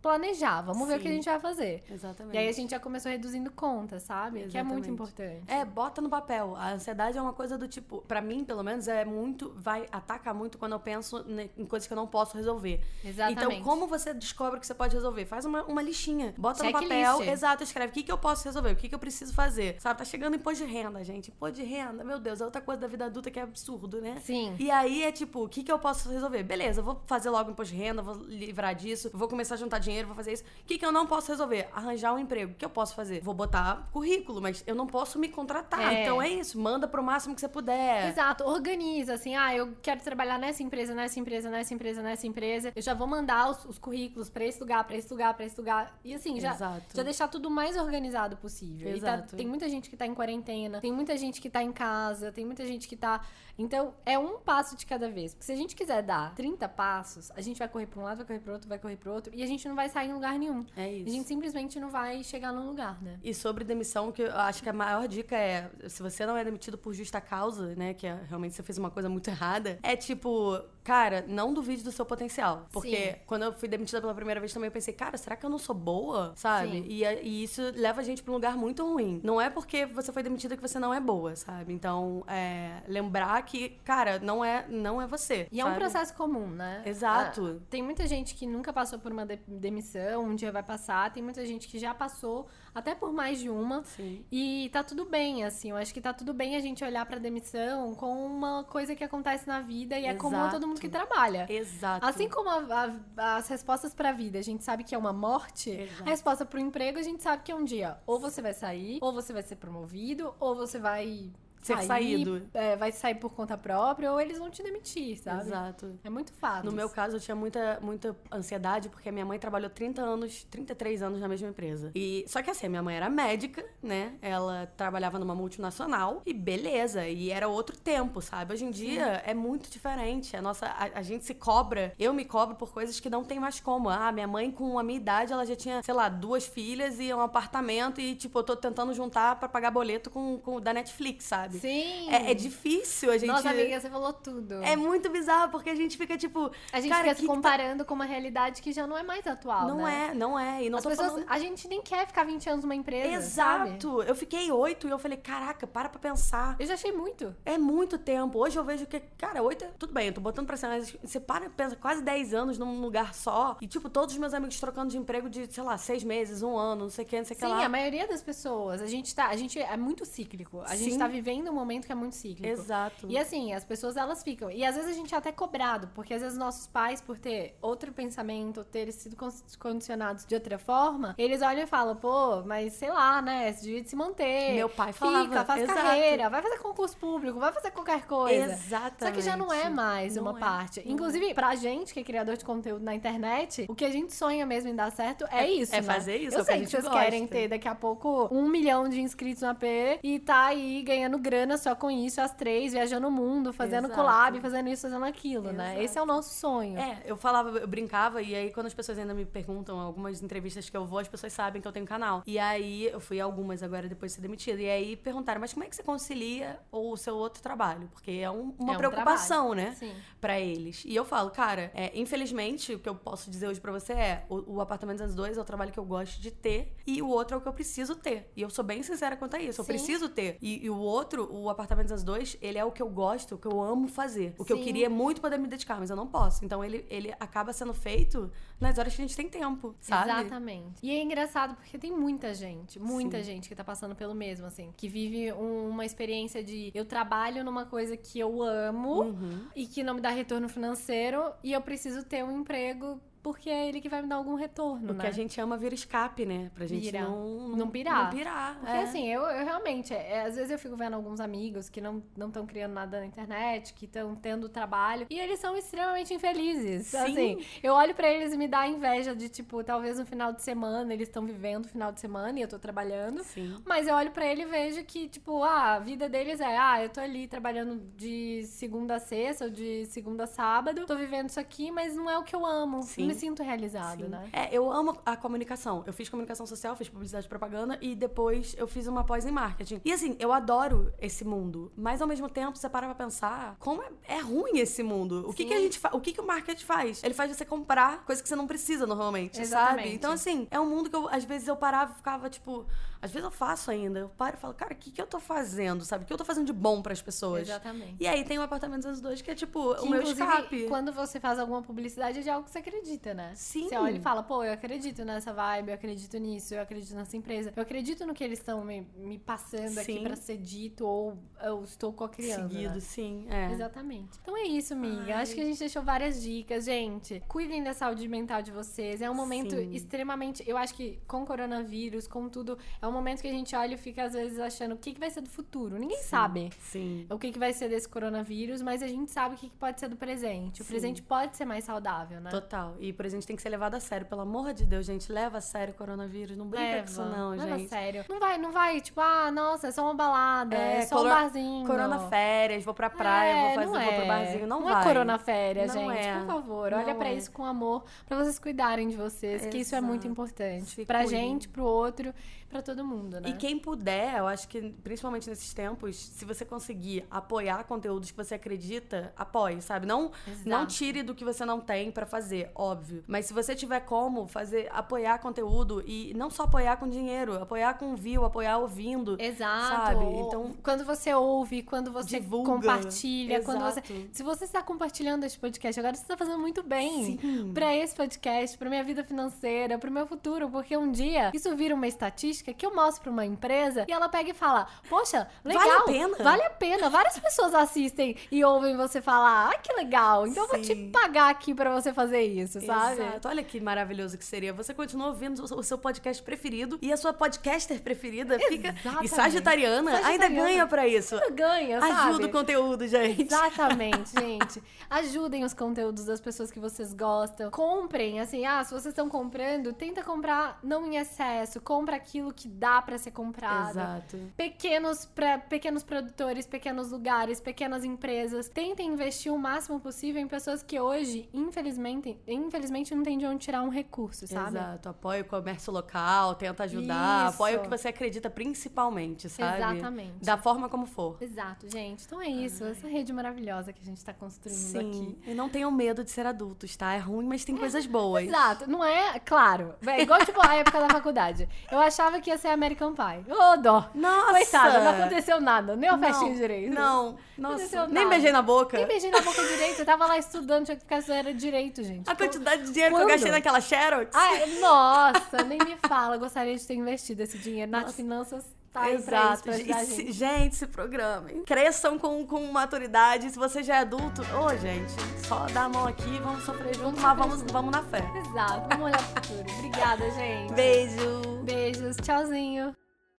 planejar, 0.00 0.62
vamos 0.62 0.86
ver 0.88 0.98
o 0.98 1.00
que 1.00 1.08
a 1.08 1.10
Sim. 1.10 1.16
gente 1.16 1.24
vai 1.24 1.40
fazer. 1.40 1.84
Exatamente. 1.90 2.34
E 2.34 2.38
aí 2.38 2.48
a 2.48 2.52
gente 2.52 2.70
já 2.70 2.80
começou 2.80 3.10
reduzindo 3.10 3.50
contas, 3.50 4.02
sabe? 4.02 4.44
Que 4.46 4.58
é 4.58 4.62
muito 4.62 4.88
Exatamente. 4.88 4.90
importante. 4.90 5.44
É, 5.46 5.64
bota 5.64 6.00
no 6.00 6.08
papel. 6.08 6.54
A 6.56 6.72
ansiedade 6.72 7.16
é 7.18 7.22
uma 7.22 7.32
coisa 7.32 7.56
do 7.58 7.68
tipo, 7.68 8.02
pra 8.02 8.20
mim, 8.20 8.44
pelo 8.44 8.62
menos, 8.62 8.88
é 8.88 9.04
muito. 9.04 9.52
Vai 9.56 9.86
atacar 9.90 10.34
muito 10.34 10.58
quando 10.58 10.72
eu 10.72 10.80
penso 10.80 11.24
em 11.56 11.64
coisas 11.64 11.86
que 11.86 11.92
eu 11.92 11.96
não 11.96 12.06
posso 12.06 12.36
resolver. 12.36 12.80
Exatamente. 13.04 13.38
Então, 13.38 13.62
como 13.62 13.86
você 13.86 14.12
descobre 14.12 14.60
que 14.60 14.66
você 14.66 14.74
pode 14.74 14.94
resolver? 14.94 15.24
Faz 15.24 15.44
uma, 15.44 15.62
uma 15.64 15.82
listinha. 15.82 16.34
Bota 16.36 16.62
no 16.62 16.70
Checklist. 16.70 17.04
papel. 17.04 17.22
Exato, 17.32 17.62
escreve 17.62 17.90
o 17.90 17.94
que, 17.94 18.02
que 18.02 18.12
eu 18.12 18.18
posso 18.18 18.44
resolver, 18.44 18.72
o 18.72 18.76
que, 18.76 18.88
que 18.88 18.94
eu 18.94 18.98
preciso 18.98 19.32
fazer. 19.32 19.76
Sabe, 19.80 19.98
tá 19.98 20.04
chegando 20.04 20.36
imposto 20.36 20.64
de 20.64 20.72
renda, 20.72 21.02
gente. 21.04 21.30
Imposto 21.30 21.56
de 21.56 21.62
renda, 21.64 22.02
meu 22.04 22.18
Deus, 22.18 22.40
é 22.40 22.44
outra 22.44 22.60
coisa 22.60 22.80
da 22.80 22.86
vida 22.86 23.06
adulta 23.06 23.30
que 23.30 23.38
é 23.38 23.42
absurdo, 23.42 24.00
né? 24.00 24.18
Sim. 24.22 24.54
E 24.58 24.70
aí 24.70 25.02
é 25.04 25.12
tipo, 25.12 25.44
o 25.44 25.48
que, 25.48 25.62
que 25.62 25.70
eu 25.70 25.78
posso 25.78 26.08
resolver? 26.10 26.42
Beleza, 26.42 26.80
eu 26.80 26.84
vou 26.84 27.00
fazer 27.06 27.30
logo 27.30 27.50
imposto 27.50 27.74
de 27.74 27.80
renda, 27.80 28.02
vou 28.02 28.14
livrar 28.14 28.74
disso, 28.74 29.10
vou 29.12 29.28
começar 29.28 29.45
a 29.54 29.56
juntar 29.56 29.78
dinheiro, 29.78 30.06
vou 30.06 30.16
fazer 30.16 30.32
isso. 30.32 30.42
O 30.44 30.64
que, 30.66 30.78
que 30.78 30.84
eu 30.86 30.92
não 30.92 31.06
posso 31.06 31.30
resolver? 31.30 31.68
Arranjar 31.72 32.14
um 32.14 32.18
emprego. 32.18 32.52
O 32.52 32.54
que 32.54 32.64
eu 32.64 32.70
posso 32.70 32.94
fazer? 32.94 33.20
Vou 33.20 33.34
botar 33.34 33.88
currículo, 33.92 34.40
mas 34.40 34.62
eu 34.66 34.74
não 34.74 34.86
posso 34.86 35.18
me 35.18 35.28
contratar. 35.28 35.92
É. 35.92 36.02
Então 36.02 36.20
é 36.20 36.28
isso, 36.28 36.58
manda 36.58 36.86
pro 36.88 37.02
máximo 37.02 37.34
que 37.34 37.40
você 37.40 37.48
puder. 37.48 38.08
Exato, 38.08 38.44
organiza, 38.44 39.14
assim, 39.14 39.34
ah, 39.34 39.54
eu 39.54 39.76
quero 39.82 40.00
trabalhar 40.00 40.38
nessa 40.38 40.62
empresa, 40.62 40.94
nessa 40.94 41.18
empresa, 41.20 41.50
nessa 41.50 41.74
empresa, 41.74 42.02
nessa 42.02 42.26
empresa. 42.26 42.72
Eu 42.74 42.82
já 42.82 42.94
vou 42.94 43.06
mandar 43.06 43.50
os, 43.50 43.64
os 43.64 43.78
currículos 43.78 44.28
pra 44.28 44.44
esse 44.44 44.60
lugar, 44.60 44.84
pra 44.84 44.96
esse 44.96 45.10
lugar, 45.10 45.34
pra 45.34 45.44
esse 45.44 45.58
lugar. 45.58 45.98
E 46.04 46.14
assim, 46.14 46.40
já, 46.40 46.52
Exato. 46.52 46.96
já 46.96 47.02
deixar 47.02 47.28
tudo 47.28 47.46
o 47.48 47.50
mais 47.50 47.76
organizado 47.76 48.36
possível. 48.36 48.88
Tá- 48.90 48.96
Exato. 48.96 49.36
tem 49.36 49.46
muita 49.46 49.68
gente 49.68 49.88
que 49.90 49.96
tá 49.96 50.06
em 50.06 50.14
quarentena, 50.14 50.80
tem 50.80 50.92
muita 50.92 51.16
gente 51.16 51.40
que 51.40 51.48
tá 51.50 51.62
em 51.62 51.72
casa, 51.72 52.32
tem 52.32 52.44
muita 52.44 52.66
gente 52.66 52.88
que 52.88 52.96
tá. 52.96 53.20
Então, 53.58 53.94
é 54.04 54.18
um 54.18 54.38
passo 54.38 54.76
de 54.76 54.84
cada 54.84 55.08
vez. 55.08 55.32
Porque 55.32 55.46
se 55.46 55.52
a 55.52 55.56
gente 55.56 55.74
quiser 55.74 56.02
dar 56.02 56.34
30 56.34 56.68
passos, 56.68 57.30
a 57.34 57.40
gente 57.40 57.58
vai 57.58 57.68
correr 57.68 57.86
pra 57.86 58.00
um 58.00 58.04
lado, 58.04 58.18
vai 58.18 58.26
correr 58.26 58.40
pro 58.40 58.52
outro, 58.52 58.68
vai 58.68 58.78
correr 58.78 58.96
pro 58.96 59.12
outro, 59.12 59.32
e 59.36 59.42
a 59.42 59.46
gente 59.46 59.68
não 59.68 59.74
vai 59.76 59.88
sair 59.88 60.08
em 60.08 60.14
lugar 60.14 60.38
nenhum. 60.38 60.64
É 60.76 60.84
A 60.84 60.88
isso. 60.88 61.10
gente 61.10 61.28
simplesmente 61.28 61.78
não 61.78 61.90
vai 61.90 62.24
chegar 62.24 62.52
num 62.52 62.66
lugar, 62.66 63.00
né? 63.02 63.18
E 63.22 63.34
sobre 63.34 63.64
demissão, 63.64 64.10
que 64.10 64.22
eu 64.22 64.34
acho 64.36 64.62
que 64.62 64.68
a 64.68 64.72
maior 64.72 65.06
dica 65.06 65.36
é: 65.36 65.70
se 65.88 66.02
você 66.02 66.24
não 66.24 66.36
é 66.36 66.44
demitido 66.44 66.78
por 66.78 66.94
justa 66.94 67.20
causa, 67.20 67.74
né? 67.76 67.94
Que 67.94 68.06
é, 68.06 68.18
realmente 68.28 68.54
você 68.54 68.62
fez 68.62 68.78
uma 68.78 68.90
coisa 68.90 69.08
muito 69.08 69.28
errada, 69.28 69.78
é 69.82 69.94
tipo, 69.94 70.58
cara, 70.86 71.24
não 71.26 71.52
duvide 71.52 71.82
do 71.82 71.90
seu 71.90 72.06
potencial. 72.06 72.68
Porque 72.70 72.96
Sim. 72.96 73.14
quando 73.26 73.42
eu 73.42 73.52
fui 73.52 73.68
demitida 73.68 74.00
pela 74.00 74.14
primeira 74.14 74.38
vez 74.38 74.52
também 74.52 74.68
eu 74.68 74.72
pensei, 74.72 74.94
cara, 74.94 75.16
será 75.18 75.34
que 75.34 75.44
eu 75.44 75.50
não 75.50 75.58
sou 75.58 75.74
boa? 75.74 76.32
Sabe? 76.36 76.84
E, 76.86 77.02
e 77.04 77.42
isso 77.42 77.60
leva 77.74 78.00
a 78.00 78.04
gente 78.04 78.22
pra 78.22 78.30
um 78.30 78.34
lugar 78.36 78.56
muito 78.56 78.86
ruim. 78.86 79.20
Não 79.24 79.40
é 79.40 79.50
porque 79.50 79.84
você 79.84 80.12
foi 80.12 80.22
demitida 80.22 80.54
que 80.56 80.62
você 80.62 80.78
não 80.78 80.94
é 80.94 81.00
boa, 81.00 81.34
sabe? 81.34 81.72
Então, 81.72 82.22
é, 82.28 82.82
lembrar 82.86 83.42
que, 83.42 83.70
cara, 83.84 84.20
não 84.20 84.44
é, 84.44 84.64
não 84.68 85.02
é 85.02 85.08
você. 85.08 85.48
E 85.50 85.60
é 85.60 85.64
um 85.64 85.68
sabe? 85.70 85.80
processo 85.80 86.14
comum, 86.14 86.46
né? 86.46 86.82
Exato. 86.86 87.58
Ah, 87.60 87.66
tem 87.68 87.82
muita 87.82 88.06
gente 88.06 88.36
que 88.36 88.46
nunca 88.46 88.72
passou 88.72 89.00
por 89.00 89.10
uma 89.10 89.26
de- 89.26 89.40
demissão, 89.48 90.22
um 90.22 90.36
dia 90.36 90.52
vai 90.52 90.62
passar. 90.62 91.12
Tem 91.12 91.20
muita 91.20 91.44
gente 91.44 91.66
que 91.66 91.80
já 91.80 91.92
passou, 91.92 92.46
até 92.72 92.94
por 92.94 93.12
mais 93.12 93.40
de 93.40 93.50
uma. 93.50 93.82
Sim. 93.82 94.24
E 94.30 94.70
tá 94.72 94.84
tudo 94.84 95.04
bem, 95.04 95.42
assim. 95.42 95.70
Eu 95.70 95.76
acho 95.76 95.92
que 95.92 96.00
tá 96.00 96.12
tudo 96.12 96.32
bem 96.32 96.54
a 96.54 96.60
gente 96.60 96.84
olhar 96.84 97.04
pra 97.06 97.18
demissão 97.18 97.92
como 97.96 98.24
uma 98.24 98.62
coisa 98.62 98.94
que 98.94 99.02
acontece 99.02 99.48
na 99.48 99.58
vida 99.60 99.98
e 99.98 100.06
é 100.06 100.14
comum 100.14 100.36
Exato. 100.36 100.52
todo 100.54 100.68
mundo 100.68 100.75
que 100.80 100.88
trabalha. 100.88 101.46
Exato. 101.48 102.04
Assim 102.06 102.28
como 102.28 102.48
a- 102.48 102.90
a- 103.16 103.36
as 103.36 103.48
respostas 103.48 103.94
pra 103.94 104.12
vida, 104.12 104.38
a 104.38 104.42
gente 104.42 104.62
sabe 104.64 104.84
que 104.84 104.94
é 104.94 104.98
uma 104.98 105.12
morte, 105.12 105.70
Exato. 105.70 106.02
a 106.04 106.06
resposta 106.10 106.44
pro 106.46 106.58
emprego, 106.60 106.98
a 106.98 107.02
gente 107.02 107.22
sabe 107.22 107.42
que 107.42 107.52
é 107.52 107.54
um 107.54 107.64
dia 107.64 107.98
ou 108.06 108.18
você 108.18 108.40
vai 108.42 108.54
sair, 108.54 108.98
ou 109.00 109.12
você 109.12 109.32
vai 109.32 109.42
ser 109.42 109.56
promovido, 109.56 110.34
ou 110.40 110.54
você 110.54 110.78
vai 110.78 111.30
Ser 111.66 111.76
sair, 111.78 111.86
saído. 111.86 112.48
é, 112.54 112.76
vai 112.76 112.92
sair 112.92 113.14
por 113.16 113.30
conta 113.32 113.56
própria, 113.58 114.12
ou 114.12 114.20
eles 114.20 114.38
vão 114.38 114.50
te 114.50 114.62
demitir, 114.62 115.18
sabe? 115.18 115.42
Exato. 115.46 115.98
É 116.04 116.10
muito 116.10 116.32
fato. 116.32 116.64
No 116.64 116.72
meu 116.72 116.88
caso, 116.88 117.16
eu 117.16 117.20
tinha 117.20 117.34
muita, 117.34 117.78
muita 117.80 118.16
ansiedade, 118.32 118.88
porque 118.88 119.08
a 119.08 119.12
minha 119.12 119.24
mãe 119.24 119.38
trabalhou 119.38 119.68
30 119.70 120.02
anos, 120.02 120.44
33 120.50 121.02
anos 121.02 121.20
na 121.20 121.28
mesma 121.28 121.48
empresa. 121.48 121.90
E 121.94 122.24
Só 122.28 122.42
que 122.42 122.50
assim, 122.50 122.66
a 122.66 122.70
minha 122.70 122.82
mãe 122.82 122.96
era 122.96 123.08
médica, 123.10 123.64
né? 123.82 124.14
Ela 124.22 124.66
trabalhava 124.76 125.18
numa 125.18 125.34
multinacional 125.34 126.22
e 126.24 126.32
beleza, 126.32 127.06
e 127.08 127.30
era 127.30 127.48
outro 127.48 127.76
tempo, 127.76 128.20
sabe? 128.20 128.52
Hoje 128.54 128.64
em 128.64 128.70
dia 128.70 129.22
é 129.24 129.34
muito 129.34 129.70
diferente. 129.70 130.36
A 130.36 130.42
nossa. 130.42 130.66
A, 130.66 130.98
a 130.98 131.02
gente 131.02 131.24
se 131.24 131.34
cobra, 131.34 131.92
eu 131.98 132.12
me 132.12 132.24
cobro 132.24 132.54
por 132.56 132.72
coisas 132.72 133.00
que 133.00 133.10
não 133.10 133.24
tem 133.24 133.40
mais 133.40 133.60
como. 133.60 133.88
Ah, 133.88 134.12
minha 134.12 134.28
mãe, 134.28 134.50
com 134.50 134.78
a 134.78 134.82
minha 134.82 134.98
idade, 134.98 135.32
ela 135.32 135.44
já 135.44 135.56
tinha, 135.56 135.82
sei 135.82 135.94
lá, 135.94 136.08
duas 136.08 136.46
filhas 136.46 137.00
e 137.00 137.12
um 137.12 137.20
apartamento, 137.20 138.00
e 138.00 138.14
tipo, 138.14 138.38
eu 138.38 138.42
tô 138.42 138.56
tentando 138.56 138.92
juntar 138.94 139.36
pra 139.36 139.48
pagar 139.48 139.70
boleto 139.70 140.10
com, 140.10 140.38
com 140.38 140.60
da 140.60 140.72
Netflix, 140.72 141.24
sabe? 141.24 141.55
Sim. 141.60 142.10
É, 142.10 142.30
é 142.30 142.34
difícil 142.34 143.10
a 143.10 143.18
gente. 143.18 143.28
Nossa, 143.28 143.50
amiga, 143.50 143.80
você 143.80 143.90
falou 143.90 144.12
tudo. 144.12 144.54
É 144.62 144.76
muito 144.76 145.10
bizarro, 145.10 145.50
porque 145.50 145.70
a 145.70 145.74
gente 145.74 145.96
fica 145.96 146.16
tipo. 146.16 146.50
a 146.72 146.80
gente 146.80 146.90
cara, 146.90 147.02
fica 147.04 147.14
se 147.16 147.26
tá- 147.26 147.34
comparando 147.34 147.84
com 147.84 147.94
uma 147.94 148.04
realidade 148.04 148.62
que 148.62 148.72
já 148.72 148.86
não 148.86 148.96
é 148.96 149.02
mais 149.02 149.26
atual, 149.26 149.66
Não 149.68 149.78
né? 149.84 150.08
é, 150.10 150.14
não 150.14 150.38
é. 150.38 150.64
E 150.64 150.70
não 150.70 150.78
As 150.78 150.86
pessoas, 150.86 151.08
falando... 151.08 151.26
a 151.28 151.38
gente 151.38 151.68
nem 151.68 151.82
quer 151.82 152.06
ficar 152.06 152.24
20 152.24 152.48
anos 152.48 152.64
numa 152.64 152.74
empresa, 152.74 153.20
sabe? 153.28 153.70
Exato. 153.70 154.02
Eu 154.02 154.14
fiquei 154.14 154.50
oito 154.50 154.86
e 154.86 154.90
eu 154.90 154.98
falei, 154.98 155.18
caraca, 155.18 155.66
para 155.66 155.88
pra 155.88 155.98
pensar. 155.98 156.56
Eu 156.58 156.66
já 156.66 156.74
achei 156.74 156.92
muito. 156.92 157.34
É 157.44 157.58
muito 157.58 157.98
tempo. 157.98 158.38
Hoje 158.38 158.58
eu 158.58 158.64
vejo 158.64 158.86
que, 158.86 159.00
cara, 159.18 159.42
oito 159.42 159.64
é... 159.64 159.68
Tudo 159.78 159.92
bem, 159.92 160.08
eu 160.08 160.12
tô 160.12 160.20
botando 160.20 160.46
pra 160.46 160.56
cima, 160.56 160.72
mas 160.72 160.96
você 161.02 161.20
para 161.20 161.46
e 161.46 161.48
pensa, 161.48 161.76
quase 161.76 162.02
10 162.02 162.34
anos 162.34 162.58
num 162.58 162.80
lugar 162.80 163.14
só. 163.14 163.56
E, 163.60 163.66
tipo, 163.66 163.88
todos 163.88 164.14
os 164.14 164.20
meus 164.20 164.32
amigos 164.34 164.58
trocando 164.58 164.90
de 164.90 164.98
emprego 164.98 165.28
de, 165.28 165.52
sei 165.52 165.62
lá, 165.62 165.76
seis 165.78 166.02
meses, 166.04 166.42
um 166.42 166.56
ano, 166.56 166.84
não 166.84 166.90
sei 166.90 167.04
o 167.04 167.08
que, 167.08 167.16
não 167.18 167.24
sei 167.24 167.36
o 167.36 167.38
que 167.40 167.46
Sim, 167.46 167.52
lá. 167.52 167.64
a 167.64 167.68
maioria 167.68 168.06
das 168.06 168.22
pessoas. 168.22 168.80
A 168.82 168.86
gente 168.86 169.14
tá. 169.14 169.28
A 169.28 169.36
gente 169.36 169.58
é 169.58 169.76
muito 169.76 170.04
cíclico. 170.04 170.62
A 170.66 170.74
gente 170.76 170.92
Sim. 170.92 170.98
tá 170.98 171.06
vivendo 171.06 171.45
um 171.50 171.54
momento 171.54 171.86
que 171.86 171.92
é 171.92 171.94
muito 171.94 172.14
cíclico. 172.14 172.46
Exato. 172.48 173.06
E 173.08 173.18
assim, 173.18 173.52
as 173.52 173.64
pessoas 173.64 173.96
elas 173.96 174.22
ficam. 174.22 174.50
E 174.50 174.64
às 174.64 174.74
vezes 174.76 174.90
a 174.90 174.94
gente 174.94 175.14
é 175.14 175.18
até 175.18 175.32
cobrado, 175.32 175.88
porque 175.94 176.14
às 176.14 176.22
vezes 176.22 176.38
nossos 176.38 176.66
pais, 176.66 177.00
por 177.00 177.18
ter 177.18 177.56
outro 177.62 177.92
pensamento, 177.92 178.64
ter 178.64 178.90
sido 178.92 179.16
con- 179.16 179.28
condicionados 179.58 180.24
de 180.26 180.34
outra 180.34 180.58
forma, 180.58 181.14
eles 181.18 181.42
olham 181.42 181.62
e 181.62 181.66
falam, 181.66 181.96
pô, 181.96 182.42
mas 182.44 182.72
sei 182.74 182.90
lá, 182.90 183.20
né? 183.22 183.52
Você 183.52 183.62
devia 183.64 183.84
se 183.84 183.96
manter. 183.96 184.54
Meu 184.54 184.68
pai 184.68 184.92
Fica, 184.92 185.06
falava, 185.06 185.44
faz 185.44 185.62
exato. 185.62 185.80
carreira, 185.80 186.28
vai 186.30 186.42
fazer 186.42 186.58
concurso 186.58 186.96
público, 186.96 187.38
vai 187.38 187.52
fazer 187.52 187.70
qualquer 187.70 188.06
coisa. 188.06 188.52
Exatamente. 188.52 189.04
Só 189.04 189.10
que 189.12 189.20
já 189.22 189.36
não 189.36 189.52
é 189.52 189.68
mais 189.68 190.16
Não 190.16 190.22
uma 190.24 190.36
é, 190.36 190.40
parte. 190.40 190.82
não 190.84 190.92
Inclusive, 190.92 191.34
pra 191.34 191.54
gente 191.54 191.92
que 191.94 192.00
é 192.00 192.04
criador 192.04 192.36
de 192.36 192.44
conteúdo 192.44 192.82
na 192.84 192.94
internet, 192.94 193.66
o 193.68 193.74
que 193.74 193.84
a 193.84 193.90
gente 193.90 194.14
sonha 194.14 194.44
mesmo 194.46 194.70
em 194.70 194.74
dar 194.74 194.90
certo 194.90 195.24
é, 195.30 195.44
É- 195.44 195.50
isso, 195.50 195.74
é 195.74 195.80
né? 195.80 195.82
fazer 195.82 196.16
isso, 196.16 196.36
é 196.36 196.40
Eu 196.40 196.44
que 196.44 196.50
a 196.50 196.54
sei 196.54 196.64
que 196.64 196.70
vocês 196.70 196.88
querem 196.88 197.20
gosta. 197.22 197.34
ter 197.36 197.48
daqui 197.48 197.68
a 197.68 197.74
pouco 197.74 198.28
um 198.30 198.48
milhão 198.48 198.88
de 198.88 199.00
inscritos 199.00 199.42
no 199.42 199.48
AP 199.50 199.64
e 200.02 200.18
tá 200.18 200.46
aí 200.46 200.82
ganhando 200.82 201.18
grana 201.18 201.35
só 201.58 201.74
com 201.74 201.90
isso, 201.90 202.20
as 202.20 202.32
três, 202.34 202.72
viajando 202.72 203.08
o 203.08 203.10
mundo, 203.10 203.52
fazendo 203.52 203.86
Exato. 203.86 203.94
collab, 204.00 204.40
fazendo 204.40 204.68
isso, 204.68 204.82
fazendo 204.82 205.04
aquilo, 205.04 205.52
né? 205.52 205.70
Exato. 205.72 205.80
Esse 205.84 205.98
é 205.98 206.02
o 206.02 206.06
nosso 206.06 206.34
sonho. 206.34 206.78
É, 206.78 207.02
eu 207.04 207.16
falava, 207.16 207.50
eu 207.58 207.66
brincava, 207.68 208.22
e 208.22 208.34
aí 208.34 208.50
quando 208.52 208.66
as 208.66 208.74
pessoas 208.74 208.98
ainda 208.98 209.14
me 209.14 209.24
perguntam, 209.24 209.78
algumas 209.78 210.22
entrevistas 210.22 210.68
que 210.70 210.76
eu 210.76 210.86
vou, 210.86 210.98
as 210.98 211.08
pessoas 211.08 211.32
sabem 211.32 211.60
que 211.60 211.68
eu 211.68 211.72
tenho 211.72 211.86
canal. 211.86 212.22
E 212.26 212.38
aí, 212.38 212.86
eu 212.86 213.00
fui 213.00 213.20
a 213.20 213.24
algumas 213.24 213.62
agora 213.62 213.88
depois 213.88 214.12
de 214.12 214.16
ser 214.16 214.22
demitida. 214.22 214.60
E 214.62 214.68
aí 214.70 214.96
perguntaram, 214.96 215.40
mas 215.40 215.52
como 215.52 215.64
é 215.64 215.68
que 215.68 215.76
você 215.76 215.82
concilia 215.82 216.58
o 216.72 216.96
seu 216.96 217.16
outro 217.16 217.42
trabalho? 217.42 217.88
Porque 217.92 218.10
é 218.12 218.30
um- 218.30 218.54
uma 218.58 218.72
É 218.72 218.76
um 218.76 218.78
preocupação, 218.78 219.46
trabalho. 219.50 219.70
né? 219.70 219.74
Sim. 219.76 219.92
Pra 220.20 220.38
eles. 220.40 220.84
E 220.84 220.94
eu 220.94 221.04
falo, 221.04 221.30
cara, 221.30 221.70
é, 221.74 221.90
infelizmente, 221.98 222.74
o 222.74 222.78
que 222.78 222.88
eu 222.88 222.94
posso 222.94 223.30
dizer 223.30 223.48
hoje 223.48 223.60
pra 223.60 223.72
você 223.72 223.92
é: 223.92 224.24
o, 224.28 224.56
o 224.56 224.60
Apartamento 224.60 224.98
202 224.98 225.36
é 225.36 225.40
o 225.40 225.44
trabalho 225.44 225.70
que 225.72 225.78
eu 225.78 225.84
gosto 225.84 226.20
de 226.20 226.30
ter, 226.30 226.72
e 226.86 227.00
o 227.02 227.08
outro 227.08 227.34
é 227.34 227.38
o 227.38 227.40
que 227.40 227.48
eu 227.48 227.52
preciso 227.52 227.94
ter. 227.96 228.30
E 228.36 228.42
eu 228.42 228.50
sou 228.50 228.64
bem 228.64 228.82
sincera 228.82 229.16
quanto 229.16 229.36
a 229.36 229.40
isso. 229.40 229.60
Eu 229.60 229.64
Sim. 229.64 229.72
preciso 229.72 230.08
ter. 230.08 230.36
E, 230.40 230.64
e 230.64 230.70
o 230.70 230.76
outro, 230.78 231.15
o 231.20 231.48
Apartamento 231.50 231.84
202, 231.88 232.36
ele 232.40 232.58
é 232.58 232.64
o 232.64 232.70
que 232.72 232.82
eu 232.82 232.88
gosto, 232.88 233.34
o 233.34 233.38
que 233.38 233.46
eu 233.46 233.62
amo 233.62 233.88
fazer. 233.88 234.34
O 234.38 234.44
que 234.44 234.52
eu 234.52 234.56
Sim. 234.58 234.62
queria 234.64 234.88
muito 234.90 235.20
poder 235.20 235.38
me 235.38 235.46
dedicar, 235.48 235.78
mas 235.78 235.90
eu 235.90 235.96
não 235.96 236.06
posso. 236.06 236.44
Então 236.44 236.64
ele, 236.64 236.86
ele 236.90 237.12
acaba 237.20 237.52
sendo 237.52 237.72
feito 237.74 238.30
nas 238.60 238.78
horas 238.78 238.94
que 238.94 239.02
a 239.02 239.04
gente 239.06 239.16
tem 239.16 239.28
tempo, 239.28 239.74
sabe? 239.80 240.10
Exatamente. 240.10 240.78
E 240.82 240.90
é 240.90 241.02
engraçado 241.02 241.54
porque 241.56 241.78
tem 241.78 241.92
muita 241.92 242.32
gente, 242.34 242.78
muita 242.78 243.18
Sim. 243.18 243.24
gente 243.24 243.48
que 243.48 243.54
tá 243.54 243.64
passando 243.64 243.94
pelo 243.94 244.14
mesmo, 244.14 244.46
assim, 244.46 244.72
que 244.76 244.88
vive 244.88 245.32
um- 245.32 245.68
uma 245.68 245.84
experiência 245.84 246.42
de 246.42 246.70
eu 246.74 246.84
trabalho 246.84 247.44
numa 247.44 247.64
coisa 247.66 247.96
que 247.96 248.18
eu 248.18 248.42
amo 248.42 249.02
Uhum. 249.02 249.46
e 249.54 249.66
que 249.66 249.82
não 249.82 249.94
me 249.94 250.00
dá 250.00 250.10
retorno 250.10 250.48
financeiro 250.48 251.32
e 251.42 251.52
eu 251.52 251.60
preciso 251.60 252.04
ter 252.04 252.24
um 252.24 252.40
emprego 252.40 253.00
porque 253.26 253.50
é 253.50 253.68
ele 253.68 253.80
que 253.80 253.88
vai 253.88 254.00
me 254.02 254.06
dar 254.08 254.14
algum 254.14 254.36
retorno, 254.36 254.92
O 254.92 254.94
né? 254.94 255.00
que 255.00 255.06
a 255.08 255.10
gente 255.10 255.40
ama 255.40 255.56
vira 255.56 255.74
escape, 255.74 256.24
né? 256.24 256.48
Pra 256.54 256.64
gente 256.64 256.84
Vira. 256.84 257.00
não, 257.00 257.48
Não 257.56 257.68
pirar. 257.68 258.04
Não 258.04 258.10
pirar. 258.16 258.56
Porque 258.60 258.70
é. 258.70 258.82
assim, 258.82 259.08
eu, 259.08 259.22
eu 259.22 259.44
realmente, 259.44 259.92
é, 259.92 260.22
às 260.22 260.36
vezes 260.36 260.48
eu 260.48 260.56
fico 260.60 260.76
vendo 260.76 260.94
alguns 260.94 261.18
amigos 261.18 261.68
que 261.68 261.80
não 261.80 262.00
estão 262.16 262.46
criando 262.46 262.74
nada 262.74 263.00
na 263.00 263.06
internet, 263.06 263.74
que 263.74 263.86
estão 263.86 264.14
tendo 264.14 264.48
trabalho, 264.48 265.08
e 265.10 265.18
eles 265.18 265.40
são 265.40 265.56
extremamente 265.56 266.14
infelizes. 266.14 266.86
Sim. 266.86 266.98
Assim, 266.98 267.46
eu 267.64 267.74
olho 267.74 267.96
pra 267.96 268.08
eles 268.08 268.32
e 268.32 268.36
me 268.36 268.46
dá 268.46 268.64
inveja 268.68 269.12
de, 269.12 269.28
tipo, 269.28 269.64
talvez 269.64 269.98
no 269.98 270.06
final 270.06 270.32
de 270.32 270.42
semana, 270.42 270.94
eles 270.94 271.08
estão 271.08 271.26
vivendo 271.26 271.64
o 271.64 271.68
final 271.68 271.90
de 271.90 271.98
semana 271.98 272.38
e 272.38 272.42
eu 272.42 272.48
tô 272.48 272.60
trabalhando. 272.60 273.24
Sim. 273.24 273.56
Mas 273.64 273.88
eu 273.88 273.96
olho 273.96 274.12
pra 274.12 274.24
ele 274.24 274.42
e 274.42 274.46
vejo 274.46 274.84
que, 274.84 275.08
tipo, 275.08 275.42
ah, 275.42 275.74
a 275.74 275.78
vida 275.80 276.08
deles 276.08 276.40
é, 276.40 276.56
ah, 276.56 276.80
eu 276.80 276.90
tô 276.90 277.00
ali 277.00 277.26
trabalhando 277.26 277.82
de 277.96 278.44
segunda 278.44 278.94
a 278.94 279.00
sexta 279.00 279.46
ou 279.46 279.50
de 279.50 279.84
segunda 279.86 280.22
a 280.22 280.26
sábado, 280.28 280.86
tô 280.86 280.94
vivendo 280.94 281.28
isso 281.28 281.40
aqui, 281.40 281.72
mas 281.72 281.96
não 281.96 282.08
é 282.08 282.16
o 282.16 282.22
que 282.22 282.36
eu 282.36 282.46
amo. 282.46 282.84
Sim. 282.84 283.00
Não 283.00 283.08
me 283.08 283.15
sinto 283.16 283.42
realizado, 283.42 284.04
Sim. 284.04 284.10
né? 284.10 284.28
É, 284.32 284.48
eu 284.56 284.70
amo 284.70 284.98
a 285.04 285.16
comunicação. 285.16 285.82
Eu 285.86 285.92
fiz 285.92 286.08
comunicação 286.08 286.46
social, 286.46 286.76
fiz 286.76 286.88
publicidade 286.88 287.26
e 287.26 287.28
propaganda 287.28 287.78
e 287.80 287.94
depois 287.94 288.54
eu 288.58 288.66
fiz 288.66 288.86
uma 288.86 289.04
pós 289.04 289.24
em 289.24 289.30
marketing. 289.30 289.80
E 289.84 289.92
assim, 289.92 290.16
eu 290.18 290.32
adoro 290.32 290.92
esse 290.98 291.24
mundo, 291.24 291.72
mas 291.76 292.00
ao 292.00 292.08
mesmo 292.08 292.28
tempo 292.28 292.56
você 292.56 292.68
para 292.68 292.86
pra 292.86 292.94
pensar 292.94 293.56
como 293.58 293.82
é, 293.82 293.90
é 294.08 294.20
ruim 294.20 294.58
esse 294.58 294.82
mundo. 294.82 295.24
O 295.28 295.32
que, 295.32 295.42
Sim. 295.42 295.48
que 295.48 295.54
a 295.54 295.60
gente 295.60 295.80
o 295.92 296.00
que, 296.00 296.12
que 296.12 296.20
o 296.20 296.26
marketing 296.26 296.64
faz? 296.64 297.02
Ele 297.04 297.14
faz 297.14 297.34
você 297.34 297.44
comprar 297.44 298.04
coisa 298.04 298.22
que 298.22 298.28
você 298.28 298.36
não 298.36 298.46
precisa 298.46 298.86
normalmente, 298.86 299.40
Exatamente. 299.40 299.82
sabe? 299.84 299.94
Então 299.94 300.12
assim, 300.12 300.46
é 300.50 300.60
um 300.60 300.66
mundo 300.66 300.90
que 300.90 300.96
eu, 300.96 301.08
às 301.08 301.24
vezes 301.24 301.48
eu 301.48 301.56
parava 301.56 301.92
e 301.92 301.94
ficava 301.96 302.28
tipo, 302.28 302.66
às 303.00 303.10
vezes 303.10 303.24
eu 303.24 303.30
faço 303.30 303.70
ainda. 303.70 304.00
Eu 304.00 304.08
paro 304.08 304.36
e 304.36 304.40
falo, 304.40 304.54
cara, 304.54 304.72
o 304.74 304.76
que, 304.76 304.90
que 304.90 305.00
eu 305.00 305.06
tô 305.06 305.20
fazendo, 305.20 305.84
sabe? 305.84 306.04
O 306.04 306.06
que 306.06 306.12
eu 306.12 306.18
tô 306.18 306.24
fazendo 306.24 306.46
de 306.46 306.52
bom 306.52 306.82
pras 306.82 307.00
pessoas? 307.02 307.42
Exatamente. 307.42 307.96
E 308.00 308.06
aí 308.06 308.24
tem 308.24 308.38
o 308.38 308.42
apartamento 308.42 308.82
202 308.82 309.22
que 309.22 309.30
é 309.30 309.34
tipo 309.34 309.74
Que, 309.74 309.82
o 309.82 309.90
meu 309.90 310.02
escape. 310.02 310.66
Quando 310.68 310.92
você 310.92 311.20
faz 311.20 311.38
alguma 311.38 311.62
publicidade, 311.62 312.18
é 312.18 312.22
de 312.22 312.30
algo 312.30 312.44
que 312.44 312.50
você 312.50 312.58
acredita, 312.58 313.05
né? 313.14 313.32
Sim. 313.34 313.68
Você 313.68 313.76
olha 313.76 313.96
e 313.96 314.00
fala, 314.00 314.22
pô, 314.22 314.44
eu 314.44 314.52
acredito 314.52 315.04
nessa 315.04 315.32
vibe, 315.32 315.68
eu 315.68 315.74
acredito 315.74 316.16
nisso, 316.18 316.54
eu 316.54 316.62
acredito 316.62 316.94
nessa 316.94 317.16
empresa, 317.16 317.52
eu 317.54 317.62
acredito 317.62 318.06
no 318.06 318.14
que 318.14 318.24
eles 318.24 318.38
estão 318.38 318.64
me, 318.64 318.86
me 318.96 319.18
passando 319.18 319.78
aqui 319.78 319.94
Sim. 319.94 320.02
pra 320.02 320.16
ser 320.16 320.38
dito 320.38 320.86
ou 320.86 321.16
eu 321.42 321.62
estou 321.64 321.92
co-criando. 321.92 322.48
Seguido, 322.48 322.74
né? 322.74 322.80
sim. 322.80 323.26
É. 323.28 323.52
Exatamente. 323.52 324.18
Então 324.22 324.36
é 324.36 324.44
isso, 324.44 324.74
amiga. 324.74 325.16
Ai. 325.16 325.22
Acho 325.22 325.34
que 325.34 325.40
a 325.40 325.44
gente 325.44 325.58
deixou 325.58 325.82
várias 325.82 326.22
dicas. 326.22 326.64
Gente, 326.64 327.22
cuidem 327.28 327.62
da 327.62 327.72
saúde 327.72 328.06
mental 328.08 328.42
de 328.42 328.50
vocês. 328.50 329.00
É 329.02 329.10
um 329.10 329.14
momento 329.14 329.56
Sim. 329.56 329.72
extremamente. 329.72 330.42
Eu 330.46 330.56
acho 330.56 330.74
que 330.74 330.98
com 331.06 331.24
coronavírus, 331.24 332.06
com 332.06 332.28
tudo, 332.28 332.58
é 332.80 332.86
um 332.86 332.92
momento 332.92 333.20
que 333.20 333.28
a 333.28 333.32
gente 333.32 333.54
olha 333.54 333.74
e 333.74 333.78
fica 333.78 334.04
às 334.04 334.12
vezes 334.12 334.38
achando 334.38 334.74
o 334.74 334.78
que, 334.78 334.92
que 334.92 335.00
vai 335.00 335.10
ser 335.10 335.20
do 335.20 335.28
futuro. 335.28 335.78
Ninguém 335.78 336.02
sabe 336.02 336.50
Sim. 336.60 337.06
o 337.10 337.18
que, 337.18 337.32
que 337.32 337.38
vai 337.38 337.52
ser 337.52 337.68
desse 337.68 337.88
coronavírus, 337.88 338.62
mas 338.62 338.82
a 338.82 338.86
gente 338.88 339.10
sabe 339.10 339.34
o 339.34 339.38
que, 339.38 339.48
que 339.48 339.56
pode 339.56 339.80
ser 339.80 339.88
do 339.88 339.96
presente. 339.96 340.62
O 340.62 340.64
Sim. 340.64 340.70
presente 340.70 341.02
pode 341.02 341.36
ser 341.36 341.44
mais 341.44 341.64
saudável, 341.64 342.20
né? 342.20 342.30
Total. 342.30 342.76
E 342.80 342.92
por 342.96 343.06
exemplo, 343.06 343.26
tem 343.26 343.36
que 343.36 343.42
ser 343.42 343.48
levado 343.50 343.74
a 343.74 343.80
sério. 343.80 344.06
Pelo 344.06 344.22
amor 344.22 344.52
de 344.52 344.64
Deus, 344.66 344.86
gente, 344.86 345.12
leva 345.12 345.38
a 345.38 345.40
sério 345.40 345.72
o 345.74 345.76
coronavírus. 345.76 346.36
Não 346.36 346.46
brinca 346.46 346.78
com 346.78 346.84
isso, 346.84 347.02
não, 347.04 347.30
leva 347.30 347.58
gente. 347.58 347.66
a 347.66 347.68
sério. 347.68 348.04
Não 348.08 348.18
vai, 348.18 348.38
não 348.38 348.50
vai, 348.52 348.80
tipo, 348.80 349.00
ah, 349.00 349.30
nossa, 349.30 349.68
é 349.68 349.70
só 349.70 349.84
uma 349.84 349.94
balada, 349.94 350.56
é, 350.56 350.78
É, 350.78 350.82
só 350.82 351.00
um 351.04 351.08
barzinho. 351.08 351.66
Corona 351.66 351.98
férias, 352.08 352.64
vou 352.64 352.74
pra 352.74 352.90
praia, 352.90 353.30
É, 353.32 353.42
vou 353.42 353.54
fazer, 353.54 353.66
não 353.66 353.72
vou 353.84 353.92
pro 353.92 354.02
é. 354.02 354.06
barzinho. 354.06 354.46
Não, 354.46 354.60
não 354.60 354.68
vai. 354.72 354.80
é 354.80 354.84
corona 354.84 355.18
férias, 355.18 355.74
Não 355.74 355.90
gente. 355.92 355.98
é. 356.06 356.18
Por 356.18 356.26
favor, 356.26 356.72
olha 356.72 356.86
Não 356.86 356.96
pra 356.96 357.08
é. 357.08 357.14
isso 357.14 357.30
com 357.30 357.44
amor, 357.44 357.84
pra 358.06 358.16
vocês 358.18 358.38
cuidarem 358.38 358.88
de 358.88 358.96
vocês, 358.96 359.46
que 359.46 359.58
isso 359.58 359.74
é 359.74 359.80
muito 359.80 360.06
Exato. 360.06 360.12
importante. 360.12 360.64
Se 360.66 360.84
pra 360.84 361.02
cuidem. 361.04 361.20
gente, 361.30 361.48
pro 361.48 361.64
outro, 361.64 362.12
pra 362.56 362.62
todo 362.74 362.84
mundo, 362.84 363.20
né? 363.20 363.28
E 363.30 363.32
quem 363.34 363.58
puder, 363.58 364.16
eu 364.18 364.26
acho 364.26 364.48
que 364.48 364.70
principalmente 364.82 365.28
nesses 365.28 365.52
tempos, 365.52 365.96
se 365.96 366.24
você 366.24 366.44
conseguir 366.44 367.04
apoiar 367.10 367.64
conteúdos 367.64 368.10
que 368.10 368.16
você 368.16 368.34
acredita, 368.34 369.12
apoie, 369.16 369.60
sabe? 369.60 369.86
Não, 369.86 370.10
não 370.44 370.62
Exato. 370.62 370.74
tire 370.74 371.02
do 371.02 371.14
que 371.14 371.24
você 371.24 371.44
não 371.44 371.60
tem 371.60 371.90
pra 371.90 372.06
fazer, 372.06 372.50
óbvio. 372.54 373.04
Mas 373.06 373.26
se 373.26 373.32
você 373.34 373.54
tiver 373.54 373.80
como 373.80 374.26
fazer, 374.26 374.68
apoiar 374.72 375.18
conteúdo 375.18 375.82
e 375.86 376.12
não 376.14 376.30
só 376.30 376.44
apoiar 376.44 376.76
com 376.76 376.88
dinheiro, 376.88 377.40
apoiar 377.40 377.74
com 377.74 377.94
view, 377.94 378.24
apoiar 378.24 378.58
ouvindo. 378.58 379.16
Exato. 379.20 379.76
Sabe? 379.98 380.04
Então- 380.04 380.54
quando 380.62 380.84
você 380.84 381.12
ouve, 381.14 381.62
quando 381.62 381.92
você 381.92 382.18
Divulga. 382.20 382.52
compartilha, 382.52 383.42
quando 383.42 383.60
você. 383.62 383.80
Exato. 383.80 384.08
Se 384.12 384.22
você 384.22 384.44
está 384.44 384.62
compartilhando 384.62 385.24
esse 385.24 385.38
podcast 385.38 385.78
agora, 385.78 385.94
você 385.94 386.02
está 386.02 386.16
fazendo 386.16 386.38
muito 386.38 386.62
bem. 386.62 387.18
Pra 387.52 387.74
esse 387.74 387.94
podcast, 387.94 388.56
pra 388.56 388.68
minha 388.68 388.82
vida 388.84 389.04
financeira, 389.04 389.78
pro 389.78 389.90
meu 389.90 390.06
futuro, 390.06 390.48
porque 390.50 390.76
um 390.76 390.90
dia 390.90 391.30
isso 391.34 391.54
vira 391.56 391.74
uma 391.74 391.86
estatística 391.86 392.45
que 392.54 392.64
eu 392.66 392.74
mostro 392.74 393.02
pra 393.04 393.10
uma 393.12 393.24
empresa 393.24 393.84
e 393.88 393.92
ela 393.92 394.08
pega 394.08 394.30
e 394.30 394.34
fala: 394.34 394.66
Poxa, 394.88 395.28
legal. 395.44 395.62
Vale 395.62 395.72
a 395.76 395.82
pena." 395.82 396.16
Vale 396.24 396.42
a 396.42 396.50
pena. 396.50 396.90
Várias 396.90 397.18
pessoas 397.18 397.54
assistem 397.54 398.16
e 398.30 398.44
ouvem 398.44 398.76
você 398.76 399.00
falar: 399.00 399.50
Ah, 399.50 399.58
que 399.58 399.72
legal. 399.74 400.26
Então 400.26 400.44
eu 400.44 400.48
vou 400.48 400.60
te 400.60 400.74
Sim. 400.74 400.90
pagar 400.90 401.30
aqui 401.30 401.54
pra 401.54 401.72
você 401.72 401.92
fazer 401.92 402.22
isso, 402.22 402.60
sabe? 402.60 403.00
Exato. 403.02 403.28
Olha 403.28 403.42
que 403.42 403.60
maravilhoso 403.60 404.16
que 404.18 404.24
seria. 404.24 404.52
Você 404.52 404.72
continua 404.74 405.08
ouvindo 405.08 405.42
o 405.42 405.62
seu 405.62 405.78
podcast 405.78 406.22
preferido 406.22 406.78
e 406.82 406.92
a 406.92 406.96
sua 406.96 407.12
podcaster 407.12 407.80
preferida 407.82 408.38
fica. 408.38 408.68
E 408.68 408.78
Exatamente. 408.80 409.08
sagitariana, 409.08 409.90
ainda 409.90 410.02
Sagitariana. 410.06 410.48
ganha 410.48 410.66
pra 410.66 410.86
isso. 410.86 411.18
Ganha, 411.32 411.80
sabe? 411.80 412.10
Ajuda 412.10 412.26
o 412.26 412.30
conteúdo, 412.30 412.86
gente. 412.86 413.22
Exatamente, 413.22 414.10
gente. 414.18 414.62
Ajudem 414.88 415.44
os 415.44 415.52
conteúdos 415.54 416.04
das 416.04 416.20
pessoas 416.20 416.50
que 416.50 416.58
vocês 416.60 416.92
gostam. 416.92 417.50
Comprem, 417.50 418.20
assim, 418.20 418.44
ah, 418.46 418.62
se 418.64 418.70
vocês 418.70 418.86
estão 418.86 419.08
comprando, 419.08 419.72
tenta 419.72 420.02
comprar 420.02 420.58
não 420.62 420.86
em 420.86 420.96
excesso. 420.96 421.60
Compra 421.60 421.96
aquilo 421.96 422.25
que 422.32 422.48
dá 422.48 422.80
pra 422.82 422.98
ser 422.98 423.10
comprado. 423.10 423.70
Exato. 423.70 424.18
Pequenos, 424.36 425.04
pra, 425.04 425.38
pequenos 425.38 425.82
produtores, 425.82 426.46
pequenos 426.46 426.90
lugares, 426.90 427.40
pequenas 427.40 427.84
empresas. 427.84 428.48
Tentem 428.48 428.88
investir 428.88 429.32
o 429.32 429.38
máximo 429.38 429.80
possível 429.80 430.20
em 430.20 430.28
pessoas 430.28 430.62
que 430.62 430.78
hoje, 430.78 431.28
infelizmente, 431.32 432.18
infelizmente 432.26 432.94
não 432.94 433.02
tem 433.02 433.18
de 433.18 433.26
onde 433.26 433.38
tirar 433.38 433.62
um 433.62 433.68
recurso, 433.68 434.26
sabe? 434.26 434.56
Exato. 434.56 434.88
Apoia 434.88 435.22
o 435.22 435.24
comércio 435.24 435.72
local, 435.72 436.34
tenta 436.34 436.64
ajudar. 436.64 437.28
Isso. 437.28 437.34
Apoia 437.34 437.58
o 437.58 437.62
que 437.62 437.68
você 437.68 437.88
acredita 437.88 438.30
principalmente, 438.30 439.28
sabe? 439.28 439.56
Exatamente. 439.58 440.24
Da 440.24 440.36
forma 440.36 440.68
como 440.68 440.86
for. 440.86 441.16
Exato, 441.20 441.70
gente. 441.70 442.04
Então 442.04 442.20
é 442.20 442.28
isso. 442.28 442.64
Essa 442.64 442.88
rede 442.88 443.12
maravilhosa 443.12 443.72
que 443.72 443.80
a 443.82 443.84
gente 443.84 444.04
tá 444.04 444.12
construindo 444.12 444.56
Sim. 444.58 444.78
aqui. 444.78 445.30
E 445.30 445.34
não 445.34 445.48
tenham 445.48 445.70
medo 445.70 446.04
de 446.04 446.10
ser 446.10 446.26
adultos, 446.26 446.76
tá? 446.76 446.94
É 446.94 446.98
ruim, 446.98 447.26
mas 447.26 447.44
tem 447.44 447.56
coisas 447.56 447.86
boas. 447.86 448.24
Exato, 448.24 448.68
não 448.68 448.84
é, 448.84 449.18
claro. 449.20 449.74
É 449.86 450.02
igual 450.02 450.24
tipo 450.24 450.40
a 450.44 450.54
época 450.54 450.80
da 450.80 450.88
faculdade. 450.88 451.48
Eu 451.70 451.78
achava 451.78 452.15
que 452.20 452.30
ia 452.30 452.38
ser 452.38 452.48
American 452.48 452.94
Pie. 452.94 453.32
Ô, 453.32 453.56
dó. 453.56 453.90
Nossa! 453.94 454.32
Coitada, 454.32 454.80
não 454.80 454.90
aconteceu 454.92 455.40
nada, 455.40 455.76
nem 455.76 455.88
a 455.90 455.98
festinha 455.98 456.30
Não, 456.30 456.36
direito. 456.36 456.74
Não, 456.74 457.16
nossa. 457.38 457.86
Nem 457.88 458.08
beijei 458.08 458.32
na 458.32 458.42
boca. 458.42 458.76
Nem 458.76 458.86
beijei 458.86 459.10
na 459.10 459.20
boca 459.20 459.42
direito. 459.42 459.80
Eu 459.80 459.86
tava 459.86 460.06
lá 460.06 460.18
estudando, 460.18 460.64
tinha 460.64 460.76
que 460.76 460.82
ficar 460.82 460.98
estudando 460.98 461.32
direito, 461.34 461.82
gente. 461.82 462.08
A 462.08 462.14
Tipo, 462.14 462.24
quantidade 462.24 462.62
de 462.64 462.72
dinheiro 462.72 462.94
que 462.94 463.00
quando? 463.00 463.08
eu 463.10 463.14
gastei 463.14 463.30
naquela 463.32 463.60
Xerox. 463.60 464.10
Ai, 464.14 464.58
nossa, 464.60 465.42
nem 465.44 465.58
me 465.58 465.76
fala. 465.86 466.16
Eu 466.16 466.20
gostaria 466.20 466.56
de 466.56 466.66
ter 466.66 466.74
investido 466.74 467.22
esse 467.22 467.38
dinheiro. 467.38 467.70
Nath 467.70 467.90
Finanças 467.92 468.44
tá 468.80 468.90
isso, 468.90 469.08
Exato. 469.08 469.50
E 469.50 469.54
se- 469.54 469.64
gente. 469.64 470.12
gente, 470.12 470.56
se 470.56 470.66
programem. 470.66 471.42
Cresçam 471.44 471.98
com, 471.98 472.26
com 472.26 472.40
maturidade. 472.52 473.30
Se 473.30 473.38
você 473.38 473.62
já 473.62 473.76
é 473.76 473.78
adulto, 473.80 474.22
ô, 474.36 474.56
gente, 474.56 474.92
só 475.26 475.46
dá 475.52 475.64
a 475.64 475.68
mão 475.68 475.86
aqui, 475.86 476.18
vamos 476.22 476.44
sofrer 476.44 476.74
junto, 476.76 477.00
mas 477.00 477.18
vamos, 477.18 477.42
vamos 477.50 477.70
na 477.72 477.82
fé. 477.82 478.04
Exato, 478.16 478.68
vamos 478.70 478.86
olhar 478.86 479.02
pro 479.12 479.22
futuro. 479.24 479.58
Obrigada, 479.58 480.10
gente. 480.12 480.52
Beijo. 480.54 481.42
Beijos, 481.44 481.96
tchauzinho. 481.96 482.74